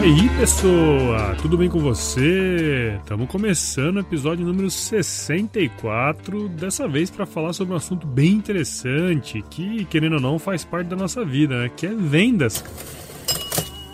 Aí, 0.00 0.30
pessoa? 0.30 1.36
Tudo 1.42 1.58
bem 1.58 1.68
com 1.68 1.78
você? 1.78 2.96
Estamos 3.00 3.28
começando 3.28 3.96
o 3.96 4.00
episódio 4.00 4.46
número 4.46 4.70
64, 4.70 6.48
dessa 6.48 6.88
vez 6.88 7.10
para 7.10 7.26
falar 7.26 7.52
sobre 7.52 7.74
um 7.74 7.76
assunto 7.76 8.06
bem 8.06 8.32
interessante 8.32 9.44
que, 9.50 9.84
querendo 9.84 10.14
ou 10.14 10.20
não, 10.20 10.38
faz 10.38 10.64
parte 10.64 10.86
da 10.86 10.96
nossa 10.96 11.22
vida, 11.22 11.64
né? 11.64 11.70
Que 11.76 11.86
é 11.86 11.94
vendas. 11.94 12.64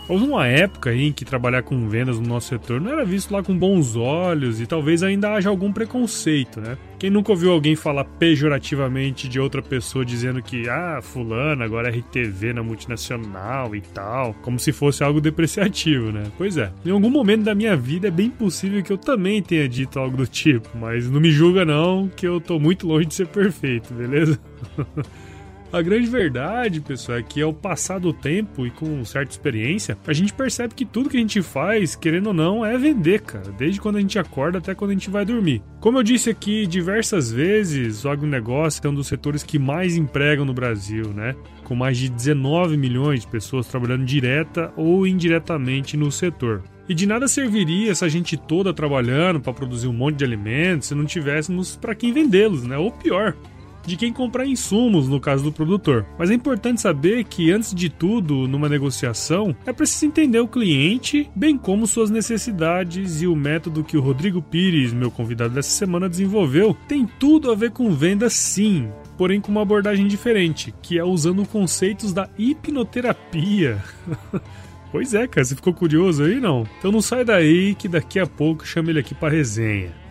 Houve 0.08 0.24
uma 0.24 0.46
época 0.46 0.94
em 0.94 1.12
que 1.12 1.24
trabalhar 1.24 1.64
com 1.64 1.88
vendas 1.88 2.20
no 2.20 2.28
nosso 2.28 2.48
setor 2.48 2.80
não 2.80 2.92
era 2.92 3.04
visto 3.04 3.32
lá 3.32 3.42
com 3.42 3.58
bons 3.58 3.96
olhos 3.96 4.60
e 4.60 4.66
talvez 4.66 5.02
ainda 5.02 5.32
haja 5.32 5.48
algum 5.48 5.72
preconceito, 5.72 6.60
né? 6.60 6.78
Quem 6.96 7.10
nunca 7.10 7.32
ouviu 7.32 7.50
alguém 7.50 7.74
falar 7.74 8.04
pejorativamente 8.04 9.28
de 9.28 9.40
outra 9.40 9.60
pessoa 9.60 10.04
dizendo 10.04 10.40
que, 10.40 10.68
ah, 10.68 11.00
fulano 11.02 11.64
agora 11.64 11.88
é 11.88 11.98
RTV 11.98 12.52
na 12.52 12.62
multinacional 12.62 13.74
e 13.74 13.80
tal, 13.80 14.32
como 14.42 14.60
se 14.60 14.70
fosse 14.70 15.02
algo 15.02 15.20
depreciativo, 15.20 16.12
né? 16.12 16.22
Pois 16.38 16.56
é, 16.56 16.72
em 16.84 16.90
algum 16.90 17.10
momento 17.10 17.42
da 17.42 17.54
minha 17.54 17.76
vida 17.76 18.06
é 18.06 18.10
bem 18.10 18.30
possível 18.30 18.84
que 18.84 18.92
eu 18.92 18.98
também 18.98 19.42
tenha 19.42 19.68
dito 19.68 19.98
algo 19.98 20.16
do 20.16 20.26
tipo, 20.26 20.68
mas 20.78 21.10
não 21.10 21.20
me 21.20 21.32
julga 21.32 21.64
não, 21.64 22.08
que 22.14 22.26
eu 22.26 22.40
tô 22.40 22.60
muito 22.60 22.86
longe 22.86 23.06
de 23.06 23.14
ser 23.14 23.26
perfeito, 23.26 23.92
beleza? 23.92 24.38
A 25.72 25.82
grande 25.82 26.06
verdade, 26.06 26.80
pessoal, 26.80 27.18
é 27.18 27.22
que 27.22 27.42
ao 27.42 27.52
passar 27.52 27.98
do 27.98 28.12
tempo 28.12 28.66
e 28.66 28.70
com 28.70 29.04
certa 29.04 29.32
experiência, 29.32 29.98
a 30.06 30.12
gente 30.12 30.32
percebe 30.32 30.74
que 30.74 30.84
tudo 30.84 31.10
que 31.10 31.16
a 31.16 31.20
gente 31.20 31.42
faz, 31.42 31.96
querendo 31.96 32.28
ou 32.28 32.32
não, 32.32 32.64
é 32.64 32.78
vender, 32.78 33.20
cara. 33.20 33.50
Desde 33.52 33.80
quando 33.80 33.96
a 33.96 34.00
gente 34.00 34.18
acorda 34.18 34.58
até 34.58 34.74
quando 34.74 34.92
a 34.92 34.94
gente 34.94 35.10
vai 35.10 35.24
dormir. 35.24 35.62
Como 35.80 35.98
eu 35.98 36.02
disse 36.02 36.30
aqui 36.30 36.66
diversas 36.66 37.32
vezes, 37.32 38.04
o 38.04 38.08
agronegócio 38.08 38.80
é 38.84 38.88
um 38.88 38.94
dos 38.94 39.08
setores 39.08 39.42
que 39.42 39.58
mais 39.58 39.96
empregam 39.96 40.44
no 40.44 40.54
Brasil, 40.54 41.08
né? 41.12 41.34
Com 41.64 41.74
mais 41.74 41.98
de 41.98 42.08
19 42.08 42.76
milhões 42.76 43.22
de 43.22 43.26
pessoas 43.26 43.66
trabalhando 43.66 44.04
direta 44.04 44.72
ou 44.76 45.06
indiretamente 45.06 45.96
no 45.96 46.12
setor. 46.12 46.62
E 46.88 46.94
de 46.94 47.06
nada 47.06 47.26
serviria 47.26 47.90
essa 47.90 48.08
gente 48.08 48.36
toda 48.36 48.72
trabalhando 48.72 49.40
para 49.40 49.52
produzir 49.52 49.88
um 49.88 49.92
monte 49.92 50.16
de 50.16 50.24
alimentos 50.24 50.88
se 50.88 50.94
não 50.94 51.04
tivéssemos 51.04 51.74
para 51.74 51.96
quem 51.96 52.12
vendê-los, 52.12 52.62
né? 52.62 52.78
Ou 52.78 52.92
pior, 52.92 53.34
de 53.86 53.96
quem 53.96 54.12
comprar 54.12 54.46
insumos, 54.46 55.08
no 55.08 55.20
caso 55.20 55.44
do 55.44 55.52
produtor. 55.52 56.04
Mas 56.18 56.30
é 56.30 56.34
importante 56.34 56.80
saber 56.80 57.24
que, 57.24 57.50
antes 57.52 57.74
de 57.74 57.88
tudo, 57.88 58.48
numa 58.48 58.68
negociação, 58.68 59.54
é 59.64 59.72
preciso 59.72 60.06
entender 60.06 60.40
o 60.40 60.48
cliente, 60.48 61.30
bem 61.34 61.56
como 61.56 61.86
suas 61.86 62.10
necessidades 62.10 63.22
e 63.22 63.26
o 63.26 63.36
método 63.36 63.84
que 63.84 63.96
o 63.96 64.00
Rodrigo 64.00 64.42
Pires, 64.42 64.92
meu 64.92 65.10
convidado 65.10 65.54
dessa 65.54 65.70
semana, 65.70 66.08
desenvolveu, 66.08 66.76
tem 66.88 67.06
tudo 67.06 67.50
a 67.50 67.54
ver 67.54 67.70
com 67.70 67.90
venda 67.92 68.28
sim. 68.28 68.88
Porém, 69.16 69.40
com 69.40 69.50
uma 69.50 69.62
abordagem 69.62 70.06
diferente, 70.06 70.74
que 70.82 70.98
é 70.98 71.04
usando 71.04 71.46
conceitos 71.46 72.12
da 72.12 72.28
hipnoterapia. 72.36 73.82
pois 74.92 75.14
é, 75.14 75.26
cara, 75.26 75.44
você 75.44 75.54
ficou 75.54 75.72
curioso 75.72 76.24
aí 76.24 76.40
não? 76.40 76.64
Então 76.78 76.92
não 76.92 77.00
sai 77.00 77.24
daí 77.24 77.74
que 77.74 77.88
daqui 77.88 78.18
a 78.18 78.26
pouco 78.26 78.66
chama 78.66 78.90
ele 78.90 79.00
aqui 79.00 79.14
para 79.14 79.32
resenha. 79.32 80.05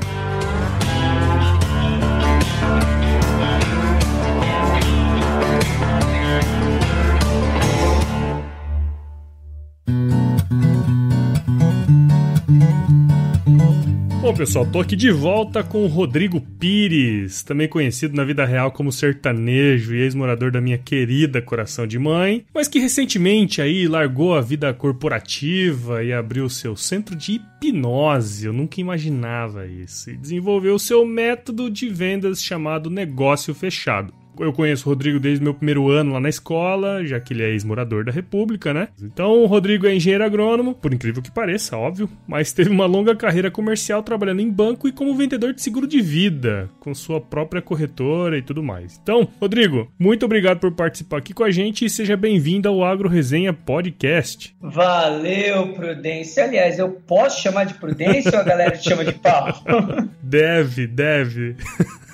Bom, 14.33 14.37
pessoal, 14.37 14.65
tô 14.65 14.79
aqui 14.79 14.95
de 14.95 15.11
volta 15.11 15.63
com 15.63 15.83
o 15.83 15.87
Rodrigo 15.87 16.41
Pires, 16.41 17.43
também 17.43 17.67
conhecido 17.67 18.15
na 18.15 18.23
vida 18.23 18.43
real 18.43 18.71
como 18.71 18.91
sertanejo 18.91 19.93
e 19.93 20.01
ex-morador 20.01 20.49
da 20.49 20.59
minha 20.59 20.75
querida 20.75 21.39
Coração 21.39 21.85
de 21.85 21.99
Mãe, 21.99 22.43
mas 22.51 22.67
que 22.67 22.79
recentemente 22.79 23.61
aí 23.61 23.87
largou 23.87 24.33
a 24.33 24.41
vida 24.41 24.73
corporativa 24.73 26.03
e 26.03 26.11
abriu 26.11 26.49
seu 26.49 26.75
centro 26.75 27.15
de 27.15 27.33
hipnose. 27.33 28.47
Eu 28.47 28.53
nunca 28.53 28.81
imaginava 28.81 29.67
isso. 29.67 30.09
E 30.09 30.17
desenvolveu 30.17 30.79
seu 30.79 31.05
método 31.05 31.69
de 31.69 31.87
vendas 31.89 32.41
chamado 32.41 32.89
Negócio 32.89 33.53
Fechado 33.53 34.22
eu 34.39 34.53
conheço 34.53 34.87
o 34.87 34.89
Rodrigo 34.89 35.19
desde 35.19 35.43
meu 35.43 35.53
primeiro 35.53 35.89
ano 35.89 36.13
lá 36.13 36.19
na 36.19 36.29
escola, 36.29 37.05
já 37.05 37.19
que 37.19 37.33
ele 37.33 37.43
é 37.43 37.49
ex-morador 37.49 38.05
da 38.05 38.11
República, 38.11 38.73
né? 38.73 38.87
Então 39.01 39.43
o 39.43 39.45
Rodrigo 39.45 39.87
é 39.87 39.95
engenheiro 39.95 40.23
agrônomo, 40.23 40.75
por 40.75 40.93
incrível 40.93 41.21
que 41.21 41.31
pareça, 41.31 41.77
óbvio, 41.77 42.09
mas 42.27 42.53
teve 42.53 42.69
uma 42.69 42.85
longa 42.85 43.15
carreira 43.15 43.51
comercial 43.51 44.03
trabalhando 44.03 44.41
em 44.41 44.49
banco 44.49 44.87
e 44.87 44.91
como 44.91 45.15
vendedor 45.15 45.53
de 45.53 45.61
seguro 45.61 45.87
de 45.87 46.01
vida, 46.01 46.69
com 46.79 46.93
sua 46.93 47.19
própria 47.19 47.61
corretora 47.61 48.37
e 48.37 48.41
tudo 48.41 48.63
mais. 48.63 48.99
Então, 49.01 49.27
Rodrigo, 49.39 49.91
muito 49.97 50.25
obrigado 50.25 50.59
por 50.59 50.71
participar 50.71 51.17
aqui 51.17 51.33
com 51.33 51.43
a 51.43 51.51
gente 51.51 51.85
e 51.85 51.89
seja 51.89 52.15
bem-vindo 52.15 52.67
ao 52.67 52.83
Agro 52.83 53.09
Resenha 53.09 53.53
Podcast. 53.53 54.55
Valeu, 54.61 55.73
Prudência. 55.73 56.43
Aliás, 56.43 56.79
eu 56.79 56.89
posso 56.89 57.41
chamar 57.41 57.65
de 57.65 57.73
Prudência 57.75 58.31
ou 58.33 58.39
a 58.39 58.43
galera 58.43 58.77
te 58.77 58.89
chama 58.89 59.05
de 59.05 59.13
pau? 59.13 59.53
deve, 60.21 60.87
deve. 60.87 61.55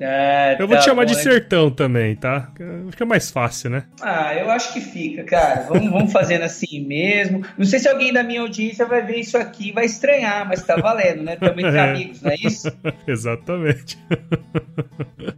É, 0.00 0.56
eu 0.60 0.66
vou 0.66 0.76
tá 0.76 0.82
te 0.82 0.86
chamar 0.86 1.06
bom, 1.06 1.12
de 1.12 1.22
sertão 1.22 1.70
também, 1.70 2.16
tá? 2.16 2.50
Fica 2.90 3.04
mais 3.04 3.30
fácil, 3.30 3.70
né? 3.70 3.84
Ah, 4.00 4.34
eu 4.34 4.50
acho 4.50 4.72
que 4.72 4.80
fica, 4.80 5.24
cara. 5.24 5.66
Vamos, 5.68 5.90
vamos 5.90 6.12
fazendo 6.12 6.42
assim 6.42 6.80
mesmo. 6.80 7.44
Não 7.56 7.64
sei 7.64 7.78
se 7.78 7.88
alguém 7.88 8.12
da 8.12 8.22
minha 8.22 8.40
audiência 8.40 8.86
vai 8.86 9.02
ver 9.02 9.18
isso 9.18 9.36
aqui 9.36 9.68
e 9.68 9.72
vai 9.72 9.84
estranhar, 9.84 10.46
mas 10.46 10.62
tá 10.62 10.76
valendo, 10.76 11.22
né? 11.22 11.36
Também 11.36 11.66
entre 11.66 11.78
é. 11.78 11.82
amigos, 11.82 12.22
não 12.22 12.30
é 12.30 12.34
isso? 12.34 12.72
Exatamente. 13.06 13.98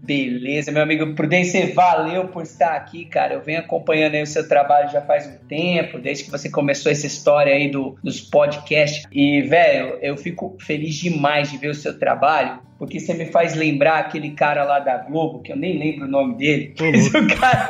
Beleza, 0.02 0.72
meu 0.72 0.82
amigo 0.82 1.14
Prudência, 1.14 1.72
valeu 1.74 2.28
por 2.28 2.42
estar 2.42 2.74
aqui, 2.74 3.04
cara. 3.04 3.34
Eu 3.34 3.42
venho 3.42 3.60
acompanhando 3.60 4.14
aí 4.14 4.22
o 4.22 4.26
seu 4.26 4.46
trabalho 4.46 4.90
já 4.90 5.00
faz 5.00 5.26
um 5.26 5.46
tempo, 5.46 5.98
desde 5.98 6.24
que 6.24 6.30
você 6.30 6.50
começou 6.50 6.90
essa 6.90 7.06
história 7.06 7.54
aí 7.54 7.70
do, 7.70 7.96
dos 8.02 8.20
podcasts. 8.20 9.04
E, 9.12 9.42
velho, 9.42 9.98
eu 10.00 10.16
fico 10.16 10.56
feliz 10.60 10.94
demais 10.94 11.50
de 11.50 11.58
ver 11.58 11.68
o 11.68 11.74
seu 11.74 11.98
trabalho 11.98 12.65
porque 12.78 13.00
você 13.00 13.14
me 13.14 13.26
faz 13.26 13.54
lembrar 13.54 13.98
aquele 13.98 14.30
cara 14.30 14.64
lá 14.64 14.78
da 14.78 14.98
Globo, 14.98 15.40
que 15.40 15.52
eu 15.52 15.56
nem 15.56 15.78
lembro 15.78 16.06
o 16.06 16.10
nome 16.10 16.36
dele. 16.36 16.74
Mas 16.78 17.06
o 17.06 17.38
cara, 17.38 17.68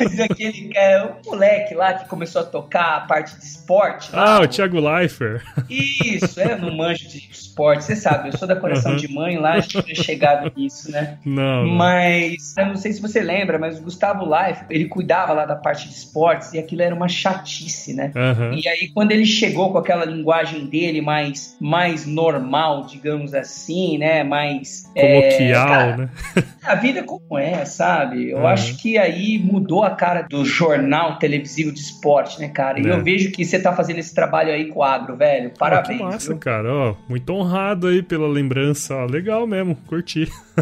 mas 0.00 0.20
aquele 0.20 0.68
cara, 0.68 1.16
o 1.22 1.30
moleque 1.30 1.74
lá 1.74 1.94
que 1.94 2.08
começou 2.08 2.42
a 2.42 2.44
tocar 2.44 2.96
a 2.96 3.00
parte 3.02 3.36
de 3.36 3.44
esporte. 3.44 4.14
Lá, 4.14 4.36
ah, 4.36 4.40
o 4.40 4.48
Thiago 4.48 4.80
Leifert. 4.80 5.42
Isso, 5.70 6.40
é, 6.40 6.56
no 6.56 6.76
manjo 6.76 7.08
de 7.08 7.28
esporte, 7.30 7.84
você 7.84 7.94
sabe, 7.94 8.28
eu 8.28 8.38
sou 8.38 8.48
da 8.48 8.56
coração 8.56 8.92
uhum. 8.92 8.96
de 8.96 9.08
mãe 9.12 9.38
lá, 9.38 9.54
a 9.54 9.60
gente 9.60 9.82
tinha 9.82 9.94
chegado 9.94 10.52
nisso, 10.56 10.90
né? 10.90 11.18
Não. 11.24 11.66
Mas, 11.66 12.56
eu 12.56 12.66
não 12.66 12.76
sei 12.76 12.92
se 12.92 13.00
você 13.00 13.20
lembra, 13.20 13.58
mas 13.58 13.78
o 13.78 13.82
Gustavo 13.82 14.28
Leifert, 14.28 14.66
ele 14.70 14.86
cuidava 14.86 15.32
lá 15.32 15.44
da 15.44 15.56
parte 15.56 15.88
de 15.88 15.94
esportes 15.94 16.52
e 16.54 16.58
aquilo 16.58 16.82
era 16.82 16.94
uma 16.94 17.08
chatice, 17.08 17.94
né? 17.94 18.12
Uhum. 18.16 18.54
E 18.54 18.68
aí, 18.68 18.88
quando 18.88 19.12
ele 19.12 19.24
chegou 19.24 19.70
com 19.70 19.78
aquela 19.78 20.04
linguagem 20.04 20.66
dele 20.66 21.00
mais, 21.00 21.56
mais 21.60 22.04
normal, 22.04 22.86
digamos 22.86 23.32
assim, 23.32 23.98
né? 23.98 24.07
Né? 24.08 24.24
Mais. 24.24 24.84
Coloquial, 24.94 25.80
é, 25.80 25.96
né? 25.96 26.08
a 26.64 26.74
vida 26.74 27.02
como 27.02 27.38
é, 27.38 27.64
sabe? 27.64 28.30
Eu 28.30 28.38
uhum. 28.38 28.46
acho 28.46 28.76
que 28.78 28.96
aí 28.96 29.38
mudou 29.38 29.84
a 29.84 29.90
cara 29.90 30.22
do 30.22 30.44
jornal 30.44 31.18
televisivo 31.18 31.70
de 31.70 31.80
esporte, 31.80 32.40
né, 32.40 32.48
cara? 32.48 32.80
E 32.80 32.86
é. 32.86 32.92
eu 32.92 33.02
vejo 33.02 33.30
que 33.30 33.44
você 33.44 33.58
tá 33.58 33.74
fazendo 33.74 33.98
esse 33.98 34.14
trabalho 34.14 34.50
aí 34.50 34.66
com 34.66 34.80
o 34.80 34.82
agro, 34.82 35.16
velho. 35.16 35.52
Parabéns. 35.58 36.00
Oh, 36.00 36.04
que 36.04 36.12
massa, 36.12 36.28
viu? 36.30 36.38
cara. 36.38 36.72
Ó, 36.72 36.94
muito 37.08 37.32
honrado 37.32 37.88
aí 37.88 38.02
pela 38.02 38.26
lembrança. 38.26 38.94
Ó, 38.94 39.04
legal 39.04 39.46
mesmo, 39.46 39.76
curti. 39.86 40.30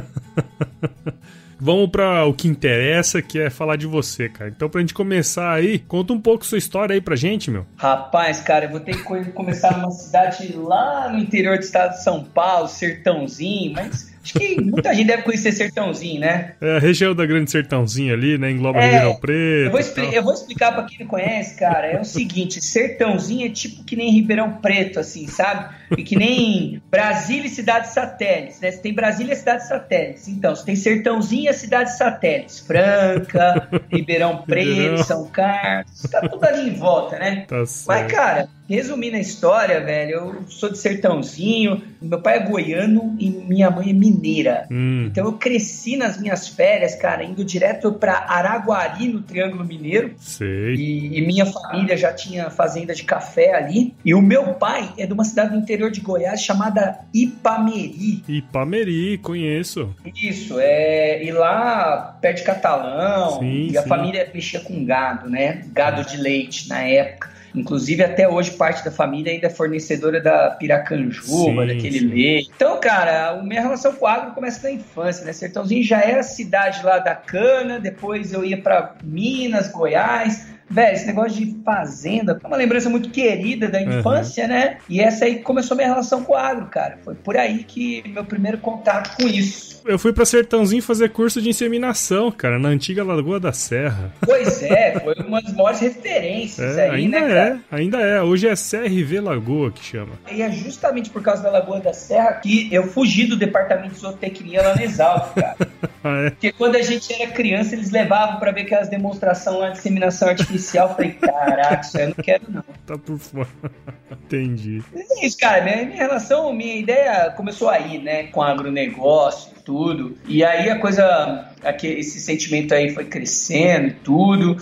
Vamos 1.58 1.90
para 1.90 2.24
o 2.26 2.34
que 2.34 2.48
interessa, 2.48 3.22
que 3.22 3.38
é 3.38 3.48
falar 3.50 3.76
de 3.76 3.86
você, 3.86 4.28
cara. 4.28 4.50
Então, 4.54 4.68
pra 4.68 4.80
gente 4.80 4.94
começar 4.94 5.52
aí, 5.52 5.78
conta 5.78 6.12
um 6.12 6.20
pouco 6.20 6.44
sua 6.44 6.58
história 6.58 6.94
aí 6.94 7.00
pra 7.00 7.16
gente, 7.16 7.50
meu. 7.50 7.66
Rapaz, 7.76 8.40
cara, 8.40 8.66
eu 8.66 8.70
vou 8.70 8.80
ter 8.80 8.96
que 8.96 9.32
começar 9.32 9.76
numa 9.78 9.90
cidade 9.90 10.52
lá 10.54 11.10
no 11.10 11.18
interior 11.18 11.56
do 11.56 11.64
estado 11.64 11.92
de 11.92 12.02
São 12.02 12.22
Paulo, 12.22 12.68
sertãozinho, 12.68 13.72
mas 13.72 14.15
Acho 14.26 14.34
que 14.34 14.60
muita 14.60 14.92
gente 14.92 15.06
deve 15.06 15.22
conhecer 15.22 15.52
Sertãozinho, 15.52 16.20
né? 16.20 16.54
É, 16.60 16.76
a 16.76 16.78
região 16.80 17.14
da 17.14 17.24
Grande 17.24 17.48
Sertãozinho 17.48 18.12
ali, 18.12 18.36
né? 18.36 18.50
Engloba 18.50 18.80
é, 18.80 18.86
Ribeirão 18.86 19.14
Preto. 19.14 19.66
Eu 19.66 19.70
vou, 19.70 19.80
expli 19.80 20.14
eu 20.14 20.22
vou, 20.22 20.34
explicar 20.34 20.72
para 20.72 20.84
quem 20.84 20.98
não 20.98 21.06
conhece, 21.06 21.56
cara. 21.56 21.86
É 21.86 22.00
o 22.00 22.04
seguinte: 22.04 22.60
Sertãozinho 22.60 23.46
é 23.46 23.50
tipo 23.50 23.84
que 23.84 23.94
nem 23.94 24.10
Ribeirão 24.10 24.58
Preto, 24.60 24.98
assim, 24.98 25.28
sabe? 25.28 25.74
E 25.96 26.02
que 26.02 26.16
nem 26.16 26.82
Brasília 26.90 27.46
e 27.46 27.50
cidades 27.50 27.92
satélites, 27.92 28.60
né? 28.60 28.72
Você 28.72 28.78
tem 28.78 28.92
Brasília 28.92 29.32
e 29.32 29.36
cidades 29.36 29.68
satélites. 29.68 30.26
Então, 30.26 30.54
você 30.54 30.64
tem 30.64 30.74
Sertãozinho 30.74 31.48
e 31.48 31.54
cidades 31.54 31.96
satélites. 31.96 32.58
Franca, 32.58 33.68
Ribeirão 33.88 34.38
Preto, 34.46 34.68
Ribeirão. 34.68 35.04
São 35.04 35.28
Carlos. 35.28 36.02
Tá 36.10 36.28
tudo 36.28 36.44
ali 36.44 36.70
em 36.70 36.74
volta, 36.74 37.18
né? 37.18 37.44
Tá 37.46 37.64
certo. 37.64 37.86
Mas, 37.86 38.12
cara, 38.12 38.48
Resumindo 38.68 39.16
a 39.16 39.20
história, 39.20 39.80
velho, 39.80 40.10
eu 40.10 40.44
sou 40.48 40.70
de 40.70 40.78
sertãozinho, 40.78 41.80
meu 42.02 42.20
pai 42.20 42.38
é 42.38 42.40
goiano 42.40 43.14
e 43.18 43.30
minha 43.30 43.70
mãe 43.70 43.90
é 43.90 43.92
mineira. 43.92 44.66
Hum. 44.70 45.06
Então 45.06 45.24
eu 45.24 45.32
cresci 45.34 45.96
nas 45.96 46.20
minhas 46.20 46.48
férias, 46.48 46.94
cara, 46.94 47.24
indo 47.24 47.44
direto 47.44 47.92
para 47.92 48.26
Araguari, 48.28 49.08
no 49.08 49.22
Triângulo 49.22 49.64
Mineiro. 49.64 50.14
Sei. 50.18 50.74
E, 50.74 51.18
e, 51.18 51.26
minha 51.26 51.46
família 51.46 51.96
já 51.96 52.12
tinha 52.12 52.50
fazenda 52.50 52.94
de 52.94 53.04
café 53.04 53.54
ali. 53.54 53.94
E 54.04 54.14
o 54.14 54.20
meu 54.20 54.54
pai 54.54 54.92
é 54.98 55.06
de 55.06 55.12
uma 55.12 55.24
cidade 55.24 55.50
do 55.50 55.58
interior 55.58 55.90
de 55.90 56.00
Goiás 56.00 56.42
chamada 56.42 56.98
Ipameri. 57.14 58.24
Ipameri, 58.28 59.18
conheço. 59.18 59.94
Isso, 60.14 60.58
é. 60.58 61.24
E 61.24 61.30
lá 61.30 62.18
perto 62.20 62.38
de 62.38 62.44
Catalão. 62.44 63.38
Sim, 63.38 63.68
e 63.70 63.78
a 63.78 63.82
sim. 63.82 63.88
família 63.88 64.28
mexia 64.34 64.60
com 64.60 64.84
gado, 64.84 65.30
né? 65.30 65.64
Gado 65.72 66.04
de 66.04 66.16
leite 66.16 66.68
na 66.68 66.82
época. 66.82 67.35
Inclusive, 67.56 68.04
até 68.04 68.28
hoje, 68.28 68.50
parte 68.52 68.84
da 68.84 68.90
família 68.90 69.32
ainda 69.32 69.46
é 69.46 69.50
fornecedora 69.50 70.20
da 70.20 70.50
piracanjuba, 70.50 71.62
sim, 71.62 71.66
daquele 71.66 71.98
sim. 72.00 72.06
leite. 72.06 72.50
Então, 72.54 72.78
cara, 72.78 73.30
a 73.30 73.42
minha 73.42 73.62
relação 73.62 73.94
com 73.94 74.04
o 74.04 74.08
agro 74.08 74.32
começa 74.32 74.68
na 74.68 74.74
infância, 74.74 75.24
né? 75.24 75.32
Sertãozinho 75.32 75.82
já 75.82 76.00
era 76.00 76.22
cidade 76.22 76.84
lá 76.84 76.98
da 76.98 77.14
cana, 77.14 77.80
depois 77.80 78.32
eu 78.32 78.44
ia 78.44 78.60
para 78.60 78.94
Minas, 79.02 79.68
Goiás, 79.68 80.55
velho, 80.68 80.94
esse 80.94 81.06
negócio 81.06 81.44
de 81.44 81.56
fazenda 81.64 82.38
é 82.42 82.46
uma 82.46 82.56
lembrança 82.56 82.88
muito 82.88 83.10
querida 83.10 83.68
da 83.68 83.80
infância, 83.80 84.44
uhum. 84.44 84.50
né? 84.50 84.78
E 84.88 85.00
essa 85.00 85.24
aí 85.24 85.40
começou 85.40 85.76
minha 85.76 85.88
relação 85.88 86.24
com 86.24 86.32
o 86.32 86.36
agro, 86.36 86.66
cara. 86.66 86.98
Foi 87.04 87.14
por 87.14 87.36
aí 87.36 87.64
que 87.64 88.02
meu 88.08 88.24
primeiro 88.24 88.58
contato 88.58 89.16
com 89.16 89.26
isso. 89.26 89.82
Eu 89.84 89.98
fui 89.98 90.12
pra 90.12 90.24
Sertãozinho 90.24 90.82
fazer 90.82 91.10
curso 91.10 91.40
de 91.40 91.48
inseminação, 91.48 92.32
cara, 92.32 92.58
na 92.58 92.68
antiga 92.68 93.04
Lagoa 93.04 93.38
da 93.38 93.52
Serra. 93.52 94.12
Pois 94.20 94.62
é, 94.62 94.98
foi 94.98 95.14
uma 95.24 95.40
das 95.40 95.54
maiores 95.54 95.80
referências 95.80 96.76
é, 96.76 96.90
aí, 96.90 97.02
ainda 97.02 97.20
né, 97.20 97.28
cara? 97.28 97.60
É, 97.70 97.76
ainda 97.76 98.00
é. 98.00 98.20
Hoje 98.20 98.48
é 98.48 98.54
CRV 98.54 99.20
Lagoa 99.20 99.70
que 99.70 99.84
chama. 99.84 100.14
E 100.30 100.42
é 100.42 100.50
justamente 100.50 101.10
por 101.10 101.22
causa 101.22 101.42
da 101.42 101.50
Lagoa 101.50 101.78
da 101.78 101.92
Serra 101.92 102.32
que 102.34 102.68
eu 102.72 102.88
fugi 102.88 103.26
do 103.26 103.36
departamento 103.36 103.94
de 103.94 104.00
zootecnia 104.00 104.62
lá 104.62 104.74
no 104.74 104.82
Exalto, 104.82 105.40
cara. 105.40 105.56
ah, 106.02 106.26
é? 106.26 106.30
Porque 106.30 106.52
quando 106.52 106.74
a 106.74 106.82
gente 106.82 107.12
era 107.12 107.30
criança, 107.30 107.74
eles 107.74 107.90
levavam 107.90 108.40
para 108.40 108.50
ver 108.50 108.62
aquelas 108.62 108.88
demonstrações 108.88 109.58
lá 109.58 109.70
de 109.70 109.78
inseminação 109.78 110.28
artificial. 110.28 110.55
Eu 110.74 110.88
falei, 110.88 111.12
caraca, 111.12 111.80
isso 111.80 111.96
aí 111.96 112.04
eu 112.04 112.08
não 112.08 112.24
quero 112.24 112.44
não. 112.48 112.64
Tá 112.86 112.96
por 112.98 113.18
fora. 113.18 113.48
Entendi. 114.10 114.82
É 114.94 115.26
isso, 115.26 115.36
cara. 115.38 115.62
Minha, 115.62 115.84
minha 115.84 115.96
relação, 115.96 116.52
minha 116.52 116.76
ideia 116.76 117.30
começou 117.36 117.68
aí, 117.68 117.98
né? 117.98 118.24
Com 118.24 118.42
agronegócio 118.42 119.56
tudo. 119.66 120.16
E 120.26 120.44
aí 120.44 120.70
a 120.70 120.78
coisa, 120.78 121.50
esse 121.82 122.20
sentimento 122.20 122.72
aí 122.72 122.94
foi 122.94 123.04
crescendo 123.04 123.88
e 123.88 123.94
tudo. 123.94 124.56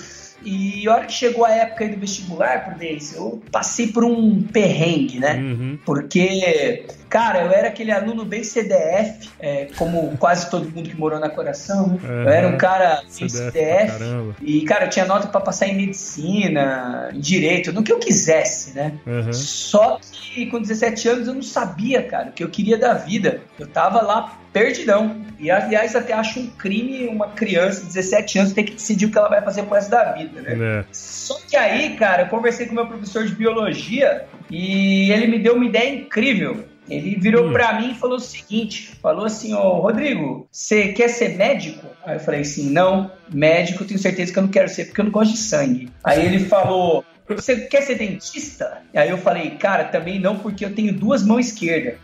E 0.44 0.86
a 0.88 0.92
hora 0.92 1.06
que 1.06 1.12
chegou 1.12 1.44
a 1.44 1.50
época 1.50 1.88
do 1.88 1.96
vestibular, 1.96 2.64
Prudência, 2.64 3.16
eu 3.16 3.42
passei 3.50 3.88
por 3.88 4.04
um 4.04 4.42
perrengue, 4.42 5.18
né? 5.18 5.34
Uhum. 5.36 5.78
Porque, 5.84 6.86
cara, 7.08 7.42
eu 7.42 7.50
era 7.50 7.68
aquele 7.68 7.90
aluno 7.90 8.24
bem 8.24 8.44
CDF, 8.44 9.30
é, 9.40 9.68
como 9.76 10.16
quase 10.18 10.50
todo 10.50 10.70
mundo 10.70 10.88
que 10.88 10.96
morou 10.96 11.18
na 11.18 11.30
Coração. 11.30 11.98
Eu 12.02 12.28
era 12.28 12.46
um 12.48 12.56
cara 12.56 13.02
bem 13.02 13.28
CDF. 13.28 13.52
CDF 13.52 14.34
e, 14.42 14.62
cara, 14.62 14.84
eu 14.86 14.90
tinha 14.90 15.06
nota 15.06 15.28
para 15.28 15.40
passar 15.40 15.66
em 15.66 15.76
medicina, 15.76 17.10
em 17.12 17.20
direito, 17.20 17.72
no 17.72 17.82
que 17.82 17.92
eu 17.92 17.98
quisesse, 17.98 18.74
né? 18.74 18.92
Uhum. 19.06 19.32
Só 19.32 19.98
que 20.12 20.46
com 20.46 20.60
17 20.60 21.08
anos 21.08 21.28
eu 21.28 21.34
não 21.34 21.42
sabia, 21.42 22.02
cara, 22.02 22.28
o 22.28 22.32
que 22.32 22.44
eu 22.44 22.48
queria 22.48 22.76
da 22.76 22.94
vida. 22.94 23.40
Eu 23.58 23.66
tava 23.66 24.02
lá 24.02 24.38
perdidão. 24.52 25.24
E, 25.38 25.50
aliás, 25.50 25.95
até 25.95 26.12
acho 26.12 26.41
um 26.41 26.47
crime 26.47 27.07
uma 27.07 27.29
criança 27.29 27.81
de 27.81 27.87
17 27.88 28.38
anos 28.38 28.53
ter 28.53 28.64
que 28.64 28.73
decidir 28.73 29.07
o 29.07 29.11
que 29.11 29.19
ela 29.19 29.29
vai 29.29 29.43
fazer 29.43 29.62
pro 29.62 29.75
resto 29.75 29.91
da 29.91 30.12
vida, 30.12 30.41
né? 30.41 30.81
É. 30.81 30.85
Só 30.93 31.38
que 31.49 31.57
aí, 31.57 31.97
cara, 31.97 32.23
eu 32.23 32.29
conversei 32.29 32.67
com 32.67 32.75
meu 32.75 32.87
professor 32.87 33.25
de 33.25 33.35
biologia 33.35 34.26
e 34.50 35.11
ele 35.11 35.26
me 35.26 35.38
deu 35.38 35.55
uma 35.55 35.64
ideia 35.64 35.95
incrível. 35.95 36.64
Ele 36.88 37.17
virou 37.17 37.49
hum. 37.49 37.53
para 37.53 37.81
mim 37.81 37.93
e 37.93 37.95
falou 37.95 38.17
o 38.17 38.21
seguinte: 38.21 38.93
falou 39.00 39.25
assim, 39.25 39.55
ô 39.55 39.81
Rodrigo, 39.81 40.47
você 40.50 40.88
quer 40.88 41.09
ser 41.09 41.37
médico? 41.37 41.87
Aí 42.05 42.17
eu 42.17 42.21
falei 42.21 42.41
assim: 42.43 42.71
não, 42.71 43.11
médico, 43.33 43.85
tenho 43.85 43.99
certeza 43.99 44.33
que 44.33 44.38
eu 44.38 44.43
não 44.43 44.50
quero 44.50 44.69
ser 44.69 44.87
porque 44.87 45.00
eu 45.00 45.05
não 45.07 45.12
gosto 45.12 45.33
de 45.33 45.38
sangue. 45.38 45.91
Aí 46.03 46.25
ele 46.25 46.41
falou: 46.41 47.05
você 47.28 47.57
quer 47.62 47.83
ser 47.83 47.95
dentista? 47.97 48.83
E 48.93 48.99
aí 48.99 49.09
eu 49.09 49.16
falei, 49.16 49.52
cara, 49.52 49.85
também 49.85 50.21
não, 50.21 50.38
porque 50.38 50.64
eu 50.64 50.75
tenho 50.75 50.93
duas 50.93 51.23
mãos 51.23 51.47
esquerdas. 51.47 51.95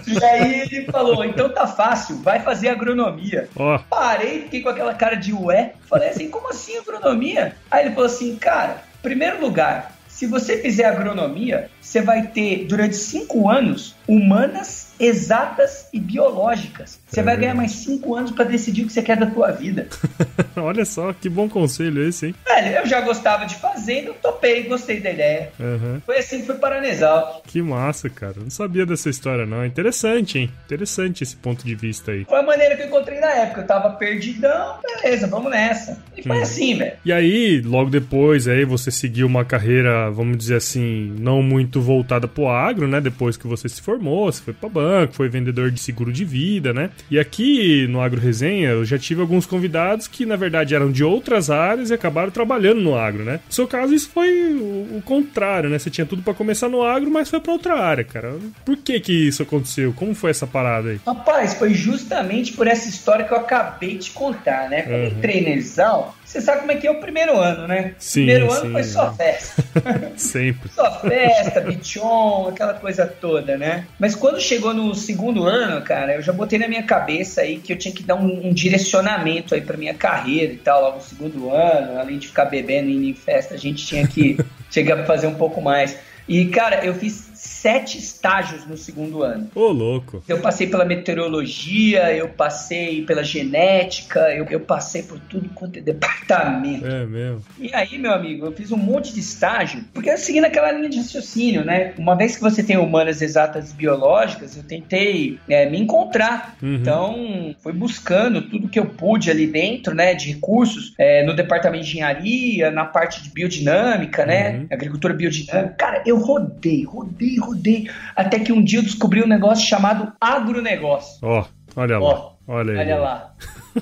e 0.08 0.24
aí 0.24 0.62
ele 0.62 0.86
falou, 0.92 1.24
então 1.24 1.50
tá 1.50 1.66
fácil, 1.66 2.18
vai 2.18 2.42
fazer 2.42 2.68
agronomia. 2.68 3.48
Oh. 3.56 3.80
Parei, 3.90 4.42
fiquei 4.42 4.62
com 4.62 4.70
aquela 4.70 4.94
cara 4.94 5.16
de 5.16 5.32
ué. 5.34 5.76
Falei 5.88 6.10
assim, 6.10 6.30
como 6.30 6.50
assim 6.50 6.78
agronomia? 6.78 7.56
Aí 7.72 7.86
ele 7.86 7.96
falou 7.96 8.08
assim, 8.08 8.36
cara, 8.36 8.84
primeiro 9.02 9.40
lugar, 9.40 9.96
se 10.08 10.28
você 10.28 10.58
fizer 10.58 10.86
agronomia, 10.86 11.70
você 11.82 12.02
vai 12.02 12.28
ter 12.28 12.66
durante 12.66 12.96
cinco 12.96 13.50
anos 13.50 13.96
humanas 14.08 14.94
exatas 15.00 15.88
e 15.92 16.00
biológicas. 16.00 17.00
Você 17.08 17.20
é 17.20 17.24
vai 17.24 17.38
ganhar 17.38 17.56
mais 17.56 17.72
cinco 17.72 18.16
anos 18.16 18.32
para 18.32 18.46
decidir 18.46 18.84
o 18.84 18.88
que 18.88 18.94
você 18.94 19.02
quer 19.02 19.18
da 19.18 19.26
tua 19.26 19.52
vida. 19.52 19.88
Olha 20.56 20.86
só, 20.86 21.14
que 21.14 21.28
bom 21.28 21.50
conselho 21.50 22.08
esse, 22.08 22.28
hein? 22.28 22.36
Velho, 22.46 22.78
eu 22.78 22.86
já 22.86 23.02
gostava 23.02 23.46
de 23.46 23.56
fazer, 23.56 24.02
então 24.02 24.16
topei, 24.22 24.64
gostei 24.64 25.00
da 25.00 25.12
ideia. 25.12 25.52
Uhum. 25.60 26.02
Foi 26.06 26.18
assim 26.18 26.40
que 26.40 26.46
foi 26.46 26.56
para 26.56 26.80
Nesal. 26.80 27.42
Que 27.46 27.62
massa, 27.62 28.10
cara. 28.10 28.36
Não 28.38 28.50
sabia 28.50 28.86
dessa 28.86 29.10
história, 29.10 29.46
não. 29.46 29.66
Interessante, 29.66 30.40
hein? 30.40 30.52
Interessante 30.66 31.24
esse 31.24 31.36
ponto 31.36 31.66
de 31.66 31.76
vista 31.76 32.12
aí. 32.12 32.26
Foi 32.26 32.40
a 32.40 32.44
maneira 32.44 32.76
que 32.76 32.84
eu 32.84 32.88
encontrei 32.88 33.20
na 33.20 33.32
época. 33.32 33.62
Eu 33.62 33.68
tava 33.68 33.90
perdidão, 33.92 34.78
beleza, 34.82 35.28
vamos 35.28 35.52
nessa. 35.52 36.02
E 36.16 36.24
foi 36.24 36.38
uhum. 36.38 36.44
assim, 36.44 36.78
velho. 36.78 36.94
E 37.04 37.12
aí, 37.12 37.62
logo 37.62 37.90
depois, 37.90 38.48
aí 38.48 38.64
você 38.64 38.92
seguiu 38.92 39.28
uma 39.28 39.44
carreira, 39.44 40.10
vamos 40.12 40.38
dizer 40.38 40.56
assim, 40.56 41.14
não 41.20 41.42
muito 41.42 41.82
voltada 41.82 42.28
pro 42.28 42.48
agro, 42.48 42.88
né? 42.88 43.02
Depois 43.02 43.36
que 43.36 43.48
você 43.48 43.68
se 43.68 43.82
formou, 43.82 43.93
você 44.00 44.42
foi 44.42 44.54
pra 44.54 44.70
banco, 44.70 45.14
foi 45.14 45.30
vendedor 45.30 45.72
de 45.72 45.80
seguro 45.80 46.12
de 46.12 46.26
vida, 46.26 46.74
né? 46.74 46.90
E 47.10 47.20
aqui 47.20 47.88
no 47.88 48.02
Agro 48.02 48.20
Resenha 48.20 48.70
eu 48.70 48.86
já 48.86 48.98
tive 48.98 49.22
alguns 49.22 49.46
convidados 49.46 50.08
que 50.08 50.26
na 50.26 50.36
verdade 50.36 50.76
eram 50.76 50.92
de 50.92 51.04
outras 51.04 51.50
áreas 51.50 51.90
e 51.90 51.94
acabaram 51.94 52.32
trabalhando 52.32 52.82
no 52.82 52.96
agro, 52.96 53.24
né? 53.24 53.40
No 53.48 53.54
seu 53.54 53.68
caso 53.68 53.94
isso 53.94 54.10
foi 54.10 54.54
o, 54.54 54.98
o 54.98 55.02
contrário, 55.04 55.70
né? 55.70 55.80
Você 55.80 55.90
tinha 55.90 56.06
tudo 56.06 56.22
para 56.22 56.34
começar 56.34 56.70
no 56.70 56.84
agro, 56.84 57.10
mas 57.12 57.30
foi 57.30 57.40
para 57.40 57.54
outra 57.54 57.80
área, 57.80 58.04
cara. 58.04 58.36
Por 58.66 58.78
que 58.78 59.00
que 59.00 59.28
isso 59.28 59.44
aconteceu? 59.44 59.94
Como 59.94 60.14
foi 60.14 60.32
essa 60.32 60.48
parada 60.48 60.90
aí? 60.90 61.00
Rapaz, 61.06 61.54
foi 61.54 61.74
justamente 61.74 62.54
por 62.54 62.68
essa 62.68 62.90
história 62.90 63.26
que 63.26 63.34
eu 63.34 63.38
acabei 63.38 63.98
de 63.98 64.12
contar, 64.12 64.70
né? 64.70 64.84
Quando 64.84 65.02
uhum. 65.02 65.18
entrei 65.18 65.42
na 65.42 65.50
Exal, 65.50 66.16
você 66.34 66.42
sabe 66.42 66.62
como 66.62 66.72
é 66.72 66.76
que 66.76 66.88
é 66.88 66.92
o 66.92 67.00
primeiro 67.00 67.38
ano, 67.38 67.68
né? 67.68 67.94
Sim, 68.00 68.26
primeiro 68.26 68.50
sim, 68.50 68.58
ano 68.58 68.72
foi 68.72 68.84
só 68.84 69.14
festa. 69.14 69.64
Sempre. 70.18 70.70
só 70.72 71.00
festa, 71.00 71.62
bichon, 71.62 72.48
aquela 72.50 72.74
coisa 72.74 73.06
toda, 73.06 73.56
né? 73.56 73.86
Mas 74.00 74.16
quando 74.16 74.42
chegou 74.42 74.74
no 74.74 74.96
segundo 74.96 75.44
ano, 75.44 75.80
cara, 75.84 76.16
eu 76.16 76.24
já 76.24 76.34
botei 76.34 76.58
na 76.58 76.68
minha 76.68 76.82
cabeça 76.82 77.42
aí 77.42 77.60
que 77.60 77.72
eu 77.72 77.78
tinha 77.78 77.94
que 77.94 78.02
dar 78.02 78.16
um, 78.16 78.48
um 78.48 78.52
direcionamento 78.52 79.54
aí 79.54 79.62
pra 79.62 79.78
minha 79.78 79.94
carreira 79.94 80.54
e 80.54 80.58
tal, 80.58 80.82
logo 80.82 80.96
no 80.98 81.04
segundo 81.04 81.54
ano, 81.54 82.00
além 82.00 82.18
de 82.18 82.28
ficar 82.28 82.46
bebendo 82.46 82.90
e 82.90 82.96
indo 82.96 83.06
em 83.06 83.14
festa, 83.14 83.54
a 83.54 83.58
gente 83.58 83.86
tinha 83.86 84.08
que 84.08 84.38
chegar 84.72 84.96
pra 84.96 85.06
fazer 85.06 85.28
um 85.28 85.36
pouco 85.36 85.62
mais. 85.62 85.96
E, 86.28 86.46
cara, 86.46 86.84
eu 86.84 86.96
fiz 86.96 87.30
sete 87.44 87.98
estágios 87.98 88.66
no 88.66 88.78
segundo 88.78 89.22
ano. 89.22 89.52
Ô, 89.54 89.68
louco. 89.68 90.24
Eu 90.28 90.40
passei 90.40 90.66
pela 90.66 90.86
meteorologia, 90.86 92.16
eu 92.16 92.30
passei 92.30 93.04
pela 93.04 93.22
genética, 93.22 94.34
eu, 94.34 94.46
eu 94.46 94.62
passei 94.62 95.04
por 95.04 95.20
tudo 95.20 95.50
quanto 95.50 95.78
é 95.78 95.82
departamento. 95.82 96.88
É 96.88 97.06
mesmo. 97.06 97.42
E 97.60 97.74
aí, 97.74 97.98
meu 97.98 98.14
amigo, 98.14 98.46
eu 98.46 98.54
fiz 98.54 98.72
um 98.72 98.78
monte 98.78 99.14
de 99.14 99.20
estágio, 99.20 99.84
porque 99.94 100.10
eu 100.10 100.18
seguindo 100.18 100.46
aquela 100.46 100.72
linha 100.72 100.90
de 100.90 100.98
raciocínio, 101.00 101.66
né? 101.66 101.94
Uma 101.98 102.16
vez 102.16 102.38
que 102.38 102.42
você 102.42 102.64
tem 102.64 102.78
humanas 102.78 103.22
exatas 103.22 103.72
e 103.72 103.74
biológicas, 103.74 104.56
eu 104.56 104.64
tentei 104.64 105.38
é, 105.50 105.70
me 105.70 105.78
encontrar. 105.78 106.56
Uhum. 106.62 106.76
Então, 106.76 107.56
fui 107.60 107.74
buscando 107.74 108.42
tudo 108.42 108.70
que 108.70 108.80
eu 108.80 108.86
pude 108.86 109.30
ali 109.30 109.48
dentro, 109.48 109.94
né? 109.94 110.14
De 110.14 110.32
recursos, 110.32 110.94
é, 110.98 111.26
no 111.26 111.36
departamento 111.36 111.84
de 111.84 111.90
engenharia, 111.90 112.72
na 112.72 112.86
parte 112.86 113.22
de 113.22 113.30
biodinâmica, 113.30 114.26
né? 114.26 114.60
Uhum. 114.60 114.68
Agricultura 114.72 115.14
biodinâmica. 115.14 115.76
Cara, 115.78 116.02
eu 116.06 116.18
rodei, 116.18 116.86
rodei, 116.86 117.33
rodei 117.38 117.64
estudei. 117.64 117.90
Até 118.16 118.40
que 118.40 118.52
um 118.52 118.64
dia 118.64 118.80
eu 118.80 118.84
descobri 118.84 119.24
um 119.24 119.28
negócio 119.28 119.66
chamado 119.66 120.12
agronegócio. 120.20 121.20
Ó, 121.22 121.42
oh, 121.42 121.80
olha 121.80 121.98
lá. 121.98 122.34
Oh, 122.46 122.52
olha, 122.52 122.80
olha 122.80 122.98
lá. 122.98 123.34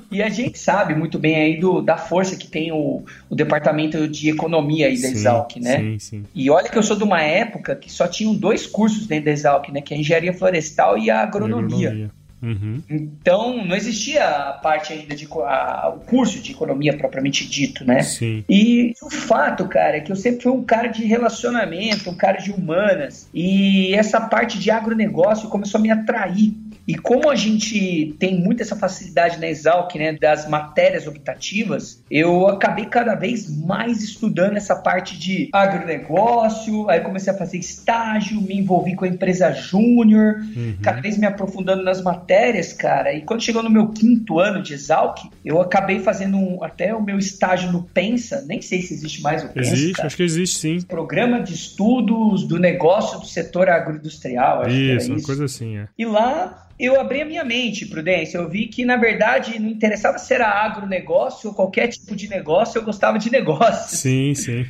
E 0.10 0.24
a 0.24 0.29
gente 0.29 0.58
sabe 0.58 0.96
muito 0.96 1.20
bem 1.20 1.36
aí 1.36 1.60
do, 1.60 1.81
da 1.81 1.98
força 1.98 2.38
que 2.38 2.48
tem 2.48 2.72
o, 2.72 3.03
o 3.29 3.36
departamento 3.36 4.08
de 4.08 4.29
economia 4.29 4.88
aí 4.88 4.96
da 5.01 5.08
sim, 5.10 5.13
Exalc, 5.13 5.58
né? 5.58 5.77
Sim, 5.77 6.00
sim. 6.00 6.24
E 6.34 6.50
olha 6.50 6.70
que 6.70 6.77
eu 6.77 6.84
sou 6.84 6.96
de 6.96 7.03
uma 7.03 7.22
época 7.22 7.75
que 7.75 7.91
só 7.91 8.08
tinham 8.08 8.34
dois 8.34 8.65
cursos 8.65 9.05
dentro 9.05 9.25
da 9.25 9.31
Exalc, 9.31 9.67
né? 9.70 9.81
Que 9.81 9.93
é 9.93 9.98
a 9.98 10.00
engenharia 10.00 10.34
florestal 10.34 10.98
e 10.98 11.10
a 11.10 11.22
agronomia. 11.22 11.89
agronomia. 11.89 12.12
Uhum. 12.41 12.81
Então, 12.89 13.63
não 13.65 13.75
existia 13.75 14.25
a 14.25 14.53
parte 14.53 14.91
ainda 14.91 15.15
de 15.15 15.27
a, 15.31 15.93
o 15.95 16.00
curso 16.00 16.39
de 16.41 16.51
economia 16.51 16.98
propriamente 16.98 17.48
dito, 17.48 17.86
né? 17.86 18.01
Sim. 18.01 18.43
E 18.50 18.93
o 19.01 19.10
fato, 19.10 19.67
cara, 19.67 19.98
é 19.98 20.00
que 20.00 20.12
eu 20.12 20.15
sempre 20.15 20.43
fui 20.43 20.51
um 20.51 20.63
cara 20.63 20.88
de 20.88 21.03
relacionamento, 21.05 22.10
um 22.10 22.15
cara 22.15 22.39
de 22.39 22.51
humanas. 22.51 23.29
E 23.33 23.93
essa 23.93 24.19
parte 24.19 24.57
de 24.57 24.71
agronegócio 24.71 25.50
começou 25.50 25.77
a 25.77 25.81
me 25.81 25.91
atrair. 25.91 26.53
E 26.88 26.96
como 26.96 27.30
a 27.30 27.36
gente 27.36 28.16
tem 28.20 28.36
muito 28.36 28.62
essa 28.62 28.76
facilidade 28.76 29.40
na 29.40 29.48
Exalc, 29.48 29.96
né, 29.96 30.14
das 30.14 30.48
matérias 30.48 31.08
optativas, 31.08 32.04
eu 32.10 32.48
acabei 32.48 32.86
cada 32.86 33.16
vez 33.16 33.50
mais 33.50 34.04
estudando 34.04 34.58
essa 34.58 34.76
parte 34.76 35.18
de 35.18 35.50
agronegócio, 35.54 36.90
aí 36.90 37.00
comecei 37.02 37.32
a 37.32 37.38
fazer 37.38 37.58
estágio, 37.58 38.42
me 38.42 38.58
envolvi 38.58 38.96
com 38.96 39.06
a 39.06 39.08
empresa 39.08 39.52
júnior, 39.52 40.36
uhum. 40.56 40.76
cada 40.82 41.02
vez 41.02 41.18
me 41.18 41.26
aprofundando 41.26 41.84
nas 41.84 42.02
matérias, 42.02 42.74
cara. 42.74 43.14
E 43.14 43.22
quando 43.22 43.42
chegou 43.42 43.62
no 43.64 43.70
meu 43.70 43.90
quinto 43.90 44.40
ano 44.40 44.62
de 44.62 44.74
Exalc, 44.74 45.20
eu 45.46 45.62
acabei 45.62 46.00
fazendo 46.00 46.38
um, 46.38 46.64
até 46.64 46.94
o 46.94 47.02
meu 47.02 47.18
estágio 47.18 47.72
no 47.72 47.84
Pensa, 47.84 48.44
nem 48.48 48.62
sei 48.62 48.82
se 48.82 48.94
existe 48.94 49.22
mais 49.22 49.44
o 49.44 49.50
Pensa. 49.50 49.74
Existe, 49.74 49.94
cara. 49.94 50.08
acho 50.08 50.18
que 50.18 50.24
existe 50.24 50.58
sim. 50.58 50.82
Programa 50.82 51.42
de 51.42 51.54
estudos 51.54 52.48
do 52.48 52.58
negócio 52.58 53.20
do 53.20 53.26
setor 53.26 53.70
agroindustrial. 53.70 54.62
Acho 54.62 54.76
isso, 54.76 55.08
uma 55.10 55.18
isso. 55.18 55.26
coisa 55.26 55.46
assim, 55.46 55.78
é. 55.78 55.88
E 55.98 56.06
lá 56.06 56.68
eu 56.82 57.00
abri 57.00 57.22
a 57.22 57.26
minha 57.26 57.44
mente, 57.44 57.86
Prudência. 57.86 58.38
Eu 58.38 58.50
vi 58.50 58.68
que, 58.68 58.84
na 58.84 58.98
verdade, 58.98 59.60
não 59.60 59.70
interessava 59.70 60.18
se 60.18 60.34
era 60.34 60.48
agronegócio 60.48 61.50
ou 61.50 61.56
qualquer 61.56 61.88
tipo 61.88 62.16
de 62.16 62.28
negócio, 62.28 62.80
eu 62.80 62.84
gostava 62.84 63.20
de 63.20 63.30
negócio. 63.32 63.98
Sim, 63.98 64.34
sim. 64.34 64.66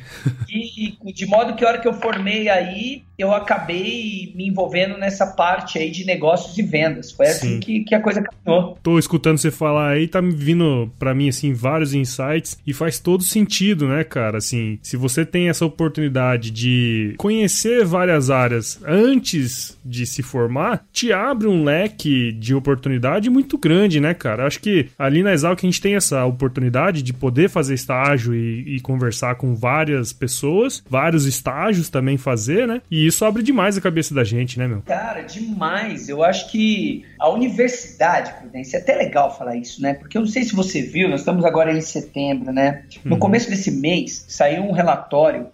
E 0.48 1.12
de 1.12 1.26
modo 1.26 1.54
que 1.54 1.64
a 1.64 1.68
hora 1.68 1.78
que 1.78 1.88
eu 1.88 1.94
formei 1.94 2.48
aí, 2.48 3.02
eu 3.18 3.32
acabei 3.32 4.32
me 4.34 4.48
envolvendo 4.48 4.98
nessa 4.98 5.26
parte 5.26 5.78
aí 5.78 5.90
de 5.90 6.04
negócios 6.04 6.56
e 6.58 6.62
vendas. 6.62 7.12
Foi 7.12 7.26
assim 7.26 7.60
que, 7.60 7.84
que 7.84 7.94
a 7.94 8.00
coisa 8.00 8.22
caminhou. 8.22 8.76
Tô 8.82 8.98
escutando 8.98 9.38
você 9.38 9.50
falar 9.50 9.90
aí, 9.90 10.08
tá 10.08 10.20
me 10.20 10.34
vindo 10.34 10.92
para 10.98 11.14
mim, 11.14 11.28
assim, 11.28 11.52
vários 11.52 11.94
insights 11.94 12.58
e 12.66 12.74
faz 12.74 12.98
todo 12.98 13.22
sentido, 13.22 13.88
né, 13.88 14.04
cara? 14.04 14.38
Assim, 14.38 14.78
se 14.82 14.96
você 14.96 15.24
tem 15.24 15.48
essa 15.48 15.64
oportunidade 15.64 16.50
de 16.50 17.14
conhecer 17.16 17.84
várias 17.84 18.28
áreas 18.30 18.80
antes 18.84 19.78
de 19.84 20.04
se 20.04 20.22
formar, 20.22 20.84
te 20.92 21.12
abre 21.12 21.46
um 21.46 21.64
leque 21.64 22.01
de 22.08 22.54
oportunidade 22.54 23.30
muito 23.30 23.58
grande, 23.58 24.00
né, 24.00 24.14
cara? 24.14 24.46
Acho 24.46 24.60
que 24.60 24.88
ali 24.98 25.22
na 25.22 25.32
Exalc 25.32 25.58
a 25.58 25.66
gente 25.66 25.80
tem 25.80 25.94
essa 25.94 26.24
oportunidade 26.24 27.02
de 27.02 27.12
poder 27.12 27.48
fazer 27.48 27.74
estágio 27.74 28.34
e, 28.34 28.76
e 28.76 28.80
conversar 28.80 29.34
com 29.36 29.54
várias 29.54 30.12
pessoas, 30.12 30.82
vários 30.88 31.26
estágios 31.26 31.88
também 31.88 32.16
fazer, 32.16 32.66
né? 32.66 32.80
E 32.90 33.06
isso 33.06 33.24
abre 33.24 33.42
demais 33.42 33.76
a 33.76 33.80
cabeça 33.80 34.14
da 34.14 34.24
gente, 34.24 34.58
né, 34.58 34.66
meu? 34.66 34.82
Cara, 34.82 35.22
demais. 35.22 36.08
Eu 36.08 36.22
acho 36.22 36.50
que 36.50 37.04
a 37.18 37.28
universidade, 37.28 38.32
Prudência, 38.40 38.78
é 38.78 38.80
até 38.80 38.96
legal 38.96 39.36
falar 39.36 39.56
isso, 39.56 39.80
né? 39.82 39.94
Porque 39.94 40.16
eu 40.16 40.22
não 40.22 40.28
sei 40.28 40.44
se 40.44 40.54
você 40.54 40.82
viu, 40.82 41.08
nós 41.08 41.20
estamos 41.20 41.44
agora 41.44 41.72
em 41.72 41.80
setembro, 41.80 42.52
né? 42.52 42.84
No 43.04 43.14
uhum. 43.14 43.18
começo 43.18 43.48
desse 43.48 43.70
mês 43.70 44.24
saiu 44.28 44.62
um 44.62 44.72
relatório 44.72 45.46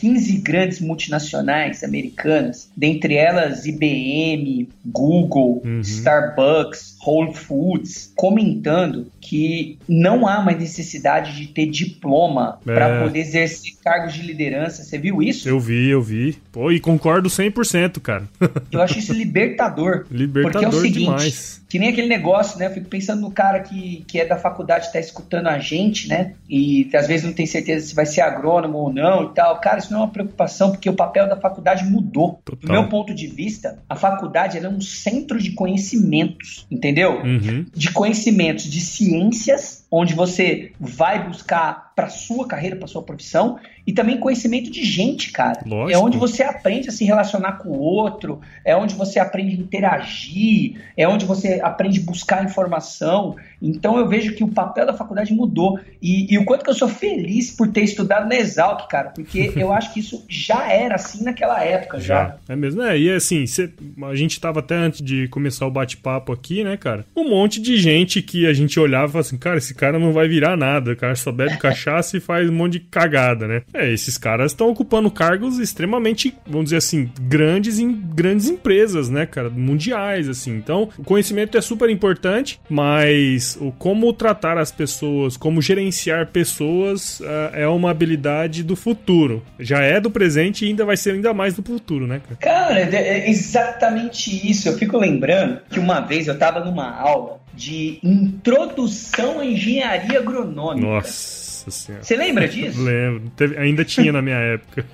15 0.00 0.38
grandes 0.38 0.80
multinacionais 0.80 1.82
americanas, 1.82 2.70
dentre 2.76 3.14
elas 3.14 3.64
IBM, 3.66 4.68
Google, 4.84 5.62
uhum. 5.64 5.80
Starbucks, 5.80 6.96
Whole 7.04 7.34
Foods, 7.34 8.12
comentando 8.16 9.06
que 9.20 9.78
não 9.88 10.26
há 10.26 10.40
mais 10.40 10.58
necessidade 10.58 11.36
de 11.36 11.48
ter 11.48 11.66
diploma 11.66 12.58
é. 12.66 12.74
para 12.74 13.02
poder 13.02 13.20
exercer 13.20 13.74
cargos 13.82 14.14
de 14.14 14.22
liderança. 14.22 14.82
Você 14.82 14.98
viu 14.98 15.22
isso? 15.22 15.48
Eu 15.48 15.58
vi, 15.58 15.88
eu 15.88 16.02
vi. 16.02 16.36
Pô, 16.52 16.70
e 16.70 16.78
concordo 16.78 17.28
100%, 17.28 18.00
cara. 18.00 18.24
eu 18.70 18.80
acho 18.80 18.98
isso 18.98 19.12
libertador. 19.12 20.06
Libertador 20.10 20.62
porque 20.62 20.64
é 20.64 20.68
o 20.68 20.82
seguinte, 20.82 20.98
demais. 21.00 21.62
Que 21.68 21.78
nem 21.78 21.88
aquele 21.88 22.06
negócio, 22.06 22.58
né? 22.58 22.66
Eu 22.66 22.70
fico 22.70 22.88
pensando 22.88 23.20
no 23.20 23.30
cara 23.30 23.60
que, 23.60 24.04
que 24.06 24.20
é 24.20 24.24
da 24.24 24.36
faculdade, 24.36 24.92
tá 24.92 25.00
escutando 25.00 25.48
a 25.48 25.58
gente, 25.58 26.08
né? 26.08 26.34
E 26.48 26.88
às 26.94 27.08
vezes 27.08 27.26
não 27.26 27.32
tem 27.32 27.46
certeza 27.46 27.86
se 27.86 27.94
vai 27.94 28.06
ser 28.06 28.20
agrônomo 28.20 28.78
ou 28.78 28.92
não 28.92 29.24
e 29.24 29.34
tal. 29.34 29.60
Cara, 29.60 29.78
isso 29.86 29.92
não 29.92 30.00
é 30.00 30.04
uma 30.04 30.12
preocupação, 30.12 30.70
porque 30.70 30.90
o 30.90 30.94
papel 30.94 31.28
da 31.28 31.36
faculdade 31.36 31.84
mudou. 31.84 32.40
Total. 32.44 32.60
Do 32.60 32.72
meu 32.72 32.88
ponto 32.88 33.14
de 33.14 33.26
vista, 33.26 33.78
a 33.88 33.94
faculdade 33.94 34.58
é 34.58 34.68
um 34.68 34.80
centro 34.80 35.38
de 35.38 35.52
conhecimentos, 35.52 36.66
entendeu? 36.70 37.22
Uhum. 37.22 37.66
De 37.72 37.92
conhecimentos 37.92 38.64
de 38.64 38.80
ciências, 38.80 39.86
onde 39.90 40.14
você 40.14 40.72
vai 40.78 41.26
buscar 41.26 41.85
para 41.96 42.10
sua 42.10 42.46
carreira, 42.46 42.76
para 42.76 42.86
sua 42.86 43.02
profissão, 43.02 43.58
e 43.86 43.92
também 43.92 44.20
conhecimento 44.20 44.70
de 44.70 44.84
gente, 44.84 45.32
cara. 45.32 45.62
Lógico. 45.64 45.98
É 45.98 45.98
onde 45.98 46.18
você 46.18 46.42
aprende 46.42 46.90
a 46.90 46.92
se 46.92 47.06
relacionar 47.06 47.52
com 47.52 47.70
o 47.70 47.78
outro, 47.78 48.42
é 48.62 48.76
onde 48.76 48.94
você 48.94 49.18
aprende 49.18 49.56
a 49.56 49.58
interagir, 49.58 50.74
é 50.94 51.08
onde 51.08 51.24
você 51.24 51.58
aprende 51.62 52.00
a 52.00 52.02
buscar 52.02 52.44
informação. 52.44 53.36
Então 53.62 53.96
eu 53.96 54.06
vejo 54.06 54.34
que 54.34 54.44
o 54.44 54.48
papel 54.48 54.84
da 54.84 54.92
faculdade 54.92 55.32
mudou. 55.32 55.80
E, 56.02 56.34
e 56.34 56.36
o 56.36 56.44
quanto 56.44 56.64
que 56.64 56.70
eu 56.70 56.74
sou 56.74 56.88
feliz 56.88 57.50
por 57.50 57.68
ter 57.68 57.82
estudado 57.82 58.28
na 58.28 58.36
Exalc, 58.36 58.86
cara, 58.90 59.08
porque 59.10 59.52
eu 59.56 59.72
acho 59.72 59.94
que 59.94 60.00
isso 60.00 60.22
já 60.28 60.70
era 60.70 60.96
assim 60.96 61.24
naquela 61.24 61.64
época, 61.64 61.98
já. 61.98 62.26
já. 62.26 62.36
É 62.50 62.56
mesmo, 62.56 62.82
é. 62.82 62.98
E 62.98 63.10
assim, 63.10 63.46
cê, 63.46 63.70
a 64.02 64.14
gente 64.14 64.38
tava 64.38 64.60
até 64.60 64.74
antes 64.74 65.00
de 65.00 65.28
começar 65.28 65.66
o 65.66 65.70
bate-papo 65.70 66.30
aqui, 66.30 66.62
né, 66.62 66.76
cara? 66.76 67.06
Um 67.16 67.30
monte 67.30 67.58
de 67.58 67.78
gente 67.78 68.20
que 68.20 68.46
a 68.46 68.52
gente 68.52 68.78
olhava 68.78 69.06
e 69.06 69.12
falava 69.12 69.26
assim, 69.26 69.38
cara, 69.38 69.56
esse 69.56 69.74
cara 69.74 69.98
não 69.98 70.12
vai 70.12 70.28
virar 70.28 70.58
nada, 70.58 70.92
o 70.92 70.96
cara 70.96 71.14
só 71.14 71.32
bebe 71.32 71.56
cachaça 71.56 71.85
e 72.16 72.20
faz 72.20 72.48
um 72.48 72.52
monte 72.52 72.72
de 72.72 72.80
cagada, 72.80 73.46
né? 73.46 73.62
É, 73.72 73.92
esses 73.92 74.18
caras 74.18 74.52
estão 74.52 74.68
ocupando 74.68 75.10
cargos 75.10 75.58
extremamente, 75.58 76.34
vamos 76.46 76.64
dizer 76.66 76.76
assim, 76.76 77.10
grandes 77.20 77.78
em 77.78 77.92
grandes 77.92 78.48
empresas, 78.48 79.08
né, 79.08 79.26
cara? 79.26 79.50
Mundiais, 79.50 80.28
assim. 80.28 80.56
Então, 80.56 80.88
o 80.98 81.04
conhecimento 81.04 81.56
é 81.56 81.60
super 81.60 81.88
importante, 81.90 82.60
mas 82.68 83.56
o 83.60 83.72
como 83.72 84.12
tratar 84.12 84.58
as 84.58 84.72
pessoas, 84.72 85.36
como 85.36 85.62
gerenciar 85.62 86.28
pessoas 86.28 87.20
uh, 87.20 87.50
é 87.52 87.68
uma 87.68 87.90
habilidade 87.90 88.62
do 88.62 88.76
futuro. 88.76 89.42
Já 89.58 89.80
é 89.80 90.00
do 90.00 90.10
presente 90.10 90.64
e 90.64 90.68
ainda 90.68 90.84
vai 90.84 90.96
ser 90.96 91.12
ainda 91.12 91.32
mais 91.32 91.54
do 91.54 91.62
futuro, 91.62 92.06
né, 92.06 92.20
cara? 92.20 92.36
Cara, 92.40 92.80
é, 92.80 92.94
é 92.94 93.30
exatamente 93.30 94.50
isso. 94.50 94.68
Eu 94.68 94.76
fico 94.78 94.98
lembrando 94.98 95.60
que 95.70 95.78
uma 95.78 96.00
vez 96.00 96.26
eu 96.26 96.38
tava 96.38 96.64
numa 96.64 96.90
aula 96.90 97.40
de 97.54 97.98
introdução 98.02 99.40
à 99.40 99.46
engenharia 99.46 100.18
agronômica. 100.18 100.86
Nossa. 100.86 101.45
Senhora. 101.70 102.04
Você 102.04 102.16
lembra 102.16 102.48
disso? 102.48 102.82
Lembro. 102.82 103.30
Teve, 103.36 103.56
ainda 103.58 103.84
tinha 103.84 104.12
na 104.12 104.22
minha 104.22 104.36
época. 104.36 104.84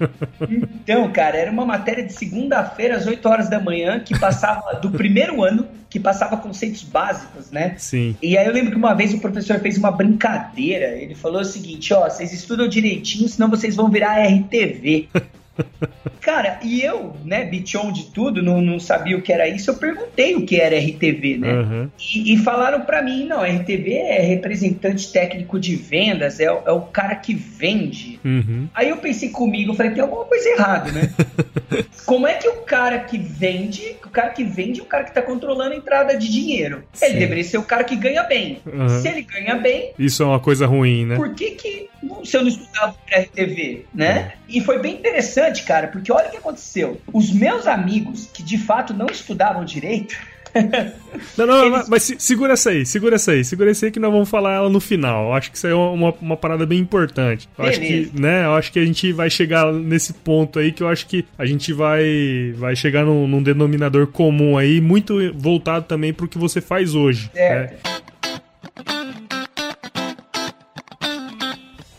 Então, 0.51 1.11
cara, 1.13 1.37
era 1.37 1.51
uma 1.51 1.65
matéria 1.65 2.05
de 2.05 2.13
segunda-feira 2.13 2.97
às 2.97 3.07
8 3.07 3.29
horas 3.29 3.49
da 3.49 3.61
manhã 3.61 4.01
que 4.01 4.19
passava 4.19 4.75
do 4.75 4.91
primeiro 4.91 5.43
ano, 5.43 5.67
que 5.89 6.01
passava 6.01 6.37
conceitos 6.37 6.83
básicos, 6.83 7.51
né? 7.51 7.75
Sim. 7.79 8.17
E 8.23 8.37
aí 8.37 8.47
eu 8.47 8.53
lembro 8.53 8.71
que 8.71 8.77
uma 8.77 8.95
vez 8.95 9.13
o 9.13 9.21
professor 9.21 9.61
fez 9.61 9.77
uma 9.77 9.91
brincadeira. 9.91 10.97
Ele 10.97 11.15
falou 11.15 11.43
o 11.43 11.45
seguinte: 11.45 11.93
ó, 11.93 12.09
vocês 12.09 12.33
estudam 12.33 12.69
direitinho, 12.69 13.29
senão 13.29 13.49
vocês 13.49 13.77
vão 13.77 13.91
virar 13.91 14.23
RTV. 14.23 15.09
Cara, 16.21 16.61
e 16.63 16.83
eu, 16.83 17.17
né, 17.25 17.45
bichon 17.45 17.91
de 17.93 18.05
tudo, 18.07 18.43
não, 18.43 18.61
não 18.61 18.79
sabia 18.79 19.17
o 19.17 19.23
que 19.23 19.33
era 19.33 19.49
isso, 19.49 19.71
eu 19.71 19.75
perguntei 19.75 20.37
o 20.37 20.47
que 20.47 20.61
era 20.61 20.79
RTV, 20.79 21.39
né? 21.39 21.53
Uhum. 21.53 21.91
E, 21.99 22.35
e, 22.35 22.39
falaram 22.39 22.83
para 22.83 23.03
mim, 23.03 23.27
não, 23.27 23.43
RTV 23.43 23.93
é 23.93 24.21
representante 24.21 25.13
técnico 25.13 25.59
de 25.59 25.75
vendas, 25.75 26.39
é, 26.39 26.45
é 26.45 26.71
o 26.71 26.83
cara 26.83 27.17
que 27.17 27.35
vende. 27.35 28.21
Uhum. 28.25 28.69
Aí 28.73 28.89
eu 28.89 28.99
pensei 28.99 29.31
comigo, 29.31 29.75
falei, 29.75 29.93
tem 29.93 30.03
alguma 30.03 30.25
coisa 30.25 30.49
errada, 30.49 30.93
né? 30.93 31.13
Como 32.07 32.27
é 32.27 32.35
que 32.35 32.49
o 32.49 32.63
cara 32.63 33.01
que 33.01 33.19
vende, 33.19 33.97
o 34.05 34.11
cara 34.11 34.31
que 34.31 34.45
vende 34.45 34.81
é 34.81 34.83
o 34.83 34.87
cara 34.87 35.05
que 35.05 35.15
tá 35.15 35.23
controlando 35.23 35.73
a 35.73 35.77
entrada 35.77 36.17
de 36.17 36.31
dinheiro? 36.31 36.85
Sim. 36.93 37.07
Ele 37.07 37.19
deveria 37.19 37.45
ser 37.45 37.59
o 37.59 37.63
cara 37.63 37.85
que 37.85 37.97
ganha 37.97 38.23
bem. 38.23 38.59
Uhum. 38.67 38.89
Se 39.01 39.09
ele 39.09 39.23
ganha 39.23 39.57
bem... 39.57 39.93
Isso 39.99 40.23
é 40.23 40.27
uma 40.27 40.41
coisa 40.41 40.67
ruim, 40.67 41.07
né? 41.07 41.17
Por 41.17 41.35
que 41.35 41.53
que, 41.53 41.89
se 42.25 42.37
eu 42.37 42.43
não 42.43 42.49
estudava 42.49 42.95
para 43.07 43.21
RTV, 43.21 43.87
né? 43.95 44.33
E 44.49 44.61
foi 44.61 44.79
bem 44.79 44.95
interessante, 44.95 45.63
cara, 45.63 45.89
porque 45.89 46.13
olha 46.13 46.29
o 46.29 46.31
que 46.31 46.37
aconteceu. 46.37 47.01
Os 47.13 47.33
meus 47.33 47.67
amigos, 47.67 48.29
que 48.33 48.43
de 48.43 48.59
fato 48.59 48.93
não 48.95 49.07
estudavam 49.07 49.65
direito, 49.65 50.17
não, 51.37 51.47
não, 51.47 51.67
Eles... 51.67 51.89
mas 51.89 52.15
segura 52.19 52.53
essa 52.53 52.71
aí, 52.71 52.85
segura 52.85 53.17
essa 53.17 53.33
aí, 53.33 53.45
segura 53.45 53.71
essa 53.71 53.87
aí 53.87 53.93
que 53.93 53.99
nós 53.99 54.13
vamos 54.13 54.29
falar 54.29 54.55
ela 54.55 54.69
no 54.69 54.81
final. 54.81 55.29
Eu 55.29 55.33
acho 55.33 55.51
que 55.51 55.57
isso 55.57 55.67
aí 55.67 55.73
é 55.73 55.77
uma, 55.77 56.15
uma 56.21 56.37
parada 56.37 56.67
bem 56.67 56.79
importante. 56.79 57.49
Eu 57.59 57.65
acho 57.65 57.81
que, 57.81 58.11
né, 58.15 58.45
eu 58.45 58.55
acho 58.55 58.73
que 58.73 58.79
a 58.79 58.85
gente 58.85 59.13
vai 59.13 59.31
chegar 59.31 59.73
nesse 59.73 60.13
ponto 60.13 60.59
aí 60.59 60.73
que 60.73 60.83
eu 60.83 60.89
acho 60.89 61.07
que 61.07 61.25
a 61.39 61.47
gente 61.47 61.73
vai, 61.73 62.53
vai 62.57 62.77
chegar 62.77 63.05
num, 63.05 63.27
num 63.27 63.43
denominador 63.43 64.07
comum 64.07 64.59
aí, 64.59 64.81
muito 64.81 65.15
voltado 65.35 65.87
também 65.87 66.13
pro 66.13 66.29
que 66.29 66.39
você 66.39 66.61
faz 66.61 66.95
hoje. 66.95 67.31
É. 67.35 67.55
Né? 67.55 67.71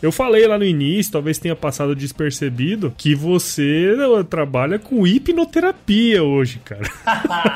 Eu 0.04 0.12
falei 0.12 0.46
lá 0.46 0.58
no 0.58 0.66
início, 0.66 1.10
talvez 1.10 1.38
tenha 1.38 1.56
passado 1.56 1.96
despercebido, 1.96 2.92
que 2.94 3.14
você 3.14 3.96
trabalha 4.28 4.78
com 4.78 5.06
hipnoterapia 5.06 6.22
hoje, 6.22 6.60
cara. 6.62 6.82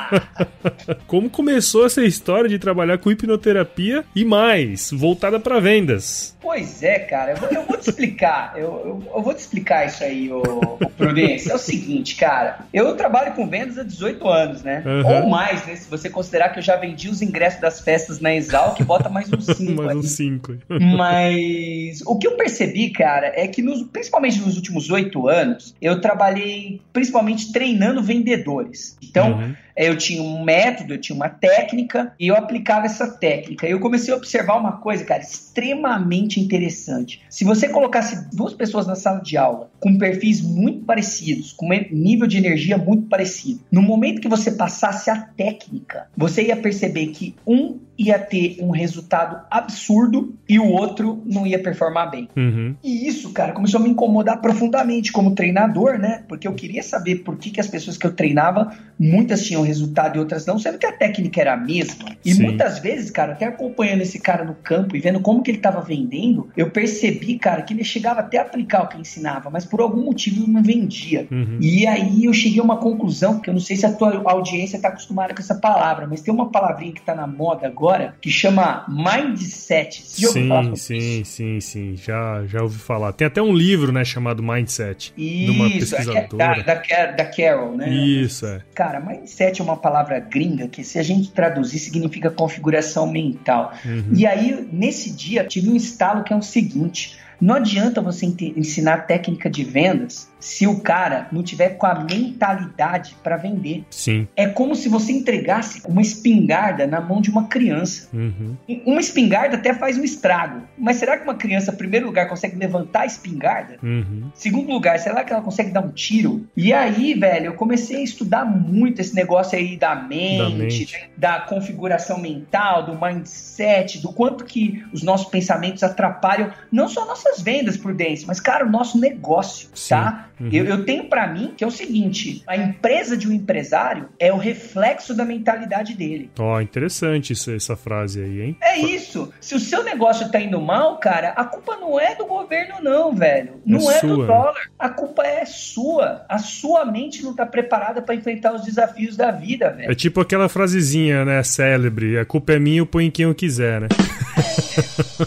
Como 1.05 1.29
começou 1.29 1.85
essa 1.85 2.03
história 2.03 2.49
de 2.49 2.57
trabalhar 2.57 2.97
com 2.97 3.11
hipnoterapia 3.11 4.03
e 4.15 4.25
mais, 4.25 4.89
voltada 4.91 5.39
para 5.39 5.59
vendas? 5.59 6.35
Pois 6.41 6.81
é, 6.81 6.97
cara, 6.99 7.33
eu 7.33 7.37
vou, 7.37 7.49
eu 7.49 7.65
vou 7.67 7.77
te 7.77 7.89
explicar. 7.89 8.53
Eu, 8.55 8.61
eu, 8.63 9.03
eu, 9.13 9.21
vou 9.21 9.33
te 9.33 9.39
explicar 9.39 9.85
isso 9.85 10.03
aí, 10.03 10.31
o, 10.31 10.41
o 10.41 10.89
Prudência. 10.89 11.51
É 11.51 11.55
o 11.55 11.59
seguinte, 11.59 12.15
cara, 12.15 12.61
eu 12.73 12.95
trabalho 12.95 13.33
com 13.33 13.47
vendas 13.47 13.77
há 13.77 13.83
18 13.83 14.27
anos, 14.27 14.63
né? 14.63 14.81
Uhum. 14.85 15.23
Ou 15.23 15.29
mais, 15.29 15.63
né? 15.67 15.75
Se 15.75 15.87
você 15.87 16.09
considerar 16.09 16.49
que 16.49 16.57
eu 16.57 16.63
já 16.63 16.77
vendi 16.77 17.09
os 17.09 17.21
ingressos 17.21 17.59
das 17.61 17.81
festas 17.81 18.19
na 18.19 18.33
Exalc, 18.33 18.81
bota 18.83 19.09
mais 19.09 19.31
uns 19.31 19.45
5. 19.55 19.83
mais 19.83 19.97
uns 19.97 20.11
5. 20.11 20.57
Mas 20.97 22.01
o 22.05 22.17
que 22.17 22.25
eu 22.25 22.38
percebi, 22.39 22.89
cara, 22.89 23.33
é 23.35 23.45
que 23.47 23.61
nos, 23.61 23.83
principalmente 23.83 24.39
nos 24.39 24.55
últimos 24.55 24.89
oito 24.89 25.27
anos, 25.27 25.75
eu 25.81 25.99
trabalhei 25.99 26.79
principalmente 26.93 27.51
treinando 27.51 28.01
vendedores. 28.01 28.97
Então, 29.03 29.33
uhum. 29.33 29.55
Eu 29.85 29.97
tinha 29.97 30.21
um 30.21 30.43
método, 30.43 30.93
eu 30.93 31.01
tinha 31.01 31.15
uma 31.15 31.29
técnica 31.29 32.13
e 32.19 32.27
eu 32.27 32.35
aplicava 32.35 32.85
essa 32.85 33.07
técnica. 33.07 33.67
E 33.67 33.71
eu 33.71 33.79
comecei 33.79 34.13
a 34.13 34.17
observar 34.17 34.57
uma 34.57 34.73
coisa, 34.73 35.05
cara, 35.05 35.21
extremamente 35.21 36.39
interessante. 36.39 37.21
Se 37.29 37.45
você 37.45 37.69
colocasse 37.69 38.29
duas 38.35 38.53
pessoas 38.53 38.85
na 38.85 38.95
sala 38.95 39.21
de 39.21 39.37
aula 39.37 39.71
com 39.79 39.97
perfis 39.97 40.41
muito 40.41 40.83
parecidos, 40.85 41.53
com 41.53 41.69
nível 41.91 42.27
de 42.27 42.37
energia 42.37 42.77
muito 42.77 43.07
parecido, 43.07 43.61
no 43.71 43.81
momento 43.81 44.21
que 44.21 44.27
você 44.27 44.51
passasse 44.51 45.09
a 45.09 45.15
técnica, 45.15 46.07
você 46.17 46.47
ia 46.47 46.57
perceber 46.57 47.07
que 47.07 47.35
um 47.47 47.79
ia 47.99 48.17
ter 48.17 48.55
um 48.61 48.71
resultado 48.71 49.45
absurdo 49.51 50.33
e 50.47 50.57
o 50.57 50.65
outro 50.65 51.21
não 51.25 51.45
ia 51.45 51.61
performar 51.61 52.09
bem. 52.09 52.29
Uhum. 52.35 52.73
E 52.81 53.05
isso, 53.05 53.33
cara, 53.33 53.51
começou 53.51 53.81
a 53.81 53.83
me 53.83 53.89
incomodar 53.89 54.39
profundamente 54.39 55.11
como 55.11 55.35
treinador, 55.35 55.99
né? 55.99 56.23
Porque 56.29 56.47
eu 56.47 56.53
queria 56.53 56.81
saber 56.81 57.17
por 57.17 57.37
que, 57.37 57.51
que 57.51 57.59
as 57.59 57.67
pessoas 57.67 57.97
que 57.97 58.07
eu 58.07 58.13
treinava, 58.13 58.73
muitas 58.97 59.43
tinham 59.43 59.65
resultado 59.69 60.17
e 60.17 60.19
outras 60.19 60.45
não, 60.45 60.59
sendo 60.59 60.77
que 60.77 60.85
a 60.85 60.91
técnica 60.91 61.41
era 61.41 61.53
a 61.53 61.57
mesma. 61.57 62.09
E 62.23 62.33
Sim. 62.33 62.43
muitas 62.43 62.79
vezes, 62.79 63.09
cara, 63.09 63.33
até 63.33 63.45
acompanhando 63.45 64.01
esse 64.01 64.19
cara 64.19 64.43
no 64.43 64.55
campo 64.55 64.95
e 64.95 64.99
vendo 64.99 65.19
como 65.19 65.41
que 65.41 65.51
ele 65.51 65.57
estava 65.57 65.81
vendendo, 65.81 66.49
eu 66.57 66.69
percebi, 66.69 67.37
cara, 67.37 67.61
que 67.61 67.73
ele 67.73 67.83
chegava 67.83 68.19
até 68.19 68.37
a 68.37 68.41
aplicar 68.41 68.83
o 68.83 68.87
que 68.87 68.99
ensinava, 68.99 69.49
mas 69.49 69.65
por 69.65 69.81
algum 69.81 70.03
motivo 70.03 70.47
não 70.47 70.61
vendia. 70.61 71.27
Uhum. 71.31 71.57
E 71.61 71.87
aí 71.87 72.25
eu 72.25 72.33
cheguei 72.33 72.59
a 72.59 72.63
uma 72.63 72.77
conclusão, 72.77 73.39
que 73.39 73.49
eu 73.49 73.53
não 73.53 73.61
sei 73.61 73.75
se 73.75 73.85
a 73.85 73.91
tua 73.91 74.21
audiência 74.25 74.77
está 74.77 74.89
acostumada 74.89 75.33
com 75.33 75.39
essa 75.39 75.55
palavra, 75.55 76.07
mas 76.07 76.21
tem 76.21 76.33
uma 76.33 76.51
palavrinha 76.51 76.93
que 76.93 76.99
está 76.99 77.15
na 77.15 77.27
moda 77.27 77.67
agora 77.67 78.15
que 78.21 78.29
chama 78.29 78.85
Mindset. 78.89 80.03
Você 80.03 80.47
já 80.47 80.63
sim, 80.75 80.75
sim, 80.75 81.23
sim, 81.23 81.59
sim. 81.59 81.95
Já, 81.95 82.43
já 82.45 82.61
ouvi 82.61 82.77
falar. 82.77 83.13
Tem 83.13 83.27
até 83.27 83.41
um 83.41 83.53
livro, 83.53 83.91
né, 83.91 84.03
chamado 84.03 84.43
Mindset. 84.43 85.13
Isso, 85.17 85.45
de 85.45 85.51
uma 85.51 85.69
pesquisadora. 85.69 86.59
É 86.59 86.63
da, 86.63 86.73
da, 86.75 87.05
da 87.11 87.25
Carol, 87.25 87.75
né? 87.75 87.89
Isso, 87.89 88.45
é. 88.45 88.61
Cara, 88.73 88.99
Mindset 88.99 89.48
é 89.57 89.63
uma 89.63 89.77
palavra 89.77 90.19
gringa 90.19 90.67
que, 90.67 90.83
se 90.83 90.99
a 90.99 91.03
gente 91.03 91.31
traduzir, 91.31 91.79
significa 91.79 92.29
configuração 92.29 93.11
mental. 93.11 93.73
Uhum. 93.83 94.13
E 94.15 94.25
aí, 94.25 94.67
nesse 94.71 95.09
dia, 95.09 95.43
tive 95.43 95.69
um 95.69 95.75
estalo 95.75 96.23
que 96.23 96.31
é 96.31 96.35
o 96.35 96.41
seguinte. 96.41 97.17
Não 97.41 97.55
adianta 97.55 98.01
você 98.01 98.25
ensinar 98.55 99.07
técnica 99.07 99.49
de 99.49 99.63
vendas 99.63 100.28
se 100.39 100.65
o 100.65 100.79
cara 100.79 101.27
não 101.31 101.43
tiver 101.43 101.69
com 101.71 101.85
a 101.85 101.95
mentalidade 101.95 103.15
para 103.21 103.37
vender. 103.37 103.83
Sim. 103.89 104.27
É 104.35 104.47
como 104.47 104.75
se 104.75 104.87
você 104.87 105.11
entregasse 105.11 105.81
uma 105.85 106.01
espingarda 106.01 106.87
na 106.87 107.01
mão 107.01 107.21
de 107.21 107.29
uma 107.29 107.47
criança. 107.47 108.07
Uhum. 108.13 108.55
Uma 108.85 109.01
espingarda 109.01 109.57
até 109.57 109.73
faz 109.73 109.97
um 109.97 110.03
estrago. 110.03 110.61
Mas 110.77 110.97
será 110.97 111.17
que 111.17 111.23
uma 111.23 111.35
criança, 111.35 111.71
em 111.71 111.75
primeiro 111.75 112.05
lugar, 112.05 112.27
consegue 112.29 112.55
levantar 112.55 113.01
a 113.01 113.05
espingarda? 113.05 113.77
Uhum. 113.83 114.31
Segundo 114.33 114.71
lugar, 114.71 114.99
será 114.99 115.23
que 115.23 115.33
ela 115.33 115.41
consegue 115.41 115.71
dar 115.71 115.81
um 115.81 115.91
tiro? 115.91 116.47
E 116.55 116.71
aí, 116.71 117.13
velho, 117.13 117.47
eu 117.47 117.53
comecei 117.53 117.97
a 117.97 118.03
estudar 118.03 118.45
muito 118.45 119.01
esse 119.01 119.13
negócio 119.15 119.57
aí 119.57 119.77
da 119.77 119.95
mente, 119.95 120.37
da, 120.37 120.49
mente. 120.49 120.93
Né? 120.93 120.99
da 121.17 121.39
configuração 121.41 122.19
mental, 122.19 122.85
do 122.85 122.99
mindset, 122.99 123.99
do 123.99 124.13
quanto 124.13 124.45
que 124.45 124.83
os 124.93 125.03
nossos 125.03 125.29
pensamentos 125.29 125.83
atrapalham 125.83 126.51
não 126.71 126.87
só 126.87 127.05
nossas 127.05 127.41
vendas, 127.41 127.77
Prudência, 127.77 128.27
mas, 128.27 128.39
cara, 128.39 128.65
o 128.65 128.69
nosso 128.69 128.99
negócio, 128.99 129.69
Sim. 129.73 129.89
tá? 129.89 130.28
Uhum. 130.39 130.49
Eu, 130.51 130.65
eu, 130.65 130.85
tenho 130.85 131.05
para 131.05 131.27
mim 131.27 131.53
que 131.55 131.63
é 131.63 131.67
o 131.67 131.71
seguinte: 131.71 132.43
a 132.47 132.55
empresa 132.55 133.17
de 133.17 133.27
um 133.27 133.31
empresário 133.31 134.09
é 134.17 134.31
o 134.31 134.37
reflexo 134.37 135.13
da 135.13 135.25
mentalidade 135.25 135.93
dele. 135.93 136.31
Ó, 136.39 136.55
oh, 136.55 136.61
interessante 136.61 137.33
isso, 137.33 137.51
essa 137.51 137.75
frase 137.75 138.21
aí, 138.21 138.41
hein? 138.41 138.57
É 138.61 138.77
isso. 138.77 139.31
Se 139.41 139.55
o 139.55 139.59
seu 139.59 139.83
negócio 139.83 140.31
tá 140.31 140.39
indo 140.39 140.61
mal, 140.61 140.97
cara, 140.97 141.29
a 141.29 141.43
culpa 141.43 141.75
não 141.75 141.99
é 141.99 142.15
do 142.15 142.25
governo, 142.25 142.75
não, 142.81 143.13
velho. 143.13 143.55
É 143.67 143.71
não 143.71 143.91
é, 143.91 143.97
é 143.97 144.01
do 144.01 144.25
dólar. 144.25 144.69
A 144.77 144.89
culpa 144.89 145.23
é 145.25 145.45
sua. 145.45 146.25
A 146.29 146.37
sua 146.37 146.85
mente 146.85 147.23
não 147.23 147.35
tá 147.35 147.45
preparada 147.45 148.01
para 148.01 148.15
enfrentar 148.15 148.53
os 148.53 148.63
desafios 148.63 149.17
da 149.17 149.31
vida, 149.31 149.69
velho. 149.71 149.91
É 149.91 149.95
tipo 149.95 150.21
aquela 150.21 150.47
frasezinha, 150.47 151.25
né, 151.25 151.43
célebre: 151.43 152.17
a 152.17 152.25
culpa 152.25 152.53
é 152.53 152.59
minha, 152.59 152.79
eu 152.79 152.85
ponho 152.85 153.07
em 153.07 153.11
quem 153.11 153.25
eu 153.25 153.35
quiser, 153.35 153.81
né? 153.81 153.87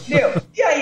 Meu, 0.09 0.32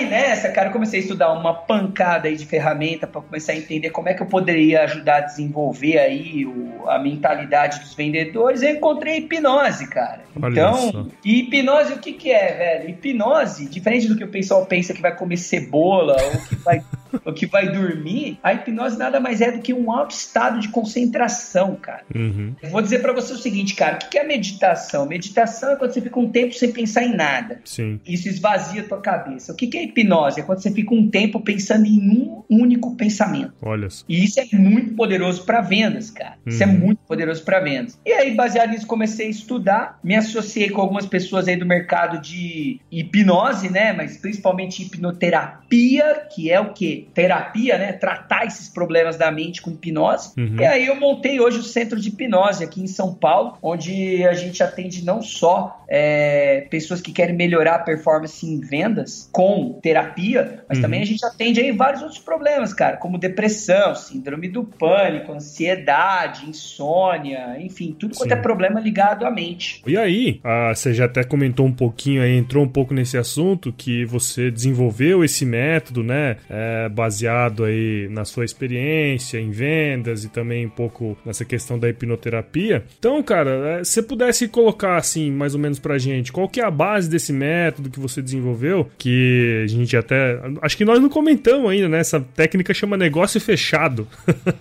aí, 0.01 0.09
nessa, 0.09 0.49
cara, 0.49 0.69
eu 0.69 0.73
comecei 0.73 0.99
a 0.99 1.03
estudar 1.03 1.31
uma 1.31 1.53
pancada 1.53 2.27
aí 2.27 2.35
de 2.35 2.45
ferramenta 2.45 3.07
para 3.07 3.21
começar 3.21 3.53
a 3.53 3.55
entender 3.55 3.89
como 3.91 4.09
é 4.09 4.13
que 4.13 4.21
eu 4.21 4.27
poderia 4.27 4.83
ajudar 4.83 5.17
a 5.17 5.21
desenvolver 5.21 5.97
aí 5.97 6.45
o, 6.45 6.89
a 6.89 6.99
mentalidade 6.99 7.79
dos 7.79 7.93
vendedores. 7.93 8.61
Eu 8.61 8.71
encontrei 8.71 9.17
hipnose, 9.17 9.87
cara. 9.87 10.21
Olha 10.41 10.51
então, 10.51 10.89
isso. 10.89 11.11
hipnose 11.23 11.93
o 11.93 11.99
que 11.99 12.13
que 12.13 12.31
é, 12.31 12.53
velho? 12.53 12.89
Hipnose, 12.89 13.67
diferente 13.67 14.07
do 14.07 14.15
que 14.15 14.23
o 14.23 14.29
pessoal 14.29 14.65
pensa 14.65 14.93
que 14.93 15.01
vai 15.01 15.15
comer 15.15 15.37
cebola 15.37 16.15
ou 16.21 16.47
que 16.47 16.55
vai 16.55 16.81
que 17.35 17.45
vai 17.45 17.71
dormir, 17.71 18.39
a 18.43 18.53
hipnose 18.53 18.97
nada 18.97 19.19
mais 19.19 19.41
é 19.41 19.51
do 19.51 19.59
que 19.59 19.73
um 19.73 19.91
alto 19.91 20.11
estado 20.11 20.59
de 20.59 20.69
concentração, 20.69 21.75
cara. 21.75 22.03
Uhum. 22.13 22.55
Vou 22.69 22.81
dizer 22.81 22.99
para 23.01 23.13
você 23.13 23.33
o 23.33 23.37
seguinte, 23.37 23.75
cara, 23.75 23.99
o 24.03 24.09
que 24.09 24.17
é 24.17 24.23
meditação? 24.23 25.05
Meditação 25.05 25.71
é 25.71 25.75
quando 25.75 25.93
você 25.93 26.01
fica 26.01 26.19
um 26.19 26.29
tempo 26.29 26.53
sem 26.53 26.71
pensar 26.71 27.03
em 27.03 27.15
nada. 27.15 27.61
Sim. 27.65 27.99
Isso 28.05 28.27
esvazia 28.27 28.81
a 28.81 28.85
tua 28.85 29.01
cabeça. 29.01 29.53
O 29.53 29.55
que 29.55 29.77
é 29.77 29.83
hipnose? 29.83 30.39
É 30.39 30.43
quando 30.43 30.61
você 30.61 30.71
fica 30.71 30.93
um 30.93 31.09
tempo 31.09 31.39
pensando 31.39 31.85
em 31.85 31.99
um 31.99 32.43
único 32.49 32.95
pensamento. 32.95 33.53
Olha. 33.61 33.87
E 34.07 34.23
isso 34.23 34.39
é 34.39 34.45
muito 34.53 34.93
poderoso 34.95 35.45
para 35.45 35.61
vendas, 35.61 36.09
cara. 36.09 36.35
Uhum. 36.45 36.51
Isso 36.53 36.63
é 36.63 36.67
uhum. 36.67 36.77
muito 36.77 37.00
poderoso 37.11 37.43
para 37.43 37.59
vendas. 37.59 37.99
E 38.05 38.13
aí, 38.13 38.33
baseado 38.33 38.69
nisso, 38.69 38.87
comecei 38.87 39.27
a 39.27 39.29
estudar, 39.29 39.99
me 40.01 40.15
associei 40.15 40.69
com 40.69 40.79
algumas 40.79 41.05
pessoas 41.05 41.45
aí 41.45 41.57
do 41.57 41.65
mercado 41.65 42.21
de 42.21 42.79
hipnose, 42.89 43.69
né? 43.69 43.91
Mas 43.91 44.15
principalmente 44.15 44.83
hipnoterapia, 44.83 46.25
que 46.33 46.49
é 46.49 46.57
o 46.61 46.71
quê? 46.71 47.07
terapia, 47.13 47.77
né? 47.77 47.91
Tratar 47.91 48.45
esses 48.45 48.69
problemas 48.69 49.17
da 49.17 49.29
mente 49.29 49.61
com 49.61 49.71
hipnose. 49.71 50.31
Uhum. 50.37 50.55
E 50.57 50.65
aí 50.65 50.87
eu 50.87 50.95
montei 50.95 51.41
hoje 51.41 51.59
o 51.59 51.63
centro 51.63 51.99
de 51.99 52.07
hipnose 52.07 52.63
aqui 52.63 52.81
em 52.81 52.87
São 52.87 53.13
Paulo, 53.13 53.57
onde 53.61 54.23
a 54.25 54.33
gente 54.33 54.63
atende 54.63 55.03
não 55.03 55.21
só 55.21 55.83
é, 55.89 56.61
pessoas 56.69 57.01
que 57.01 57.11
querem 57.11 57.35
melhorar 57.35 57.75
a 57.75 57.79
performance 57.79 58.45
em 58.45 58.61
vendas 58.61 59.29
com 59.33 59.77
terapia, 59.83 60.63
mas 60.69 60.77
uhum. 60.77 60.81
também 60.83 61.01
a 61.01 61.05
gente 61.05 61.25
atende 61.25 61.59
aí 61.59 61.73
vários 61.73 62.01
outros 62.01 62.21
problemas, 62.21 62.73
cara, 62.73 62.95
como 62.95 63.17
depressão, 63.17 63.93
síndrome 63.95 64.47
do 64.47 64.63
pânico, 64.63 65.33
ansiedade, 65.33 66.49
insônia, 66.49 67.00
enfim, 67.59 67.95
tudo 67.97 68.13
Sim. 68.13 68.19
quanto 68.19 68.31
é 68.33 68.35
problema 68.35 68.79
ligado 68.79 69.25
à 69.25 69.31
mente. 69.31 69.81
E 69.85 69.97
aí, 69.97 70.39
ah, 70.43 70.73
você 70.73 70.93
já 70.93 71.05
até 71.05 71.23
comentou 71.23 71.65
um 71.65 71.71
pouquinho 71.71 72.21
aí, 72.21 72.35
entrou 72.35 72.63
um 72.63 72.67
pouco 72.67 72.93
nesse 72.93 73.17
assunto 73.17 73.73
que 73.75 74.05
você 74.05 74.51
desenvolveu 74.51 75.23
esse 75.23 75.45
método, 75.45 76.03
né? 76.03 76.37
É, 76.49 76.89
baseado 76.89 77.63
aí 77.63 78.07
na 78.09 78.25
sua 78.25 78.45
experiência 78.45 79.39
em 79.39 79.51
vendas 79.51 80.23
e 80.23 80.29
também 80.29 80.65
um 80.65 80.69
pouco 80.69 81.17
nessa 81.25 81.45
questão 81.45 81.77
da 81.77 81.89
hipnoterapia. 81.89 82.83
Então, 82.97 83.21
cara, 83.23 83.79
é, 83.79 83.83
se 83.83 83.93
você 83.93 84.03
pudesse 84.03 84.47
colocar 84.47 84.97
assim, 84.97 85.31
mais 85.31 85.53
ou 85.53 85.59
menos 85.59 85.79
pra 85.79 85.97
gente, 85.97 86.31
qual 86.31 86.47
que 86.47 86.59
é 86.59 86.65
a 86.65 86.71
base 86.71 87.09
desse 87.09 87.31
método 87.31 87.89
que 87.89 87.99
você 87.99 88.21
desenvolveu, 88.21 88.89
que 88.97 89.61
a 89.63 89.67
gente 89.67 89.95
até, 89.95 90.39
acho 90.61 90.77
que 90.77 90.85
nós 90.85 90.99
não 90.99 91.09
comentamos 91.09 91.69
ainda, 91.69 91.87
né? 91.87 91.99
Essa 91.99 92.19
técnica 92.19 92.73
chama 92.73 92.97
negócio 92.97 93.39
fechado. 93.39 94.07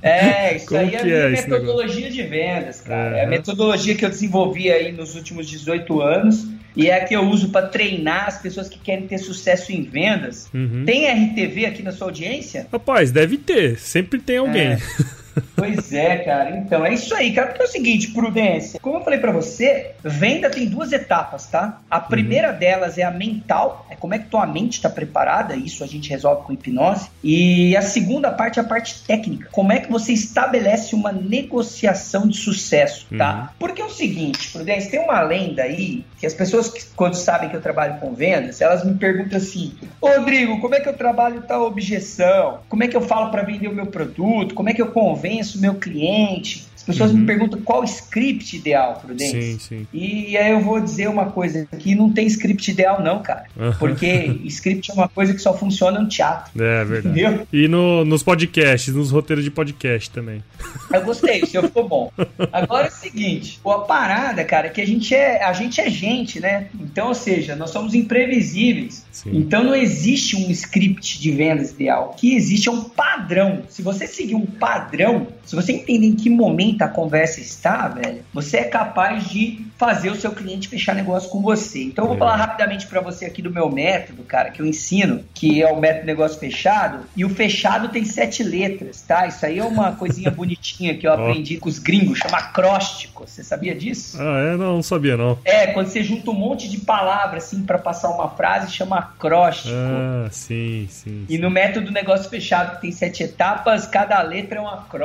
É, 0.02 0.56
isso 0.56 0.76
aí 0.76 0.94
é 0.94 1.00
a 1.00 1.04
minha 1.04 1.16
é 1.16 1.30
metodologia 1.30 2.10
de 2.10 2.22
vendas, 2.30 2.80
cara. 2.80 3.18
É. 3.18 3.20
é 3.20 3.24
a 3.24 3.28
metodologia 3.28 3.94
que 3.94 4.04
eu 4.04 4.08
desenvolvi 4.08 4.70
aí 4.70 4.92
nos 4.92 5.14
últimos 5.14 5.48
18 5.48 6.00
anos 6.00 6.46
e 6.76 6.88
é 6.88 6.94
a 6.94 7.04
que 7.04 7.14
eu 7.14 7.22
uso 7.22 7.50
para 7.50 7.66
treinar 7.66 8.28
as 8.28 8.40
pessoas 8.40 8.68
que 8.68 8.78
querem 8.78 9.06
ter 9.06 9.18
sucesso 9.18 9.72
em 9.72 9.82
vendas. 9.82 10.48
Uhum. 10.54 10.84
Tem 10.86 11.06
RTV 11.06 11.66
aqui 11.66 11.82
na 11.82 11.92
sua 11.92 12.06
audiência? 12.06 12.68
Rapaz, 12.72 13.10
deve 13.10 13.36
ter. 13.36 13.78
Sempre 13.78 14.20
tem 14.20 14.38
alguém. 14.38 14.68
É. 14.72 14.78
Pois 15.54 15.92
é, 15.92 16.16
cara. 16.18 16.56
Então, 16.56 16.84
é 16.84 16.94
isso 16.94 17.14
aí, 17.14 17.32
cara. 17.32 17.48
Porque 17.48 17.62
é 17.62 17.66
o 17.66 17.68
seguinte, 17.68 18.12
prudência. 18.12 18.80
Como 18.80 18.98
eu 18.98 19.04
falei 19.04 19.18
para 19.18 19.32
você, 19.32 19.92
venda 20.02 20.50
tem 20.50 20.66
duas 20.66 20.92
etapas, 20.92 21.46
tá? 21.46 21.80
A 21.90 22.00
primeira 22.00 22.52
uhum. 22.52 22.58
delas 22.58 22.98
é 22.98 23.02
a 23.02 23.10
mental, 23.10 23.86
é 23.90 23.96
como 23.96 24.14
é 24.14 24.18
que 24.18 24.28
tua 24.28 24.46
mente 24.46 24.74
está 24.74 24.88
preparada, 24.88 25.54
isso 25.54 25.84
a 25.84 25.86
gente 25.86 26.08
resolve 26.10 26.44
com 26.44 26.52
hipnose. 26.52 27.08
E 27.22 27.76
a 27.76 27.82
segunda 27.82 28.30
parte 28.30 28.58
é 28.58 28.62
a 28.62 28.64
parte 28.64 29.02
técnica. 29.06 29.48
Como 29.52 29.72
é 29.72 29.80
que 29.80 29.90
você 29.90 30.12
estabelece 30.12 30.94
uma 30.94 31.12
negociação 31.12 32.26
de 32.26 32.36
sucesso, 32.36 33.06
tá? 33.16 33.40
Uhum. 33.40 33.48
Porque 33.58 33.82
é 33.82 33.84
o 33.84 33.90
seguinte, 33.90 34.50
prudência, 34.52 34.90
tem 34.90 35.00
uma 35.00 35.20
lenda 35.20 35.62
aí 35.62 36.04
que 36.18 36.26
as 36.26 36.34
pessoas 36.34 36.68
que, 36.68 36.84
quando 36.96 37.14
sabem 37.14 37.48
que 37.48 37.56
eu 37.56 37.60
trabalho 37.60 37.98
com 38.00 38.14
vendas, 38.14 38.60
elas 38.60 38.84
me 38.84 38.94
perguntam 38.94 39.38
assim: 39.38 39.74
Rodrigo, 40.02 40.60
como 40.60 40.74
é 40.74 40.80
que 40.80 40.88
eu 40.88 40.96
trabalho 40.96 41.42
tal 41.42 41.66
objeção? 41.66 42.60
Como 42.68 42.82
é 42.84 42.88
que 42.88 42.96
eu 42.96 43.00
falo 43.00 43.30
para 43.30 43.42
vender 43.42 43.68
o 43.68 43.74
meu 43.74 43.86
produto? 43.86 44.54
Como 44.54 44.68
é 44.68 44.74
que 44.74 44.82
eu 44.82 44.88
convenço 44.88 45.19
convenço 45.20 45.58
o 45.58 45.60
meu 45.60 45.74
cliente, 45.74 46.66
as 46.80 46.82
pessoas 46.82 47.10
uhum. 47.10 47.18
me 47.18 47.26
perguntam 47.26 47.60
qual 47.60 47.84
script 47.84 48.56
ideal, 48.56 49.02
Prudência. 49.04 49.40
Sim, 49.42 49.58
sim. 49.58 49.86
E 49.92 50.34
aí 50.38 50.50
eu 50.50 50.60
vou 50.60 50.80
dizer 50.80 51.08
uma 51.08 51.26
coisa, 51.26 51.68
que 51.78 51.94
não 51.94 52.10
tem 52.10 52.26
script 52.26 52.70
ideal 52.70 53.02
não, 53.02 53.20
cara. 53.20 53.44
Uhum. 53.54 53.72
Porque 53.78 54.06
script 54.46 54.90
é 54.90 54.94
uma 54.94 55.08
coisa 55.08 55.34
que 55.34 55.40
só 55.40 55.56
funciona 55.56 56.00
no 56.00 56.08
teatro. 56.08 56.50
É, 56.60 56.82
verdade. 56.84 57.20
Entendeu? 57.20 57.46
E 57.52 57.68
no, 57.68 58.02
nos 58.06 58.22
podcasts, 58.22 58.94
nos 58.94 59.10
roteiros 59.10 59.44
de 59.44 59.50
podcast 59.50 60.10
também. 60.10 60.42
Eu 60.90 61.02
gostei, 61.02 61.42
o 61.44 61.46
senhor 61.46 61.64
ficou 61.64 61.86
bom. 61.86 62.10
Agora 62.50 62.86
é 62.86 62.90
o 62.90 62.92
seguinte, 62.92 63.60
a 63.62 63.78
parada, 63.80 64.42
cara, 64.42 64.68
é 64.68 64.70
que 64.70 64.80
a 64.80 64.86
gente 64.86 65.14
é, 65.14 65.44
a 65.44 65.52
gente 65.52 65.82
é 65.82 65.90
gente, 65.90 66.40
né? 66.40 66.68
Então, 66.80 67.08
ou 67.08 67.14
seja, 67.14 67.54
nós 67.54 67.70
somos 67.70 67.94
imprevisíveis. 67.94 69.04
Sim. 69.12 69.32
Então 69.34 69.62
não 69.62 69.74
existe 69.74 70.34
um 70.34 70.50
script 70.50 71.20
de 71.20 71.30
vendas 71.30 71.72
ideal. 71.72 72.12
O 72.14 72.16
que 72.16 72.34
existe 72.34 72.70
é 72.70 72.72
um 72.72 72.84
padrão. 72.84 73.64
Se 73.68 73.82
você 73.82 74.06
seguir 74.06 74.34
um 74.34 74.46
padrão, 74.46 75.09
se 75.50 75.56
você 75.56 75.72
entender 75.72 76.06
em 76.06 76.14
que 76.14 76.30
momento 76.30 76.82
a 76.82 76.88
conversa 76.88 77.40
está, 77.40 77.88
velho, 77.88 78.22
você 78.32 78.58
é 78.58 78.64
capaz 78.64 79.28
de 79.28 79.66
fazer 79.76 80.08
o 80.08 80.14
seu 80.14 80.30
cliente 80.30 80.68
fechar 80.68 80.94
negócio 80.94 81.28
com 81.28 81.42
você. 81.42 81.82
Então 81.82 82.04
eu 82.04 82.08
vou 82.10 82.16
é. 82.16 82.18
falar 82.20 82.36
rapidamente 82.36 82.86
para 82.86 83.00
você 83.00 83.24
aqui 83.24 83.42
do 83.42 83.50
meu 83.50 83.68
método, 83.68 84.22
cara, 84.22 84.50
que 84.50 84.62
eu 84.62 84.66
ensino, 84.66 85.24
que 85.34 85.60
é 85.60 85.66
o 85.66 85.80
método 85.80 86.06
negócio 86.06 86.38
fechado. 86.38 87.00
E 87.16 87.24
o 87.24 87.28
fechado 87.28 87.88
tem 87.88 88.04
sete 88.04 88.44
letras, 88.44 89.02
tá? 89.02 89.26
Isso 89.26 89.44
aí 89.44 89.58
é 89.58 89.64
uma 89.64 89.90
coisinha 89.90 90.30
bonitinha 90.30 90.96
que 90.96 91.04
eu 91.04 91.12
aprendi 91.12 91.56
com 91.56 91.68
os 91.68 91.80
gringos, 91.80 92.18
chama 92.18 92.38
acróstico. 92.38 93.26
Você 93.26 93.42
sabia 93.42 93.74
disso? 93.74 94.18
Ah, 94.20 94.52
é? 94.52 94.56
Não, 94.56 94.74
não 94.74 94.82
sabia 94.84 95.16
não. 95.16 95.36
É, 95.44 95.68
quando 95.68 95.88
você 95.88 96.04
junta 96.04 96.30
um 96.30 96.34
monte 96.34 96.68
de 96.68 96.78
palavras 96.78 97.44
assim 97.44 97.64
para 97.64 97.78
passar 97.78 98.10
uma 98.10 98.28
frase, 98.28 98.70
chama 98.70 98.98
acróstico. 98.98 99.74
Ah, 99.74 100.28
sim, 100.30 100.86
sim. 100.88 101.24
E 101.28 101.34
sim. 101.34 101.38
no 101.38 101.50
método 101.50 101.90
negócio 101.90 102.30
fechado, 102.30 102.76
que 102.76 102.82
tem 102.82 102.92
sete 102.92 103.24
etapas, 103.24 103.84
cada 103.84 104.22
letra 104.22 104.60
é 104.60 104.62
um 104.62 104.68
acróstico. 104.68 104.99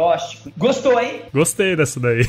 Gostou, 0.58 1.00
hein? 1.00 1.22
Gostei 1.34 1.76
dessa 1.76 2.00
daí. 2.00 2.28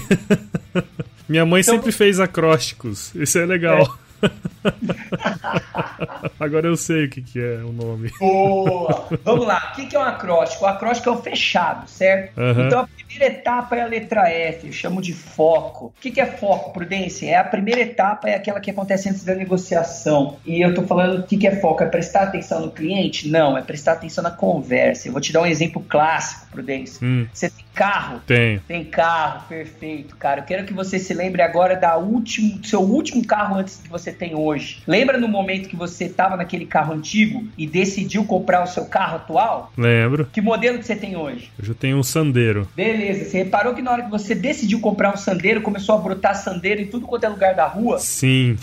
Minha 1.28 1.44
mãe 1.44 1.60
então... 1.60 1.74
sempre 1.74 1.92
fez 1.92 2.20
acrósticos. 2.20 3.14
Isso 3.14 3.38
é 3.38 3.46
legal. 3.46 3.82
É. 3.82 4.06
Agora 6.40 6.66
eu 6.66 6.76
sei 6.76 7.04
o 7.04 7.10
que, 7.10 7.22
que 7.22 7.40
é 7.40 7.58
o 7.58 7.72
nome. 7.72 8.10
Boa! 8.18 9.08
Vamos 9.24 9.46
lá. 9.46 9.70
O 9.72 9.76
que, 9.76 9.86
que 9.86 9.96
é 9.96 9.98
um 9.98 10.02
acróstico? 10.02 10.64
O 10.64 10.68
acróstico 10.68 11.10
é 11.10 11.12
o 11.12 11.22
fechado, 11.22 11.88
certo? 11.88 12.38
Uhum. 12.38 12.66
Então 12.66 12.80
a 12.80 12.88
primeira 13.16 13.34
etapa 13.34 13.76
é 13.76 13.80
a 13.80 13.86
letra 13.86 14.28
F, 14.28 14.66
eu 14.66 14.72
chamo 14.72 15.00
de 15.00 15.14
foco. 15.14 15.86
O 15.86 15.92
que, 16.00 16.20
é 16.20 16.26
foco, 16.26 16.72
Prudência? 16.72 17.30
É 17.30 17.36
a 17.36 17.44
primeira 17.44 17.80
etapa, 17.80 18.28
é 18.28 18.34
aquela 18.34 18.60
que 18.60 18.70
acontece 18.70 19.08
antes 19.08 19.24
da 19.24 19.34
negociação. 19.34 20.36
E 20.44 20.60
eu 20.60 20.74
tô 20.74 20.82
falando 20.82 21.20
o 21.20 21.22
que, 21.22 21.36
que 21.36 21.46
é 21.46 21.56
foco? 21.56 21.82
É 21.82 21.86
prestar 21.86 22.24
atenção 22.24 22.60
no 22.60 22.70
cliente? 22.70 23.28
Não, 23.28 23.56
é 23.56 23.62
prestar 23.62 23.92
atenção 23.92 24.22
na 24.22 24.30
conversa. 24.30 25.08
Eu 25.08 25.12
vou 25.12 25.20
te 25.20 25.32
dar 25.32 25.42
um 25.42 25.46
exemplo 25.46 25.82
clássico, 25.88 26.46
Prudência. 26.50 27.06
Hum. 27.06 27.26
Você 27.32 27.48
tem 27.48 27.64
carro? 27.74 28.20
Tem. 28.26 28.58
Tem 28.60 28.84
carro, 28.84 29.48
perfeito, 29.48 30.16
cara. 30.16 30.40
Eu 30.40 30.44
quero 30.44 30.64
que 30.64 30.74
você 30.74 30.98
se 30.98 31.14
lembre 31.14 31.42
agora 31.42 31.74
da 31.76 31.96
último, 31.96 32.58
do 32.58 32.66
seu 32.66 32.80
último 32.80 33.24
carro 33.26 33.56
antes 33.56 33.76
que 33.76 33.88
você 33.88 34.12
tem 34.12 34.34
hoje. 34.34 34.82
Lembra 34.86 35.18
no 35.18 35.28
momento 35.28 35.68
que 35.68 35.76
você 35.76 36.04
estava 36.04 36.36
naquele 36.36 36.66
carro 36.66 36.94
antigo 36.94 37.44
e 37.56 37.66
decidiu 37.66 38.24
comprar 38.24 38.62
o 38.62 38.66
seu 38.66 38.86
carro 38.86 39.16
atual? 39.16 39.72
Lembro. 39.76 40.26
Que 40.32 40.40
modelo 40.40 40.78
que 40.78 40.86
você 40.86 40.96
tem 40.96 41.16
hoje? 41.16 41.50
Hoje 41.60 41.70
eu 41.70 41.74
tenho 41.74 41.98
um 41.98 42.02
Sandero. 42.02 42.68
Beleza. 42.74 43.05
Você 43.14 43.38
reparou 43.38 43.74
que 43.74 43.82
na 43.82 43.92
hora 43.92 44.02
que 44.02 44.10
você 44.10 44.34
decidiu 44.34 44.80
comprar 44.80 45.12
um 45.12 45.16
Sandero, 45.16 45.60
começou 45.62 45.94
a 45.94 45.98
brotar 45.98 46.34
Sandero 46.34 46.80
em 46.80 46.86
tudo 46.86 47.06
quanto 47.06 47.24
é 47.24 47.28
lugar 47.28 47.54
da 47.54 47.66
rua? 47.66 47.98
Sim. 47.98 48.56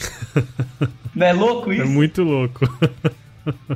Não 1.15 1.27
é 1.27 1.33
louco 1.33 1.71
é 1.73 1.75
isso? 1.75 1.83
É 1.83 1.87
muito 1.87 2.23
louco. 2.23 2.59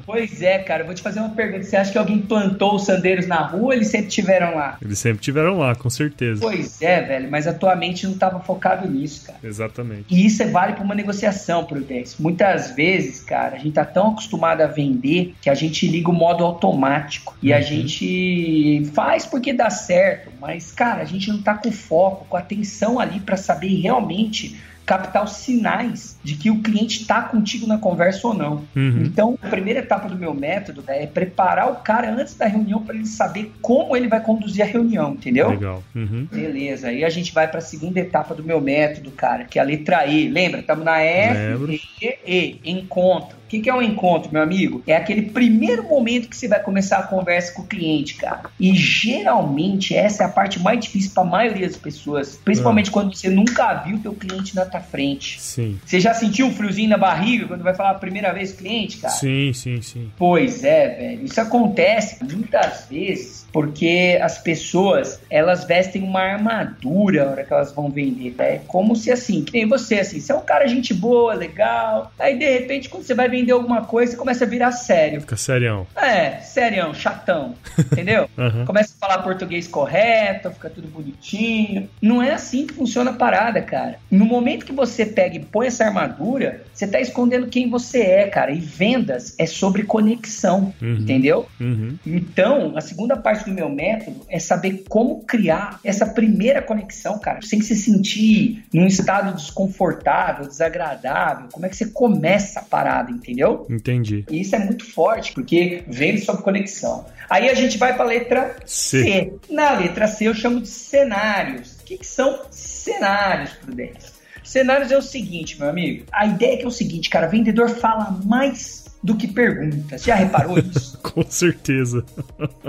Pois 0.06 0.42
é, 0.42 0.60
cara. 0.60 0.82
Eu 0.82 0.86
vou 0.86 0.96
te 0.96 1.02
fazer 1.02 1.20
uma 1.20 1.30
pergunta. 1.30 1.64
Você 1.64 1.76
acha 1.76 1.92
que 1.92 1.98
alguém 1.98 2.20
plantou 2.20 2.76
os 2.76 2.86
sandeiros 2.86 3.28
na 3.28 3.42
rua 3.42 3.64
ou 3.64 3.74
eles 3.74 3.88
sempre 3.88 4.08
tiveram 4.08 4.56
lá? 4.56 4.78
Eles 4.82 5.00
sempre 5.00 5.22
tiveram 5.22 5.58
lá, 5.58 5.76
com 5.76 5.90
certeza. 5.90 6.42
Pois 6.42 6.82
é, 6.82 7.02
velho. 7.02 7.30
Mas 7.30 7.48
a 7.48 7.54
tua 7.54 7.76
mente 7.76 8.06
não 8.06 8.14
estava 8.14 8.40
focado 8.40 8.88
nisso, 8.90 9.26
cara. 9.26 9.40
Exatamente. 9.44 10.06
E 10.10 10.26
isso 10.26 10.44
é 10.44 10.48
vale 10.48 10.74
para 10.74 10.84
uma 10.84 10.96
negociação, 10.96 11.66
Prudência. 11.66 12.18
Muitas 12.20 12.72
vezes, 12.72 13.22
cara, 13.22 13.56
a 13.56 13.60
gente 13.60 13.74
tá 13.74 13.86
tão 13.86 14.12
acostumado 14.12 14.62
a 14.62 14.68
vender 14.68 15.36
que 15.42 15.50
a 15.50 15.56
gente 15.56 15.88
liga 15.88 16.10
o 16.10 16.14
modo 16.14 16.44
automático. 16.44 17.36
E 17.42 17.52
uhum. 17.52 17.58
a 17.58 17.62
gente 17.62 18.86
faz 18.94 19.26
porque 19.26 19.54
dá 19.54 19.70
certo. 19.70 20.32
Mas, 20.40 20.72
cara, 20.72 21.02
a 21.02 21.06
gente 21.06 21.30
não 21.30 21.42
tá 21.42 21.56
com 21.56 21.72
foco, 21.72 22.26
com 22.30 22.38
atenção 22.38 23.00
ali 23.00 23.20
para 23.20 23.38
saber 23.38 23.80
realmente 23.82 24.58
captar 24.88 25.22
os 25.22 25.34
sinais 25.34 26.18
de 26.24 26.36
que 26.36 26.50
o 26.50 26.62
cliente 26.62 27.02
está 27.02 27.22
contigo 27.22 27.68
na 27.68 27.78
conversa 27.78 28.26
ou 28.26 28.34
não. 28.34 28.66
Uhum. 28.74 29.04
Então, 29.04 29.38
a 29.42 29.50
primeira 29.50 29.82
etapa 29.82 30.08
do 30.08 30.16
meu 30.16 30.34
método 30.34 30.82
né, 30.88 31.04
é 31.04 31.06
preparar 31.06 31.70
o 31.70 31.76
cara 31.76 32.10
antes 32.10 32.36
da 32.36 32.48
reunião 32.48 32.82
para 32.82 32.96
ele 32.96 33.06
saber 33.06 33.52
como 33.62 33.98
ele 33.98 34.08
vai 34.08 34.22
conduzir 34.22 34.64
a 34.64 34.66
reunião, 34.66 35.12
entendeu? 35.12 35.50
Legal. 35.50 35.84
Uhum. 35.94 36.26
Beleza. 36.32 36.88
Aí 36.88 37.04
a 37.04 37.10
gente 37.10 37.34
vai 37.34 37.50
para 37.50 37.58
a 37.58 37.62
segunda 37.62 38.00
etapa 38.00 38.34
do 38.34 38.46
meu 38.46 38.62
método, 38.62 39.12
cara, 39.12 39.44
que 39.44 39.60
é 39.60 39.62
a 39.62 39.66
letra 39.66 40.08
E. 40.08 40.30
Lembra? 40.30 40.62
Estamos 40.62 40.86
na 40.86 41.02
F, 41.02 41.82
E, 42.02 42.20
E, 42.26 42.72
encontro. 42.72 43.37
O 43.48 43.50
que, 43.50 43.62
que 43.62 43.70
é 43.70 43.74
um 43.74 43.82
encontro, 43.82 44.30
meu 44.30 44.42
amigo? 44.42 44.84
É 44.86 44.94
aquele 44.94 45.22
primeiro 45.22 45.84
momento 45.84 46.28
que 46.28 46.36
você 46.36 46.50
vai 46.50 46.62
começar 46.62 46.98
a 46.98 47.04
conversa 47.04 47.54
com 47.54 47.62
o 47.62 47.66
cliente, 47.66 48.16
cara. 48.16 48.50
E 48.60 48.76
geralmente 48.76 49.96
essa 49.96 50.24
é 50.24 50.26
a 50.26 50.30
parte 50.30 50.60
mais 50.60 50.82
difícil 50.82 51.12
para 51.14 51.24
a 51.24 51.26
maioria 51.26 51.66
das 51.66 51.78
pessoas, 51.78 52.38
principalmente 52.44 52.90
ah. 52.90 52.94
quando 52.94 53.16
você 53.16 53.30
nunca 53.30 53.74
viu 53.76 54.00
teu 54.00 54.14
cliente 54.14 54.54
na 54.54 54.66
tua 54.66 54.82
frente. 54.82 55.42
Sim. 55.42 55.80
Você 55.86 55.98
já 55.98 56.14
sentiu 56.14 56.48
um 56.48 56.52
friozinho 56.52 56.90
na 56.90 56.98
barriga 56.98 57.48
quando 57.48 57.64
vai 57.64 57.74
falar 57.74 57.92
a 57.92 57.96
primeira 57.96 58.34
vez 58.34 58.52
com 58.52 58.58
o 58.58 58.60
cliente, 58.66 58.98
cara? 58.98 59.14
Sim, 59.14 59.54
sim, 59.54 59.82
sim. 59.82 60.12
Pois 60.18 60.66
é, 60.66 60.90
velho. 60.90 61.24
Isso 61.24 61.40
acontece 61.40 62.22
muitas 62.22 62.86
vezes 62.90 63.47
porque 63.52 64.20
as 64.22 64.38
pessoas 64.38 65.20
elas 65.30 65.66
vestem 65.66 66.04
uma 66.04 66.22
armadura 66.22 67.26
na 67.26 67.32
hora 67.32 67.44
que 67.44 67.54
elas 67.54 67.72
vão 67.72 67.90
vender. 67.90 68.32
Tá? 68.32 68.44
É 68.44 68.62
como 68.68 68.96
se 68.96 69.12
assim, 69.12 69.44
que 69.44 69.54
nem 69.54 69.68
você, 69.68 70.00
assim, 70.00 70.20
você 70.20 70.32
é 70.32 70.36
um 70.36 70.42
cara 70.42 70.68
gente 70.68 70.94
boa, 70.94 71.34
legal. 71.34 72.12
Aí 72.20 72.38
de 72.38 72.50
repente, 72.50 72.90
quando 72.90 73.04
você 73.04 73.14
vai 73.14 73.30
vender 73.30 73.52
alguma 73.52 73.86
coisa, 73.86 74.12
você 74.12 74.18
começa 74.18 74.46
a 74.46 74.48
virar 74.48 74.72
sério. 74.72 75.22
Fica 75.22 75.38
serião. 75.38 75.88
É, 75.96 76.40
serião, 76.40 76.94
chatão. 76.94 77.56
Entendeu? 77.80 78.30
uhum. 78.38 78.66
Começa 78.66 78.94
a 79.00 79.08
falar 79.08 79.24
português 79.24 79.68
correto, 79.68 80.52
fica 80.52 80.70
tudo 80.70 80.88
bonitinho. 80.88 81.90
Não 82.02 82.22
é 82.22 82.32
assim 82.32 82.68
que 82.68 82.74
funciona 82.74 83.12
a 83.12 83.14
parada, 83.14 83.62
cara. 83.62 84.00
No 84.10 84.26
momento 84.26 84.66
que 84.66 84.72
você 84.72 85.06
pega 85.06 85.36
e 85.36 85.40
põe 85.40 85.68
essa 85.68 85.86
armadura, 85.86 86.64
você 86.74 86.88
tá 86.88 87.00
escondendo 87.00 87.48
quem 87.48 87.70
você 87.70 88.02
é, 88.02 88.28
cara. 88.28 88.52
E 88.52 88.60
vendas 88.60 89.36
é 89.38 89.46
sobre 89.46 89.84
conexão, 89.84 90.74
uhum. 90.82 90.96
entendeu? 90.96 91.48
Uhum. 91.60 91.98
Então, 92.06 92.74
a 92.76 92.82
segunda 92.82 93.16
parte 93.16 93.37
do 93.46 93.52
meu 93.52 93.70
método 93.70 94.22
é 94.30 94.40
saber 94.40 94.84
como 94.88 95.24
criar 95.24 95.80
essa 95.84 96.06
primeira 96.06 96.62
conexão, 96.62 97.20
cara, 97.20 97.40
sem 97.42 97.62
se 97.62 97.76
sentir 97.76 98.66
num 98.74 98.88
estado 98.88 99.36
desconfortável, 99.36 100.48
desagradável. 100.48 101.48
Como 101.52 101.66
é 101.66 101.70
que 101.70 101.76
você 101.76 101.88
começa 101.88 102.60
a 102.60 102.64
parada, 102.64 103.12
entendeu? 103.12 103.66
Entendi. 103.70 104.26
E 104.30 104.42
isso 104.42 104.56
é 104.56 104.60
muito 104.60 104.86
forte, 104.86 105.34
porque 105.34 105.84
vem 105.88 106.18
sobre 106.18 106.44
conexão. 106.44 107.06
Aí 107.30 107.50
a 107.50 107.54
gente 107.54 107.78
vai 107.78 107.94
para 107.94 108.04
a 108.04 108.08
letra 108.08 108.56
C. 108.66 109.04
C. 109.04 109.34
Na 109.50 109.72
letra 109.72 110.08
C 110.08 110.28
eu 110.28 110.34
chamo 110.34 110.62
de 110.62 110.68
cenários. 110.68 111.74
O 111.74 111.84
que, 111.84 111.98
que 111.98 112.08
são 112.08 112.42
cenários, 112.52 113.52
Prudência? 113.54 114.18
Cenários 114.44 114.92
é 114.92 114.98
o 114.98 115.02
seguinte, 115.02 115.60
meu 115.60 115.70
amigo. 115.70 116.06
A 116.12 116.26
ideia 116.26 116.54
é 116.54 116.58
que 116.58 116.64
é 116.64 116.68
o 116.68 116.72
seguinte, 116.72 117.10
cara, 117.10 117.28
vendedor 117.28 117.70
fala 117.70 118.18
mais 118.24 118.87
do 119.04 119.16
que 119.16 119.28
pergunta. 119.28 119.98
Você 119.98 120.06
já 120.06 120.16
reparou 120.16 120.58
isso? 120.60 120.98
Com 121.00 121.24
certeza. 121.28 122.04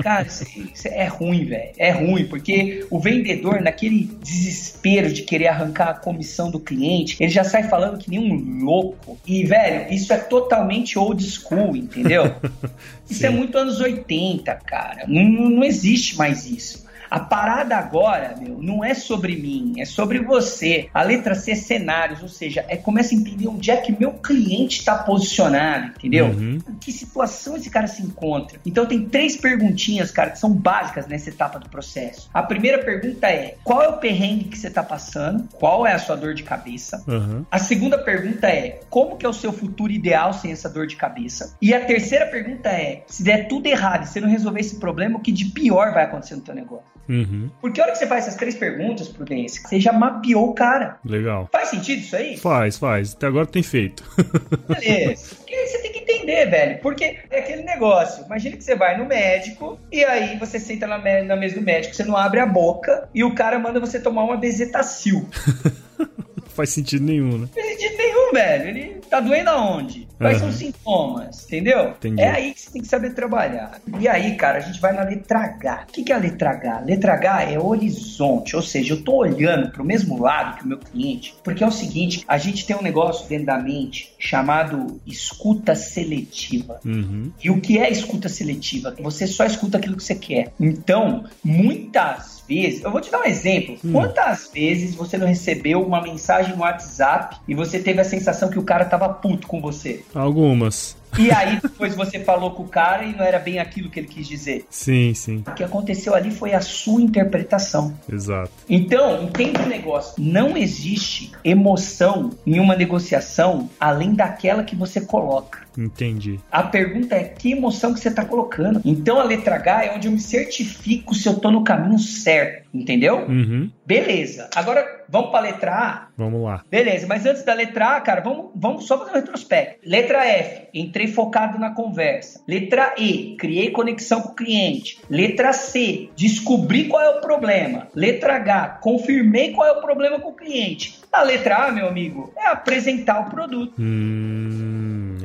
Cara, 0.02 0.26
isso, 0.26 0.44
isso 0.44 0.88
é 0.88 1.06
ruim, 1.06 1.44
velho. 1.44 1.72
É 1.78 1.90
ruim, 1.90 2.26
porque 2.26 2.86
o 2.90 3.00
vendedor, 3.00 3.60
naquele 3.60 4.10
desespero 4.22 5.12
de 5.12 5.22
querer 5.22 5.48
arrancar 5.48 5.88
a 5.88 5.94
comissão 5.94 6.50
do 6.50 6.60
cliente, 6.60 7.16
ele 7.20 7.30
já 7.30 7.44
sai 7.44 7.64
falando 7.64 7.98
que 7.98 8.10
nem 8.10 8.18
um 8.18 8.64
louco. 8.64 9.18
E, 9.26 9.44
velho, 9.44 9.92
isso 9.92 10.12
é 10.12 10.18
totalmente 10.18 10.98
old 10.98 11.24
school, 11.24 11.76
entendeu? 11.76 12.34
isso 13.08 13.24
é 13.24 13.30
muito 13.30 13.56
anos 13.56 13.80
80, 13.80 14.54
cara. 14.66 15.04
Não, 15.06 15.22
não 15.22 15.64
existe 15.64 16.16
mais 16.16 16.46
isso. 16.46 16.87
A 17.10 17.20
parada 17.20 17.76
agora, 17.76 18.34
meu, 18.38 18.58
não 18.60 18.84
é 18.84 18.94
sobre 18.94 19.36
mim, 19.36 19.74
é 19.78 19.84
sobre 19.84 20.20
você. 20.20 20.88
A 20.92 21.02
letra 21.02 21.34
C 21.34 21.52
é 21.52 21.54
cenários, 21.54 22.22
ou 22.22 22.28
seja, 22.28 22.64
é 22.68 22.76
começa 22.76 23.14
a 23.14 23.18
entender 23.18 23.48
onde 23.48 23.70
é 23.70 23.76
que 23.76 23.92
meu 23.98 24.12
cliente 24.12 24.78
está 24.78 24.96
posicionado, 24.96 25.92
entendeu? 25.96 26.26
Uhum. 26.26 26.58
Em 26.68 26.74
que 26.74 26.92
situação 26.92 27.56
esse 27.56 27.70
cara 27.70 27.86
se 27.86 28.02
encontra. 28.02 28.58
Então 28.64 28.86
tem 28.86 29.04
três 29.04 29.36
perguntinhas, 29.36 30.10
cara, 30.10 30.30
que 30.30 30.38
são 30.38 30.52
básicas 30.52 31.06
nessa 31.06 31.30
etapa 31.30 31.58
do 31.58 31.68
processo. 31.68 32.28
A 32.32 32.42
primeira 32.42 32.78
pergunta 32.78 33.26
é: 33.26 33.56
qual 33.64 33.82
é 33.82 33.88
o 33.88 33.98
perrengue 33.98 34.44
que 34.44 34.58
você 34.58 34.68
está 34.68 34.82
passando? 34.82 35.48
Qual 35.54 35.86
é 35.86 35.92
a 35.92 35.98
sua 35.98 36.16
dor 36.16 36.34
de 36.34 36.42
cabeça? 36.42 37.02
Uhum. 37.06 37.44
A 37.50 37.58
segunda 37.58 37.98
pergunta 37.98 38.46
é: 38.46 38.80
como 38.90 39.16
que 39.16 39.24
é 39.24 39.28
o 39.28 39.32
seu 39.32 39.52
futuro 39.52 39.92
ideal 39.92 40.32
sem 40.32 40.52
essa 40.52 40.68
dor 40.68 40.86
de 40.86 40.96
cabeça? 40.96 41.54
E 41.60 41.72
a 41.74 41.84
terceira 41.84 42.26
pergunta 42.26 42.68
é: 42.68 43.02
se 43.06 43.22
der 43.22 43.48
tudo 43.48 43.66
errado 43.66 44.04
e 44.04 44.06
você 44.06 44.20
não 44.20 44.28
resolver 44.28 44.60
esse 44.60 44.76
problema, 44.76 45.18
o 45.18 45.20
que 45.20 45.32
de 45.32 45.46
pior 45.46 45.92
vai 45.92 46.04
acontecer 46.04 46.36
no 46.36 46.42
teu 46.42 46.54
negócio? 46.54 46.97
Uhum. 47.08 47.50
Porque 47.60 47.80
a 47.80 47.84
hora 47.84 47.92
que 47.92 47.98
você 47.98 48.06
faz 48.06 48.26
essas 48.26 48.36
três 48.36 48.54
perguntas, 48.54 49.08
Prudência, 49.08 49.62
você 49.66 49.80
já 49.80 49.92
mapeou 49.92 50.50
o 50.50 50.54
cara. 50.54 50.98
Legal. 51.04 51.48
Faz 51.50 51.68
sentido 51.68 52.00
isso 52.00 52.14
aí? 52.14 52.36
Faz, 52.36 52.76
faz. 52.76 53.14
Até 53.14 53.26
agora 53.26 53.46
tem 53.46 53.62
feito. 53.62 54.04
Beleza. 54.68 55.36
Porque 55.36 55.66
você 55.66 55.78
tem 55.78 55.92
que 55.92 55.98
entender, 56.00 56.46
velho. 56.50 56.78
Porque 56.80 57.18
é 57.30 57.38
aquele 57.38 57.62
negócio. 57.62 58.24
Imagina 58.26 58.56
que 58.56 58.64
você 58.64 58.76
vai 58.76 58.98
no 58.98 59.06
médico 59.06 59.78
e 59.90 60.04
aí 60.04 60.36
você 60.38 60.58
senta 60.58 60.86
na, 60.86 60.98
na 61.22 61.36
mesa 61.36 61.54
do 61.54 61.62
médico, 61.62 61.94
você 61.94 62.04
não 62.04 62.16
abre 62.16 62.40
a 62.40 62.46
boca 62.46 63.08
e 63.14 63.24
o 63.24 63.34
cara 63.34 63.58
manda 63.58 63.80
você 63.80 63.98
tomar 63.98 64.24
uma 64.24 64.36
bezetacil. 64.36 65.26
faz 66.58 66.70
sentido 66.70 67.04
nenhum, 67.04 67.38
né? 67.38 67.48
Não 67.54 67.62
faz 67.62 67.66
sentido 67.68 67.96
nenhum, 67.96 68.32
velho. 68.32 68.68
Ele 68.68 69.00
tá 69.08 69.20
doendo 69.20 69.50
aonde? 69.50 70.08
Quais 70.18 70.34
uhum. 70.34 70.40
são 70.40 70.48
os 70.48 70.56
sintomas? 70.56 71.44
Entendeu? 71.44 71.90
Entendi. 71.90 72.20
É 72.20 72.30
aí 72.30 72.52
que 72.52 72.60
você 72.60 72.70
tem 72.72 72.82
que 72.82 72.88
saber 72.88 73.14
trabalhar. 73.14 73.80
E 74.00 74.08
aí, 74.08 74.36
cara, 74.36 74.58
a 74.58 74.60
gente 74.60 74.80
vai 74.80 74.92
na 74.92 75.04
letra 75.04 75.38
H. 75.38 75.86
O 75.88 75.92
que 75.92 76.12
é 76.12 76.16
a 76.16 76.18
letra 76.18 76.50
H? 76.50 76.80
Letra 76.80 77.12
H 77.12 77.42
é 77.44 77.58
horizonte, 77.58 78.56
ou 78.56 78.62
seja, 78.62 78.94
eu 78.94 79.04
tô 79.04 79.18
olhando 79.18 79.70
pro 79.70 79.84
mesmo 79.84 80.20
lado 80.20 80.58
que 80.58 80.64
o 80.64 80.66
meu 80.66 80.78
cliente, 80.78 81.36
porque 81.44 81.62
é 81.62 81.66
o 81.66 81.70
seguinte, 81.70 82.24
a 82.26 82.36
gente 82.36 82.66
tem 82.66 82.74
um 82.74 82.82
negócio 82.82 83.28
dentro 83.28 83.46
da 83.46 83.58
mente 83.58 84.12
chamado 84.18 85.00
escuta 85.06 85.76
seletiva. 85.76 86.80
Uhum. 86.84 87.30
E 87.42 87.50
o 87.50 87.60
que 87.60 87.78
é 87.78 87.88
escuta 87.88 88.28
seletiva? 88.28 88.94
Você 88.98 89.28
só 89.28 89.44
escuta 89.44 89.78
aquilo 89.78 89.96
que 89.96 90.02
você 90.02 90.16
quer. 90.16 90.52
Então, 90.58 91.24
muitas 91.44 92.37
vezes, 92.48 92.82
eu 92.82 92.90
vou 92.90 93.00
te 93.00 93.10
dar 93.10 93.20
um 93.20 93.24
exemplo. 93.24 93.76
Hum. 93.84 93.92
Quantas 93.92 94.50
vezes 94.52 94.94
você 94.94 95.18
não 95.18 95.26
recebeu 95.26 95.82
uma 95.82 96.00
mensagem 96.00 96.54
no 96.56 96.62
WhatsApp 96.62 97.36
e 97.46 97.54
você 97.54 97.78
teve 97.78 98.00
a 98.00 98.04
sensação 98.04 98.48
que 98.48 98.58
o 98.58 98.64
cara 98.64 98.84
tava 98.84 99.08
puto 99.08 99.46
com 99.46 99.60
você? 99.60 100.02
Algumas. 100.14 100.96
E 101.16 101.30
aí 101.30 101.58
depois 101.60 101.94
você 101.94 102.20
falou 102.20 102.50
com 102.50 102.64
o 102.64 102.68
cara 102.68 103.04
e 103.04 103.14
não 103.14 103.24
era 103.24 103.38
bem 103.38 103.58
aquilo 103.58 103.88
que 103.88 104.00
ele 104.00 104.08
quis 104.08 104.26
dizer. 104.26 104.66
Sim, 104.68 105.14
sim. 105.14 105.44
O 105.46 105.52
que 105.52 105.64
aconteceu 105.64 106.14
ali 106.14 106.30
foi 106.30 106.52
a 106.52 106.60
sua 106.60 107.00
interpretação. 107.00 107.94
Exato. 108.10 108.50
Então, 108.68 109.22
entenda 109.22 109.60
o 109.60 109.64
um 109.64 109.68
negócio. 109.68 110.14
Não 110.18 110.56
existe 110.56 111.32
emoção 111.42 112.30
em 112.46 112.60
uma 112.60 112.76
negociação 112.76 113.70
além 113.80 114.14
daquela 114.14 114.62
que 114.62 114.76
você 114.76 115.00
coloca. 115.00 115.67
Entendi. 115.78 116.40
A 116.50 116.64
pergunta 116.64 117.14
é 117.14 117.22
que 117.22 117.52
emoção 117.52 117.94
que 117.94 118.00
você 118.00 118.08
está 118.08 118.24
colocando. 118.24 118.82
Então 118.84 119.20
a 119.20 119.22
letra 119.22 119.54
H 119.54 119.84
é 119.84 119.94
onde 119.94 120.08
eu 120.08 120.12
me 120.12 120.18
certifico 120.18 121.14
se 121.14 121.28
eu 121.28 121.34
estou 121.34 121.52
no 121.52 121.62
caminho 121.62 122.00
certo, 122.00 122.68
entendeu? 122.74 123.18
Uhum. 123.28 123.70
Beleza. 123.86 124.50
Agora 124.56 125.04
vamos 125.08 125.30
para 125.30 125.38
a 125.38 125.42
letra 125.42 125.72
A? 125.72 126.08
Vamos 126.16 126.42
lá. 126.42 126.64
Beleza, 126.68 127.06
mas 127.06 127.24
antes 127.24 127.44
da 127.44 127.54
letra 127.54 127.96
A, 127.96 128.00
cara, 128.00 128.20
vamos, 128.20 128.50
vamos 128.56 128.86
só 128.86 128.98
fazer 128.98 129.12
um 129.12 129.14
retrospecto. 129.14 129.88
Letra 129.88 130.26
F, 130.26 130.66
entrei 130.74 131.06
focado 131.06 131.58
na 131.58 131.70
conversa. 131.70 132.42
Letra 132.46 132.94
E, 132.98 133.36
criei 133.38 133.70
conexão 133.70 134.20
com 134.20 134.30
o 134.30 134.34
cliente. 134.34 134.98
Letra 135.08 135.52
C, 135.52 136.10
descobri 136.16 136.88
qual 136.88 137.02
é 137.02 137.10
o 137.10 137.20
problema. 137.20 137.86
Letra 137.94 138.34
H, 138.34 138.80
confirmei 138.82 139.52
qual 139.52 139.68
é 139.68 139.72
o 139.72 139.80
problema 139.80 140.18
com 140.18 140.30
o 140.30 140.36
cliente. 140.36 140.98
A 141.10 141.22
letra 141.22 141.68
A, 141.68 141.72
meu 141.72 141.88
amigo, 141.88 142.32
é 142.36 142.48
apresentar 142.48 143.20
o 143.20 143.30
produto. 143.30 143.72
Hum, 143.78 144.67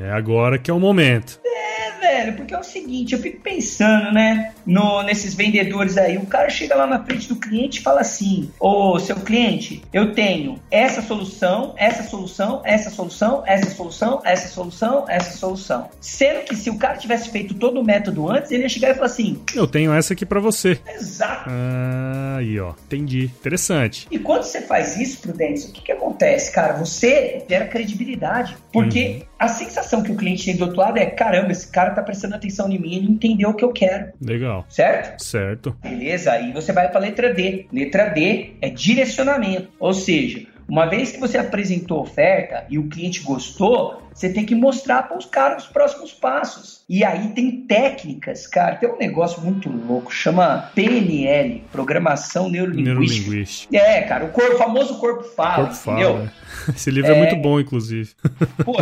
é 0.04 0.12
agora 0.12 0.58
que 0.58 0.70
é 0.70 0.74
o 0.74 0.80
momento. 0.80 1.40
É, 1.46 1.92
velho, 2.00 2.36
porque 2.36 2.54
é 2.54 2.60
o 2.60 2.64
seguinte, 2.64 3.14
eu 3.14 3.20
fico 3.20 3.42
pensando, 3.42 4.12
né, 4.12 4.54
no, 4.66 5.02
nesses 5.04 5.34
vendedores 5.34 5.98
aí. 5.98 6.18
O 6.18 6.26
cara 6.26 6.50
chega 6.50 6.76
lá 6.76 6.86
na 6.86 7.04
frente 7.04 7.28
do 7.28 7.36
cliente 7.36 7.80
e 7.80 7.84
fala 7.84 8.02
assim: 8.02 8.52
Ô, 8.60 9.00
seu 9.00 9.16
cliente, 9.16 9.82
eu 9.94 10.14
tenho 10.14 10.60
essa 10.70 11.02
solução, 11.02 11.74
essa 11.78 12.04
solução, 12.04 12.62
essa 12.66 12.90
solução, 12.90 13.44
essa 13.46 13.70
solução, 13.70 14.22
essa 14.24 14.48
solução, 14.48 15.06
essa 15.08 15.38
solução. 15.38 15.90
Sendo 16.00 16.44
que 16.46 16.56
se 16.56 16.70
o 16.70 16.78
cara 16.78 16.98
tivesse 16.98 17.30
feito 17.30 17.54
todo 17.54 17.80
o 17.80 17.84
método 17.84 18.30
antes, 18.30 18.52
ele 18.52 18.64
ia 18.64 18.70
chegar 18.70 18.92
e 18.92 18.94
falar 18.96 19.08
assim: 19.08 19.42
Eu 19.56 19.68
tenho 19.68 19.94
essa 19.94 20.14
aqui 20.14 20.26
para 20.26 20.40
você. 20.40 20.80
Exato. 20.88 21.50
Ah, 21.50 22.38
aí, 22.38 22.60
ó. 22.60 22.74
Entendi. 22.86 23.26
Interessante. 23.26 24.08
E 24.12 24.20
quando 24.20 24.44
você 24.44 24.62
faz 24.62 24.98
isso, 24.98 25.22
Prudência, 25.22 25.70
o 25.70 25.74
que, 25.74 25.82
que 25.82 25.92
acontece, 25.92 26.52
cara? 26.52 26.74
Você 26.74 27.44
gera 27.50 27.66
credibilidade. 27.68 28.58
Porque 28.72 29.22
uhum. 29.22 29.33
A 29.44 29.48
sensação 29.50 30.02
que 30.02 30.12
o 30.12 30.16
cliente 30.16 30.46
tem 30.46 30.56
do 30.56 30.64
outro 30.64 30.80
lado 30.80 30.98
é: 30.98 31.06
caramba, 31.06 31.52
esse 31.52 31.68
cara 31.68 31.92
tá 31.92 32.02
prestando 32.02 32.36
atenção 32.36 32.72
em 32.72 32.80
mim, 32.80 32.96
ele 32.96 33.12
entendeu 33.12 33.50
o 33.50 33.54
que 33.54 33.64
eu 33.64 33.74
quero. 33.74 34.14
Legal. 34.22 34.66
Certo? 34.70 35.22
Certo. 35.22 35.76
Beleza, 35.82 36.32
aí 36.32 36.54
você 36.54 36.72
vai 36.72 36.88
para 36.88 37.00
a 37.00 37.02
letra 37.02 37.34
D. 37.34 37.68
Letra 37.72 38.08
D 38.08 38.52
é 38.62 38.70
direcionamento. 38.70 39.68
Ou 39.80 39.94
seja, 39.94 40.48
uma 40.68 40.86
vez 40.86 41.12
que 41.12 41.20
você 41.20 41.38
apresentou 41.38 42.00
a 42.00 42.02
oferta 42.04 42.66
e 42.70 42.80
o 42.80 42.88
cliente 42.88 43.22
gostou, 43.22 44.02
você 44.14 44.30
tem 44.30 44.46
que 44.46 44.56
mostrar 44.56 45.04
para 45.04 45.18
os 45.18 45.26
caras 45.26 45.64
os 45.64 45.70
próximos 45.70 46.12
passos. 46.14 46.84
E 46.88 47.04
aí 47.04 47.30
tem 47.30 47.62
técnicas, 47.62 48.46
cara. 48.46 48.76
Tem 48.76 48.90
um 48.90 48.98
negócio 48.98 49.42
muito 49.42 49.70
louco, 49.70 50.14
chama 50.14 50.70
PNL, 50.76 51.64
Programação 51.72 52.50
Neurolinguística. 52.50 53.00
Neurolinguística. 53.00 53.78
É, 53.78 54.02
cara, 54.02 54.26
o, 54.26 54.30
corpo, 54.30 54.56
o 54.56 54.58
famoso 54.58 55.00
corpo 55.00 55.24
fala, 55.24 55.68
corpo 55.68 55.92
entendeu? 55.92 56.14
Fala, 56.14 56.34
é. 56.70 56.72
Esse 56.76 56.92
livro 56.92 57.12
é... 57.12 57.16
é... 57.16 57.18
muito 57.18 57.36
bom, 57.38 57.60
inclusive. 57.60 58.12
Pô, 58.64 58.74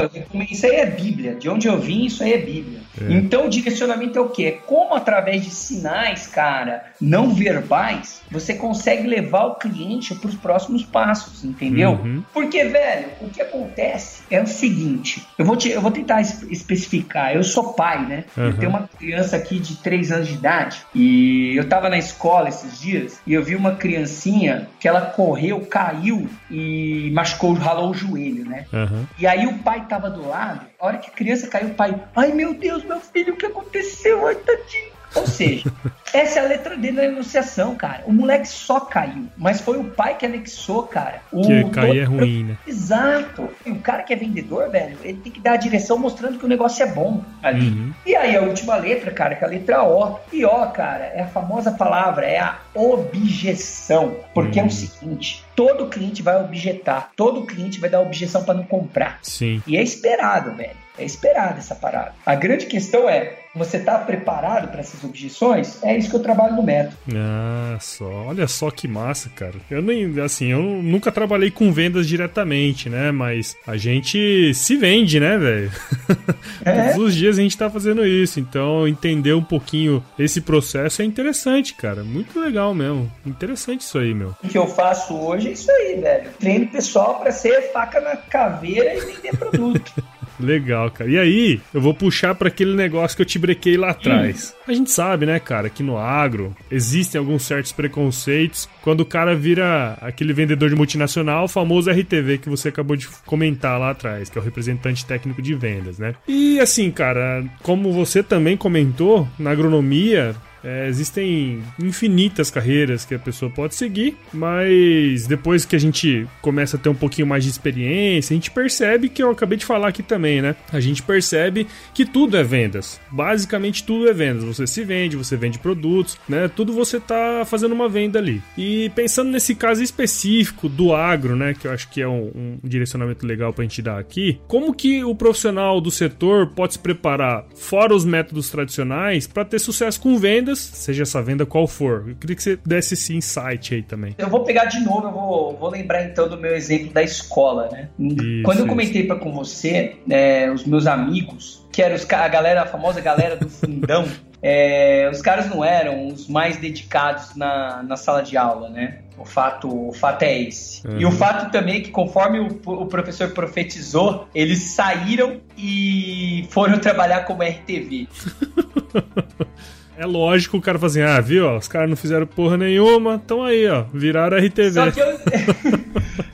isso 0.49 0.65
aí 0.65 0.75
é 0.75 0.85
Bíblia. 0.85 1.35
De 1.35 1.49
onde 1.49 1.67
eu 1.67 1.79
vim, 1.79 2.05
isso 2.05 2.23
aí 2.23 2.33
é 2.33 2.37
Bíblia. 2.37 2.79
É. 2.99 3.13
Então, 3.13 3.45
o 3.45 3.49
direcionamento 3.49 4.17
é 4.17 4.21
o 4.21 4.29
quê? 4.29 4.45
É 4.45 4.51
como 4.51 4.93
através 4.95 5.43
de 5.43 5.49
sinais, 5.49 6.27
cara, 6.27 6.83
não 6.99 7.33
verbais, 7.33 8.21
você 8.29 8.53
consegue 8.53 9.07
levar 9.07 9.45
o 9.45 9.55
cliente 9.55 10.13
para 10.15 10.29
os 10.29 10.35
próximos 10.35 10.83
passos, 10.83 11.43
entendeu? 11.43 11.91
Uhum. 11.91 12.23
Porque, 12.33 12.63
velho, 12.65 13.07
o 13.21 13.29
que 13.29 13.41
acontece 13.41 14.23
é 14.29 14.41
o 14.41 14.47
seguinte, 14.47 15.20
eu 15.37 15.45
vou, 15.45 15.55
te, 15.55 15.69
eu 15.69 15.81
vou 15.81 15.91
tentar 15.91 16.21
especificar. 16.21 17.35
Eu 17.35 17.43
sou 17.43 17.73
pai, 17.73 18.05
né? 18.05 18.23
Uhum. 18.37 18.45
Eu 18.45 18.57
tenho 18.57 18.69
uma 18.69 18.89
criança 18.97 19.35
aqui 19.35 19.59
de 19.59 19.77
3 19.77 20.11
anos 20.11 20.27
de 20.27 20.33
idade 20.33 20.85
e 20.93 21.55
eu 21.55 21.67
tava 21.67 21.89
na 21.89 21.97
escola 21.97 22.49
esses 22.49 22.79
dias 22.79 23.19
e 23.25 23.33
eu 23.33 23.43
vi 23.43 23.55
uma 23.55 23.75
criancinha 23.75 24.67
que 24.79 24.87
ela 24.87 25.01
correu, 25.01 25.61
caiu 25.61 26.27
e 26.49 27.09
machucou, 27.13 27.53
ralou 27.53 27.91
o 27.91 27.93
joelho, 27.93 28.45
né? 28.45 28.65
Uhum. 28.71 29.05
E 29.17 29.25
aí 29.25 29.47
o 29.47 29.59
pai 29.59 29.85
tava 29.87 30.09
do 30.09 30.27
lado, 30.27 30.65
a 30.79 30.85
hora 30.85 30.97
que 30.97 31.09
a 31.09 31.13
criança 31.13 31.47
caiu, 31.47 31.69
o 31.69 31.73
pai, 31.73 31.95
ai 32.15 32.31
meu 32.31 32.53
Deus, 32.53 32.83
meu 32.83 32.99
filho, 32.99 33.33
o 33.33 33.37
que 33.37 33.45
aconteceu? 33.45 34.27
Ai, 34.27 34.35
tadinho. 34.35 34.90
Ou 35.15 35.27
seja, 35.27 35.71
essa 36.13 36.39
é 36.39 36.45
a 36.45 36.47
letra 36.47 36.77
D 36.77 36.91
da 36.91 37.05
enunciação, 37.05 37.75
cara. 37.75 38.03
O 38.05 38.13
moleque 38.13 38.47
só 38.47 38.79
caiu, 38.79 39.27
mas 39.37 39.61
foi 39.61 39.77
o 39.77 39.85
pai 39.85 40.17
que 40.17 40.25
anexou, 40.25 40.83
cara. 40.83 41.21
O 41.31 41.41
que 41.41 41.69
cair 41.69 41.99
é 41.99 42.03
ruim, 42.03 42.43
né? 42.45 42.57
Exato. 42.65 43.49
E 43.65 43.71
o 43.71 43.79
cara 43.79 44.03
que 44.03 44.13
é 44.13 44.15
vendedor, 44.15 44.69
velho, 44.69 44.97
ele 45.03 45.17
tem 45.17 45.31
que 45.31 45.39
dar 45.39 45.53
a 45.53 45.57
direção 45.57 45.97
mostrando 45.97 46.37
que 46.37 46.45
o 46.45 46.49
negócio 46.49 46.83
é 46.83 46.87
bom 46.87 47.23
ali. 47.41 47.69
Uhum. 47.69 47.93
E 48.05 48.15
aí 48.15 48.35
a 48.35 48.41
última 48.41 48.75
letra, 48.77 49.11
cara, 49.11 49.35
que 49.35 49.43
é 49.43 49.47
a 49.47 49.49
letra 49.49 49.83
O. 49.83 50.19
E 50.31 50.45
O, 50.45 50.67
cara, 50.67 51.05
é 51.05 51.21
a 51.21 51.27
famosa 51.27 51.71
palavra, 51.71 52.25
é 52.25 52.39
a 52.39 52.59
objeção. 52.73 54.15
Porque 54.33 54.59
uhum. 54.59 54.65
é 54.65 54.69
o 54.69 54.71
uhum. 54.71 54.77
seguinte, 54.77 55.45
todo 55.55 55.87
cliente 55.87 56.21
vai 56.21 56.41
objetar, 56.41 57.11
todo 57.15 57.45
cliente 57.45 57.79
vai 57.79 57.89
dar 57.89 58.01
objeção 58.01 58.43
para 58.43 58.53
não 58.53 58.63
comprar. 58.63 59.19
Sim. 59.21 59.61
E 59.67 59.77
é 59.77 59.83
esperado, 59.83 60.55
velho. 60.55 60.81
É 60.97 61.05
esperado 61.05 61.57
essa 61.57 61.73
parada. 61.73 62.13
A 62.25 62.35
grande 62.35 62.65
questão 62.65 63.09
é, 63.09 63.33
você 63.53 63.77
está 63.77 63.97
preparado 63.97 64.69
para 64.69 64.79
essas 64.79 65.03
objeções? 65.03 65.81
É 65.83 65.97
isso 65.97 66.09
que 66.09 66.15
eu 66.15 66.21
trabalho 66.21 66.55
no 66.55 66.63
método. 66.63 66.95
Ah, 67.13 67.77
só. 67.79 68.09
Olha 68.27 68.47
só 68.47 68.71
que 68.71 68.87
massa, 68.87 69.29
cara. 69.29 69.55
Eu 69.69 69.81
nem, 69.81 70.19
assim, 70.21 70.51
eu 70.51 70.61
nunca 70.61 71.11
trabalhei 71.11 71.51
com 71.51 71.71
vendas 71.71 72.07
diretamente, 72.07 72.89
né? 72.89 73.11
Mas 73.11 73.55
a 73.67 73.77
gente 73.77 74.53
se 74.53 74.75
vende, 74.77 75.19
né, 75.19 75.37
velho? 75.37 75.71
É. 76.63 76.91
Todos 76.93 77.07
os 77.07 77.15
dias 77.15 77.39
a 77.39 77.41
gente 77.41 77.57
tá 77.57 77.69
fazendo 77.69 78.05
isso. 78.05 78.39
Então, 78.39 78.87
entender 78.87 79.33
um 79.33 79.43
pouquinho 79.43 80.03
esse 80.17 80.41
processo 80.41 81.01
é 81.01 81.05
interessante, 81.05 81.73
cara. 81.73 82.03
Muito 82.03 82.39
legal 82.39 82.75
mesmo. 82.75 83.11
Interessante 83.25 83.81
isso 83.81 83.97
aí, 83.97 84.13
meu. 84.13 84.35
O 84.43 84.47
que 84.47 84.57
eu 84.57 84.67
faço 84.67 85.15
hoje 85.15 85.49
é 85.49 85.51
isso 85.53 85.71
aí, 85.71 85.99
velho. 85.99 86.29
Treino 86.39 86.67
pessoal 86.67 87.19
para 87.19 87.31
ser 87.31 87.71
faca 87.71 87.99
na 87.99 88.15
caveira 88.15 88.93
e 88.93 88.99
vender 88.99 89.35
produto. 89.37 89.91
Legal, 90.45 90.89
cara. 90.91 91.09
E 91.09 91.17
aí, 91.17 91.61
eu 91.73 91.81
vou 91.81 91.93
puxar 91.93 92.35
para 92.35 92.47
aquele 92.47 92.75
negócio 92.75 93.15
que 93.15 93.21
eu 93.21 93.25
te 93.25 93.39
brequei 93.39 93.77
lá 93.77 93.91
atrás. 93.91 94.55
Hum. 94.57 94.71
A 94.71 94.73
gente 94.73 94.91
sabe, 94.91 95.25
né, 95.25 95.39
cara, 95.39 95.69
que 95.69 95.83
no 95.83 95.97
agro 95.97 96.55
existem 96.69 97.19
alguns 97.19 97.43
certos 97.43 97.71
preconceitos 97.71 98.69
quando 98.81 99.01
o 99.01 99.05
cara 99.05 99.35
vira 99.35 99.97
aquele 100.01 100.33
vendedor 100.33 100.69
de 100.69 100.75
multinacional, 100.75 101.45
o 101.45 101.47
famoso 101.47 101.89
RTV 101.89 102.39
que 102.39 102.49
você 102.49 102.69
acabou 102.69 102.95
de 102.95 103.07
comentar 103.25 103.79
lá 103.79 103.91
atrás, 103.91 104.29
que 104.29 104.37
é 104.37 104.41
o 104.41 104.43
representante 104.43 105.05
técnico 105.05 105.41
de 105.41 105.53
vendas, 105.53 105.99
né? 105.99 106.15
E 106.27 106.59
assim, 106.59 106.89
cara, 106.91 107.43
como 107.61 107.91
você 107.91 108.23
também 108.23 108.57
comentou, 108.57 109.27
na 109.37 109.51
agronomia 109.51 110.35
é, 110.63 110.87
existem 110.87 111.63
infinitas 111.79 112.51
carreiras 112.51 113.05
que 113.05 113.15
a 113.15 113.19
pessoa 113.19 113.51
pode 113.51 113.75
seguir, 113.75 114.17
mas 114.33 115.27
depois 115.27 115.65
que 115.65 115.75
a 115.75 115.79
gente 115.79 116.27
começa 116.41 116.77
a 116.77 116.79
ter 116.79 116.89
um 116.89 116.95
pouquinho 116.95 117.27
mais 117.27 117.43
de 117.43 117.49
experiência, 117.49 118.33
a 118.33 118.35
gente 118.35 118.51
percebe 118.51 119.09
que 119.09 119.23
eu 119.23 119.31
acabei 119.31 119.57
de 119.57 119.65
falar 119.65 119.87
aqui 119.87 120.03
também, 120.03 120.41
né? 120.41 120.55
A 120.71 120.79
gente 120.79 121.01
percebe 121.01 121.67
que 121.93 122.05
tudo 122.05 122.37
é 122.37 122.43
vendas. 122.43 122.99
Basicamente 123.11 123.83
tudo 123.83 124.07
é 124.07 124.13
vendas. 124.13 124.43
Você 124.43 124.67
se 124.67 124.83
vende, 124.83 125.17
você 125.17 125.35
vende 125.35 125.59
produtos, 125.59 126.17
né? 126.27 126.47
Tudo 126.47 126.73
você 126.73 126.99
tá 126.99 127.43
fazendo 127.45 127.73
uma 127.73 127.89
venda 127.89 128.19
ali. 128.19 128.41
E 128.57 128.91
pensando 128.95 129.31
nesse 129.31 129.55
caso 129.55 129.81
específico 129.83 130.69
do 130.69 130.93
agro, 130.93 131.35
né? 131.35 131.53
Que 131.53 131.67
eu 131.67 131.71
acho 131.71 131.89
que 131.89 132.01
é 132.01 132.07
um, 132.07 132.31
um 132.35 132.59
direcionamento 132.63 133.25
legal 133.25 133.53
pra 133.53 133.63
gente 133.63 133.81
dar 133.81 133.99
aqui. 133.99 134.39
Como 134.47 134.73
que 134.73 135.03
o 135.03 135.15
profissional 135.15 135.81
do 135.81 135.91
setor 135.91 136.47
pode 136.47 136.73
se 136.73 136.79
preparar, 136.79 137.45
fora 137.55 137.95
os 137.95 138.05
métodos 138.05 138.49
tradicionais, 138.49 139.27
para 139.27 139.45
ter 139.45 139.59
sucesso 139.59 139.99
com 139.99 140.17
vendas? 140.17 140.50
Vendas, 140.51 140.59
seja 140.59 141.03
essa 141.03 141.21
venda 141.21 141.45
qual 141.45 141.67
for. 141.67 142.05
Eu 142.07 142.15
queria 142.15 142.35
que 142.35 142.43
você 142.43 142.59
desse 142.65 142.93
esse 142.93 143.15
insight 143.15 143.73
aí 143.73 143.81
também. 143.81 144.15
Eu 144.17 144.29
vou 144.29 144.43
pegar 144.43 144.65
de 144.65 144.79
novo, 144.81 145.07
eu 145.07 145.11
vou, 145.11 145.57
vou 145.57 145.69
lembrar 145.69 146.03
então 146.03 146.27
do 146.27 146.37
meu 146.37 146.55
exemplo 146.55 146.91
da 146.93 147.01
escola, 147.01 147.69
né? 147.71 147.89
Isso, 147.99 148.43
Quando 148.43 148.59
eu 148.59 148.67
comentei 148.67 149.05
para 149.05 149.15
com 149.17 149.31
você, 149.31 149.95
é, 150.09 150.51
os 150.51 150.65
meus 150.65 150.87
amigos, 150.87 151.65
que 151.71 151.81
eram 151.81 151.95
os, 151.95 152.09
a 152.09 152.27
galera, 152.27 152.63
a 152.63 152.65
famosa 152.65 152.99
galera 153.01 153.35
do 153.35 153.49
fundão, 153.49 154.05
é, 154.41 155.09
os 155.11 155.21
caras 155.21 155.49
não 155.49 155.63
eram 155.63 156.07
os 156.07 156.27
mais 156.27 156.57
dedicados 156.57 157.35
na, 157.35 157.81
na 157.83 157.95
sala 157.95 158.21
de 158.21 158.37
aula, 158.37 158.69
né? 158.69 158.99
O 159.17 159.25
fato, 159.25 159.89
o 159.89 159.93
fato 159.93 160.23
é 160.23 160.41
esse. 160.41 160.85
Uhum. 160.87 160.99
E 160.99 161.05
o 161.05 161.11
fato 161.11 161.51
também 161.51 161.75
é 161.75 161.79
que, 161.81 161.91
conforme 161.91 162.39
o, 162.39 162.59
o, 162.65 162.87
professor 162.87 163.29
profetizou, 163.29 164.27
eles 164.33 164.59
saíram 164.59 165.39
e 165.55 166.47
foram 166.49 166.79
trabalhar 166.79 167.25
como 167.25 167.43
RTV. 167.43 168.07
É 170.01 170.05
lógico 170.07 170.57
o 170.57 170.61
cara 170.61 170.79
fala 170.79 170.89
assim, 170.89 171.01
ah, 171.01 171.21
viu, 171.21 171.45
ó, 171.45 171.57
os 171.59 171.67
caras 171.67 171.87
não 171.87 171.95
fizeram 171.95 172.25
porra 172.25 172.57
nenhuma, 172.57 173.21
então 173.23 173.43
aí, 173.43 173.67
ó, 173.67 173.83
viraram 173.93 174.35
RTV. 174.35 174.71
Só 174.71 174.89
que, 174.89 174.99
eu... 174.99 175.19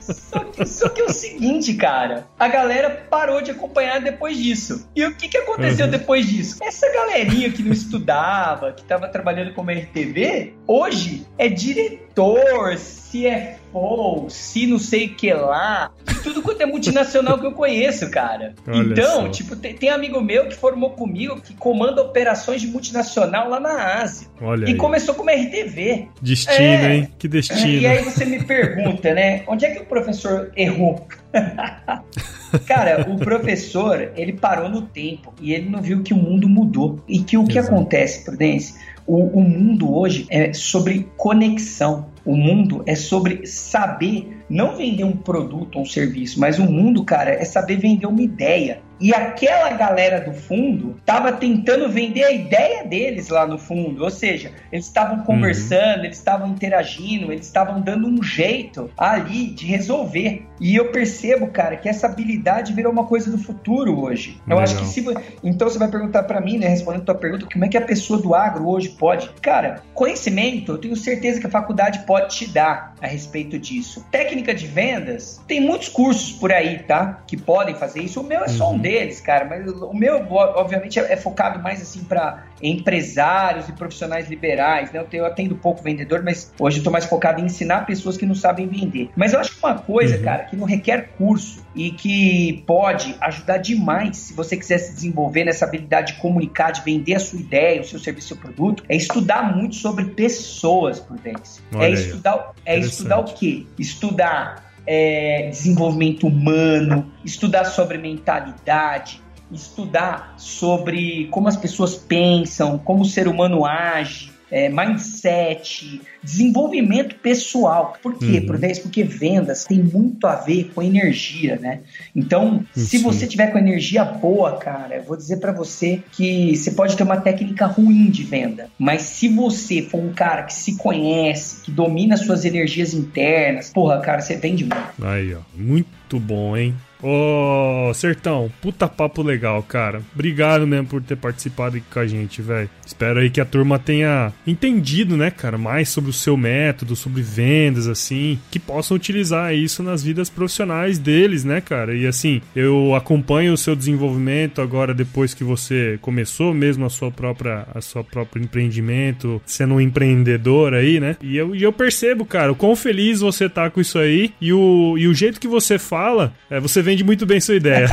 só, 0.00 0.38
que, 0.38 0.64
só 0.64 0.88
que 0.88 1.02
é 1.02 1.04
o 1.04 1.12
seguinte, 1.12 1.74
cara, 1.74 2.26
a 2.38 2.48
galera 2.48 2.88
parou 3.10 3.42
de 3.42 3.50
acompanhar 3.50 4.00
depois 4.00 4.38
disso. 4.38 4.88
E 4.96 5.04
o 5.04 5.14
que, 5.14 5.28
que 5.28 5.36
aconteceu 5.36 5.84
uhum. 5.84 5.90
depois 5.90 6.26
disso? 6.26 6.56
Essa 6.62 6.90
galerinha 6.90 7.52
que 7.52 7.62
não 7.62 7.72
estudava, 7.72 8.72
que 8.72 8.82
tava 8.84 9.06
trabalhando 9.06 9.52
como 9.52 9.70
RTV, 9.70 10.54
hoje 10.66 11.26
é 11.36 11.46
diretor, 11.46 12.74
CFO, 13.10 14.28
se 14.28 14.66
não 14.66 14.78
sei 14.78 15.06
o 15.06 15.14
que 15.14 15.32
lá, 15.32 15.90
tudo 16.22 16.42
quanto 16.42 16.60
é 16.60 16.66
multinacional 16.66 17.38
que 17.38 17.46
eu 17.46 17.52
conheço, 17.52 18.10
cara. 18.10 18.54
Olha 18.66 18.92
então, 18.92 19.22
só. 19.22 19.28
tipo, 19.28 19.56
tem, 19.56 19.74
tem, 19.74 19.88
amigo 19.88 20.20
meu 20.20 20.46
que 20.46 20.54
formou 20.54 20.90
comigo 20.90 21.40
que 21.40 21.54
comanda 21.54 22.02
operações 22.02 22.60
de 22.60 22.66
multinacional 22.66 23.48
lá 23.48 23.58
na 23.58 24.00
Ásia. 24.02 24.28
Olha 24.40 24.66
e 24.66 24.68
aí. 24.68 24.76
começou 24.76 25.14
como 25.14 25.30
RTV. 25.30 26.08
Destino, 26.20 26.58
é, 26.60 26.96
hein? 26.96 27.08
Que 27.18 27.26
destino. 27.28 27.80
E 27.80 27.86
aí 27.86 28.04
você 28.04 28.24
me 28.24 28.44
pergunta, 28.44 29.14
né? 29.14 29.42
Onde 29.46 29.64
é 29.64 29.70
que 29.70 29.80
o 29.80 29.86
professor 29.86 30.52
errou? 30.54 31.06
Cara, 32.66 33.06
o 33.10 33.18
professor, 33.18 34.12
ele 34.16 34.32
parou 34.32 34.68
no 34.68 34.82
tempo 34.82 35.34
e 35.40 35.52
ele 35.52 35.68
não 35.68 35.82
viu 35.82 36.02
que 36.02 36.14
o 36.14 36.16
mundo 36.16 36.48
mudou. 36.48 37.02
E 37.08 37.20
que 37.20 37.36
o 37.36 37.44
que 37.44 37.58
Exato. 37.58 37.74
acontece, 37.74 38.24
Prudência? 38.24 38.74
O, 39.06 39.38
o 39.38 39.40
mundo 39.40 39.94
hoje 39.94 40.26
é 40.30 40.52
sobre 40.52 41.08
conexão. 41.16 42.06
O 42.28 42.36
mundo 42.36 42.82
é 42.84 42.94
sobre 42.94 43.46
saber 43.46 44.44
não 44.50 44.76
vender 44.76 45.02
um 45.02 45.16
produto 45.16 45.76
ou 45.76 45.80
um 45.80 45.86
serviço, 45.86 46.38
mas 46.38 46.58
o 46.58 46.70
mundo, 46.70 47.02
cara, 47.02 47.30
é 47.30 47.42
saber 47.42 47.78
vender 47.78 48.04
uma 48.04 48.20
ideia. 48.20 48.82
E 49.00 49.14
aquela 49.14 49.70
galera 49.70 50.20
do 50.20 50.32
fundo 50.32 50.96
estava 50.98 51.32
tentando 51.32 51.88
vender 51.88 52.24
a 52.24 52.32
ideia 52.32 52.84
deles 52.84 53.28
lá 53.28 53.46
no 53.46 53.58
fundo. 53.58 54.02
Ou 54.02 54.10
seja, 54.10 54.52
eles 54.72 54.86
estavam 54.86 55.24
conversando, 55.24 55.98
uhum. 55.98 56.04
eles 56.04 56.16
estavam 56.16 56.48
interagindo, 56.48 57.32
eles 57.32 57.46
estavam 57.46 57.80
dando 57.80 58.08
um 58.08 58.22
jeito 58.22 58.90
ali 58.96 59.46
de 59.46 59.66
resolver. 59.66 60.46
E 60.60 60.74
eu 60.74 60.90
percebo, 60.90 61.48
cara, 61.48 61.76
que 61.76 61.88
essa 61.88 62.06
habilidade 62.06 62.72
virou 62.72 62.92
uma 62.92 63.04
coisa 63.04 63.30
do 63.30 63.38
futuro 63.38 64.00
hoje. 64.00 64.40
Eu 64.48 64.58
acho 64.58 64.76
que 64.76 64.84
se. 64.84 65.04
Então 65.42 65.68
você 65.68 65.78
vai 65.78 65.88
perguntar 65.88 66.24
para 66.24 66.40
mim, 66.40 66.58
né, 66.58 66.66
respondendo 66.68 67.02
a 67.02 67.06
tua 67.06 67.14
pergunta, 67.14 67.46
como 67.52 67.64
é 67.64 67.68
que 67.68 67.76
a 67.76 67.82
pessoa 67.82 68.20
do 68.20 68.34
agro 68.34 68.68
hoje 68.68 68.88
pode. 68.88 69.30
Cara, 69.40 69.82
conhecimento, 69.94 70.72
eu 70.72 70.78
tenho 70.78 70.96
certeza 70.96 71.40
que 71.40 71.46
a 71.46 71.50
faculdade 71.50 72.00
pode 72.00 72.34
te 72.34 72.48
dar 72.48 72.94
a 73.00 73.06
respeito 73.06 73.58
disso. 73.58 74.04
Técnica 74.10 74.52
de 74.52 74.66
vendas, 74.66 75.40
tem 75.46 75.60
muitos 75.60 75.88
cursos 75.88 76.32
por 76.32 76.52
aí, 76.52 76.80
tá? 76.80 77.22
Que 77.26 77.36
podem 77.36 77.74
fazer 77.74 78.00
isso. 78.00 78.20
O 78.20 78.24
meu 78.24 78.42
é 78.42 78.48
só 78.48 78.70
um 78.70 78.72
uhum. 78.72 78.78
Deles, 78.88 79.20
cara, 79.20 79.44
mas 79.44 79.70
o 79.70 79.92
meu, 79.92 80.26
obviamente, 80.30 80.98
é, 80.98 81.12
é 81.12 81.16
focado 81.16 81.62
mais 81.62 81.82
assim 81.82 82.02
para 82.04 82.44
empresários 82.62 83.68
e 83.68 83.72
profissionais 83.72 84.30
liberais, 84.30 84.90
né? 84.90 84.98
Eu, 84.98 85.04
tenho, 85.04 85.20
eu 85.22 85.26
atendo 85.26 85.54
pouco 85.54 85.82
vendedor, 85.82 86.22
mas 86.22 86.50
hoje 86.58 86.78
eu 86.78 86.84
tô 86.84 86.90
mais 86.90 87.04
focado 87.04 87.38
em 87.38 87.44
ensinar 87.44 87.84
pessoas 87.84 88.16
que 88.16 88.24
não 88.24 88.34
sabem 88.34 88.66
vender. 88.66 89.10
Mas 89.14 89.34
eu 89.34 89.40
acho 89.40 89.54
que 89.54 89.58
uma 89.58 89.74
coisa, 89.74 90.16
uhum. 90.16 90.22
cara, 90.22 90.44
que 90.44 90.56
não 90.56 90.64
requer 90.64 91.10
curso 91.18 91.62
e 91.74 91.90
que 91.90 92.64
pode 92.66 93.14
ajudar 93.20 93.58
demais 93.58 94.16
se 94.16 94.32
você 94.32 94.56
quiser 94.56 94.78
se 94.78 94.94
desenvolver 94.94 95.44
nessa 95.44 95.66
habilidade 95.66 96.14
de 96.14 96.20
comunicar, 96.20 96.70
de 96.70 96.80
vender 96.80 97.14
a 97.14 97.20
sua 97.20 97.38
ideia, 97.38 97.82
o 97.82 97.84
seu 97.84 97.98
serviço, 97.98 98.26
o 98.26 98.28
seu 98.28 98.36
produto, 98.38 98.84
é 98.88 98.96
estudar 98.96 99.54
muito 99.54 99.76
sobre 99.76 100.06
pessoas, 100.06 100.98
Prudência. 100.98 101.62
É 101.78 101.90
estudar, 101.90 102.52
é 102.64 102.78
estudar 102.78 103.18
o 103.18 103.24
quê? 103.24 103.66
Estudar 103.78 104.67
é, 104.90 105.50
desenvolvimento 105.50 106.26
humano, 106.26 107.12
estudar 107.22 107.66
sobre 107.66 107.98
mentalidade, 107.98 109.20
estudar 109.52 110.32
sobre 110.38 111.26
como 111.26 111.46
as 111.46 111.58
pessoas 111.58 111.94
pensam, 111.94 112.78
como 112.78 113.02
o 113.02 113.04
ser 113.04 113.28
humano 113.28 113.66
age, 113.66 114.32
é, 114.50 114.68
mindset, 114.68 116.00
desenvolvimento 116.22 117.14
pessoal. 117.16 117.94
Por 118.02 118.18
quê, 118.18 118.38
uhum. 118.38 118.46
Prudência? 118.46 118.82
Porque 118.82 119.02
vendas 119.02 119.64
tem 119.64 119.82
muito 119.82 120.26
a 120.26 120.36
ver 120.36 120.70
com 120.74 120.82
energia, 120.82 121.56
né? 121.56 121.80
Então, 122.14 122.64
se 122.74 122.98
você 122.98 123.26
tiver 123.26 123.48
com 123.48 123.58
energia 123.58 124.04
boa, 124.04 124.56
cara, 124.56 124.96
eu 124.96 125.02
vou 125.02 125.16
dizer 125.16 125.38
para 125.38 125.52
você 125.52 126.02
que 126.12 126.56
você 126.56 126.70
pode 126.70 126.96
ter 126.96 127.02
uma 127.02 127.20
técnica 127.20 127.66
ruim 127.66 128.10
de 128.10 128.22
venda, 128.22 128.70
mas 128.78 129.02
se 129.02 129.28
você 129.28 129.82
for 129.82 130.00
um 130.00 130.12
cara 130.12 130.42
que 130.42 130.54
se 130.54 130.76
conhece, 130.76 131.62
que 131.62 131.70
domina 131.70 132.16
suas 132.16 132.44
energias 132.44 132.94
internas, 132.94 133.70
porra, 133.70 134.00
cara, 134.00 134.20
você 134.20 134.36
vende 134.36 134.64
muito. 134.64 135.04
Aí, 135.04 135.34
ó, 135.34 135.40
muito 135.54 136.18
bom, 136.18 136.56
hein? 136.56 136.74
Ô, 137.02 137.92
Sertão, 137.94 138.50
puta 138.60 138.88
papo 138.88 139.22
legal, 139.22 139.62
cara. 139.62 140.02
Obrigado 140.14 140.66
mesmo 140.66 140.86
por 140.86 141.02
ter 141.02 141.16
participado 141.16 141.76
aqui 141.76 141.86
com 141.92 142.00
a 142.00 142.06
gente, 142.06 142.42
velho. 142.42 142.68
Espero 142.84 143.20
aí 143.20 143.30
que 143.30 143.40
a 143.40 143.44
turma 143.44 143.78
tenha 143.78 144.32
entendido, 144.46 145.16
né, 145.16 145.30
cara, 145.30 145.56
mais 145.56 145.88
sobre 145.88 146.10
o 146.10 146.12
seu 146.12 146.36
método, 146.36 146.96
sobre 146.96 147.22
vendas, 147.22 147.86
assim, 147.86 148.38
que 148.50 148.58
possam 148.58 148.96
utilizar 148.96 149.54
isso 149.54 149.82
nas 149.82 150.02
vidas 150.02 150.28
profissionais 150.28 150.98
deles, 150.98 151.44
né, 151.44 151.60
cara? 151.60 151.94
E 151.94 152.06
assim, 152.06 152.40
eu 152.56 152.94
acompanho 152.94 153.52
o 153.52 153.58
seu 153.58 153.76
desenvolvimento 153.76 154.60
agora 154.60 154.92
depois 154.92 155.34
que 155.34 155.44
você 155.44 155.98
começou 156.00 156.52
mesmo 156.52 156.84
a 156.86 156.90
sua 156.90 157.10
própria, 157.10 157.66
a 157.74 157.80
sua 157.80 158.02
próprio 158.02 158.42
empreendimento, 158.42 159.40
sendo 159.46 159.74
um 159.74 159.80
empreendedor 159.80 160.74
aí, 160.74 160.98
né? 160.98 161.16
E 161.22 161.36
eu, 161.36 161.54
e 161.54 161.62
eu 161.62 161.72
percebo, 161.72 162.24
cara, 162.24 162.50
o 162.50 162.56
quão 162.56 162.74
feliz 162.74 163.20
você 163.20 163.48
tá 163.48 163.70
com 163.70 163.80
isso 163.80 163.98
aí 163.98 164.32
e 164.40 164.52
o, 164.52 164.96
e 164.98 165.06
o 165.06 165.14
jeito 165.14 165.40
que 165.40 165.46
você 165.46 165.78
fala, 165.78 166.32
é, 166.50 166.58
você 166.58 166.82
vende 166.88 167.04
muito 167.04 167.26
bem 167.26 167.38
sua 167.38 167.56
ideia. 167.56 167.86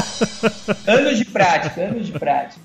anos 0.86 1.18
de 1.18 1.24
prática, 1.26 1.82
anos 1.82 2.06
de 2.06 2.12
prática. 2.12 2.60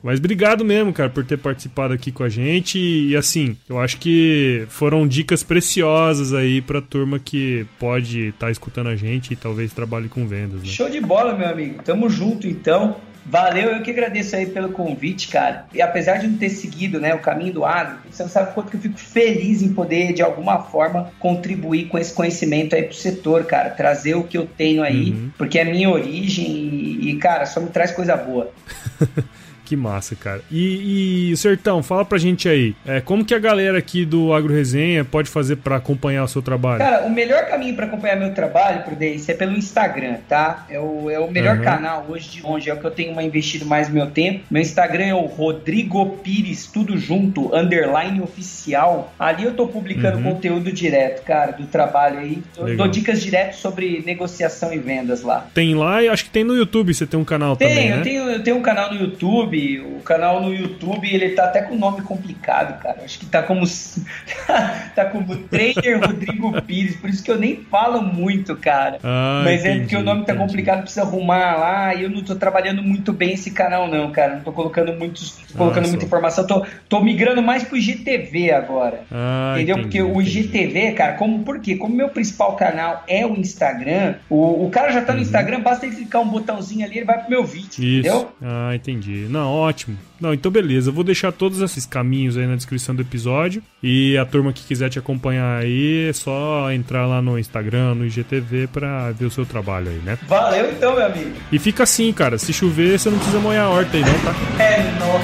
Mas 0.00 0.20
obrigado 0.20 0.64
mesmo, 0.64 0.92
cara, 0.92 1.10
por 1.10 1.24
ter 1.24 1.38
participado 1.38 1.92
aqui 1.92 2.12
com 2.12 2.22
a 2.22 2.28
gente. 2.28 2.78
E 2.78 3.16
assim, 3.16 3.56
eu 3.68 3.80
acho 3.80 3.96
que 3.98 4.64
foram 4.68 5.08
dicas 5.08 5.42
preciosas 5.42 6.32
aí 6.32 6.60
pra 6.60 6.80
turma 6.80 7.18
que 7.18 7.66
pode 7.80 8.28
estar 8.28 8.46
tá 8.46 8.52
escutando 8.52 8.90
a 8.90 8.96
gente 8.96 9.32
e 9.32 9.36
talvez 9.36 9.72
trabalhe 9.72 10.08
com 10.08 10.24
vendas. 10.24 10.60
Né? 10.60 10.66
Show 10.66 10.88
de 10.88 11.00
bola, 11.00 11.36
meu 11.36 11.48
amigo. 11.48 11.82
Tamo 11.82 12.08
junto 12.08 12.46
então. 12.46 12.96
Valeu, 13.26 13.70
eu 13.70 13.82
que 13.82 13.90
agradeço 13.90 14.36
aí 14.36 14.46
pelo 14.46 14.70
convite, 14.70 15.28
cara. 15.28 15.66
E 15.72 15.80
apesar 15.80 16.18
de 16.18 16.26
não 16.26 16.36
ter 16.36 16.50
seguido 16.50 17.00
né, 17.00 17.14
o 17.14 17.20
caminho 17.20 17.52
do 17.52 17.64
agro, 17.64 17.98
você 18.10 18.22
não 18.22 18.30
sabe 18.30 18.52
quanto 18.52 18.70
que 18.70 18.76
eu 18.76 18.80
fico 18.80 18.98
feliz 18.98 19.62
em 19.62 19.72
poder, 19.72 20.12
de 20.12 20.22
alguma 20.22 20.62
forma, 20.62 21.10
contribuir 21.18 21.86
com 21.86 21.98
esse 21.98 22.12
conhecimento 22.12 22.74
aí 22.74 22.82
pro 22.82 22.94
setor, 22.94 23.44
cara. 23.44 23.70
Trazer 23.70 24.14
o 24.14 24.24
que 24.24 24.36
eu 24.36 24.46
tenho 24.46 24.82
aí, 24.82 25.10
uhum. 25.10 25.30
porque 25.38 25.58
é 25.58 25.64
minha 25.64 25.88
origem 25.88 26.46
e, 26.46 27.10
e, 27.10 27.16
cara, 27.16 27.46
só 27.46 27.60
me 27.60 27.70
traz 27.70 27.90
coisa 27.92 28.16
boa. 28.16 28.52
Que 29.64 29.76
massa, 29.76 30.14
cara. 30.14 30.42
E, 30.50 31.30
e 31.30 31.36
Sertão, 31.36 31.82
fala 31.82 32.04
pra 32.04 32.18
gente 32.18 32.48
aí, 32.48 32.74
é, 32.86 33.00
como 33.00 33.24
que 33.24 33.34
a 33.34 33.38
galera 33.38 33.78
aqui 33.78 34.04
do 34.04 34.32
Agro 34.32 34.52
Resenha 34.52 35.04
pode 35.04 35.30
fazer 35.30 35.56
para 35.56 35.76
acompanhar 35.76 36.24
o 36.24 36.28
seu 36.28 36.42
trabalho? 36.42 36.78
Cara, 36.78 37.06
o 37.06 37.10
melhor 37.10 37.46
caminho 37.46 37.74
para 37.74 37.86
acompanhar 37.86 38.16
meu 38.16 38.34
trabalho, 38.34 38.82
Prudência, 38.82 39.32
é 39.32 39.34
pelo 39.34 39.56
Instagram, 39.56 40.16
tá? 40.28 40.66
É 40.68 40.78
o, 40.78 41.10
é 41.10 41.18
o 41.18 41.30
melhor 41.30 41.56
uhum. 41.56 41.64
canal 41.64 42.06
hoje 42.08 42.28
de 42.28 42.42
longe, 42.42 42.68
é 42.68 42.74
o 42.74 42.78
que 42.78 42.84
eu 42.84 42.90
tenho 42.90 43.18
investido 43.20 43.64
mais 43.64 43.88
meu 43.88 44.10
tempo. 44.10 44.44
Meu 44.50 44.60
Instagram 44.60 45.06
é 45.06 45.14
o 45.14 45.26
Rodrigo 45.26 46.18
Pires, 46.22 46.66
tudo 46.66 46.98
junto, 46.98 47.54
underline 47.54 48.20
oficial. 48.20 49.12
Ali 49.18 49.44
eu 49.44 49.54
tô 49.54 49.66
publicando 49.66 50.18
uhum. 50.18 50.34
conteúdo 50.34 50.70
direto, 50.72 51.24
cara, 51.24 51.52
do 51.52 51.66
trabalho 51.66 52.18
aí. 52.18 52.42
Eu 52.56 52.76
dou 52.76 52.88
dicas 52.88 53.22
direto 53.22 53.56
sobre 53.56 54.02
negociação 54.04 54.72
e 54.72 54.78
vendas 54.78 55.22
lá. 55.22 55.46
Tem 55.54 55.74
lá 55.74 56.02
e 56.02 56.08
acho 56.08 56.24
que 56.24 56.30
tem 56.30 56.44
no 56.44 56.54
YouTube, 56.54 56.92
você 56.92 57.06
tem 57.06 57.18
um 57.18 57.24
canal 57.24 57.56
tem, 57.56 57.68
também, 57.68 57.88
eu 57.88 57.96
né? 57.96 58.02
Tenho, 58.02 58.30
eu 58.30 58.42
tenho 58.42 58.56
um 58.56 58.62
canal 58.62 58.92
no 58.92 59.00
YouTube, 59.00 59.53
YouTube, 59.54 59.80
o 59.80 60.00
canal 60.00 60.40
no 60.40 60.52
YouTube, 60.52 61.12
ele 61.12 61.30
tá 61.30 61.44
até 61.44 61.62
com 61.62 61.76
nome 61.76 62.02
complicado, 62.02 62.80
cara. 62.80 63.02
Acho 63.04 63.18
que 63.18 63.26
tá 63.26 63.42
como 63.42 63.64
tá 64.94 65.04
como 65.06 65.36
Trainer 65.36 66.00
Rodrigo 66.00 66.60
Pires, 66.62 66.96
por 66.96 67.08
isso 67.08 67.22
que 67.22 67.30
eu 67.30 67.38
nem 67.38 67.56
falo 67.56 68.02
muito, 68.02 68.56
cara. 68.56 68.98
Ah, 69.02 69.42
Mas 69.44 69.60
entendi, 69.60 69.76
é 69.76 69.80
porque 69.80 69.96
o 69.96 70.02
nome 70.02 70.24
tá 70.24 70.34
complicado, 70.34 70.82
precisa 70.82 71.02
arrumar 71.02 71.56
lá, 71.56 71.94
e 71.94 72.02
eu 72.02 72.10
não 72.10 72.22
tô 72.22 72.34
trabalhando 72.34 72.82
muito 72.82 73.12
bem 73.12 73.34
esse 73.34 73.50
canal 73.50 73.88
não, 73.88 74.10
cara. 74.10 74.36
Não 74.36 74.42
tô 74.42 74.52
colocando 74.52 74.92
muitos, 74.92 75.38
colocando 75.56 75.88
muita 75.88 76.04
informação, 76.04 76.46
tô, 76.46 76.66
tô 76.88 77.00
migrando 77.00 77.42
mais 77.42 77.62
pro 77.64 77.76
IGTV 77.76 78.52
agora. 78.52 79.02
Ah, 79.10 79.54
entendeu? 79.54 79.78
Entendi, 79.78 79.98
porque 79.98 80.02
o 80.02 80.20
IGTV, 80.20 80.92
cara, 80.92 81.14
como 81.14 81.44
por 81.44 81.60
quê? 81.60 81.76
Como 81.76 81.94
meu 81.94 82.08
principal 82.08 82.56
canal 82.56 83.04
é 83.06 83.26
o 83.26 83.34
Instagram, 83.34 84.14
o, 84.28 84.66
o 84.66 84.70
cara 84.70 84.90
já 84.90 85.02
tá 85.02 85.12
no 85.12 85.18
uhum. 85.18 85.24
Instagram, 85.24 85.60
basta 85.60 85.86
ele 85.86 85.96
clicar 85.96 86.22
um 86.22 86.28
botãozinho 86.28 86.84
ali, 86.84 86.98
ele 86.98 87.04
vai 87.04 87.18
pro 87.18 87.30
meu 87.30 87.44
vídeo, 87.44 87.84
isso. 87.84 88.00
entendeu? 88.00 88.32
Ah, 88.42 88.74
entendi. 88.74 89.26
Não, 89.28 89.43
ótimo. 89.44 89.96
Não, 90.20 90.32
então 90.32 90.50
beleza. 90.50 90.90
Eu 90.90 90.94
vou 90.94 91.04
deixar 91.04 91.32
todos 91.32 91.60
esses 91.60 91.84
caminhos 91.84 92.36
aí 92.36 92.46
na 92.46 92.56
descrição 92.56 92.94
do 92.94 93.02
episódio. 93.02 93.62
E 93.82 94.16
a 94.16 94.24
turma 94.24 94.52
que 94.52 94.64
quiser 94.64 94.88
te 94.88 94.98
acompanhar 94.98 95.62
aí, 95.62 96.08
é 96.08 96.12
só 96.12 96.70
entrar 96.72 97.06
lá 97.06 97.20
no 97.20 97.38
Instagram, 97.38 97.94
no 97.94 98.06
IGTV 98.06 98.68
pra 98.68 99.10
ver 99.12 99.26
o 99.26 99.30
seu 99.30 99.44
trabalho 99.44 99.90
aí, 99.90 100.00
né? 100.04 100.18
Valeu 100.26 100.70
então, 100.70 100.94
meu 100.94 101.06
amigo. 101.06 101.32
E 101.52 101.58
fica 101.58 101.82
assim, 101.82 102.12
cara. 102.12 102.38
Se 102.38 102.52
chover, 102.52 102.98
você 102.98 103.10
não 103.10 103.18
precisa 103.18 103.38
molhar 103.38 103.66
a 103.66 103.70
horta 103.70 103.96
aí, 103.96 104.02
não, 104.02 104.18
tá? 104.20 104.34
É, 104.62 104.82
não. 104.98 105.14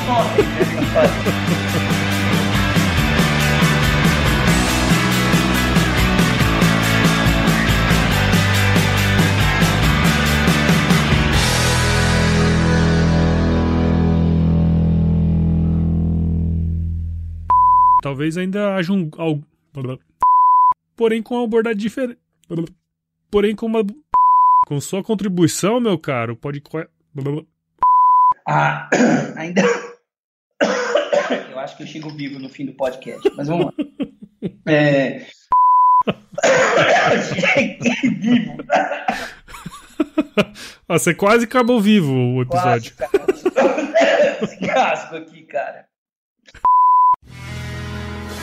Talvez 18.10 18.36
ainda 18.36 18.74
haja 18.74 18.92
um. 18.92 19.08
Porém, 20.96 21.22
com 21.22 21.36
uma 21.36 21.44
abordagem 21.44 21.78
diferente. 21.78 22.18
Porém, 23.30 23.54
com 23.54 23.66
uma. 23.66 23.86
Com 24.66 24.80
sua 24.80 25.00
contribuição, 25.00 25.78
meu 25.78 25.96
caro, 25.96 26.34
pode. 26.34 26.60
Ah, 28.48 28.90
ainda. 29.38 29.62
Eu 31.52 31.60
acho 31.60 31.76
que 31.76 31.84
eu 31.84 31.86
chego 31.86 32.10
vivo 32.10 32.40
no 32.40 32.48
fim 32.48 32.66
do 32.66 32.72
podcast, 32.72 33.30
mas 33.36 33.46
vamos 33.46 33.66
lá. 33.66 33.72
É. 34.66 35.26
vivo. 38.18 38.56
Você 40.88 41.14
quase 41.14 41.44
acabou 41.44 41.80
vivo 41.80 42.12
o 42.12 42.42
episódio. 42.42 42.92
Quase, 42.96 43.50
cara. 43.50 44.56
Casco 44.66 45.14
aqui, 45.16 45.42
cara 45.42 45.89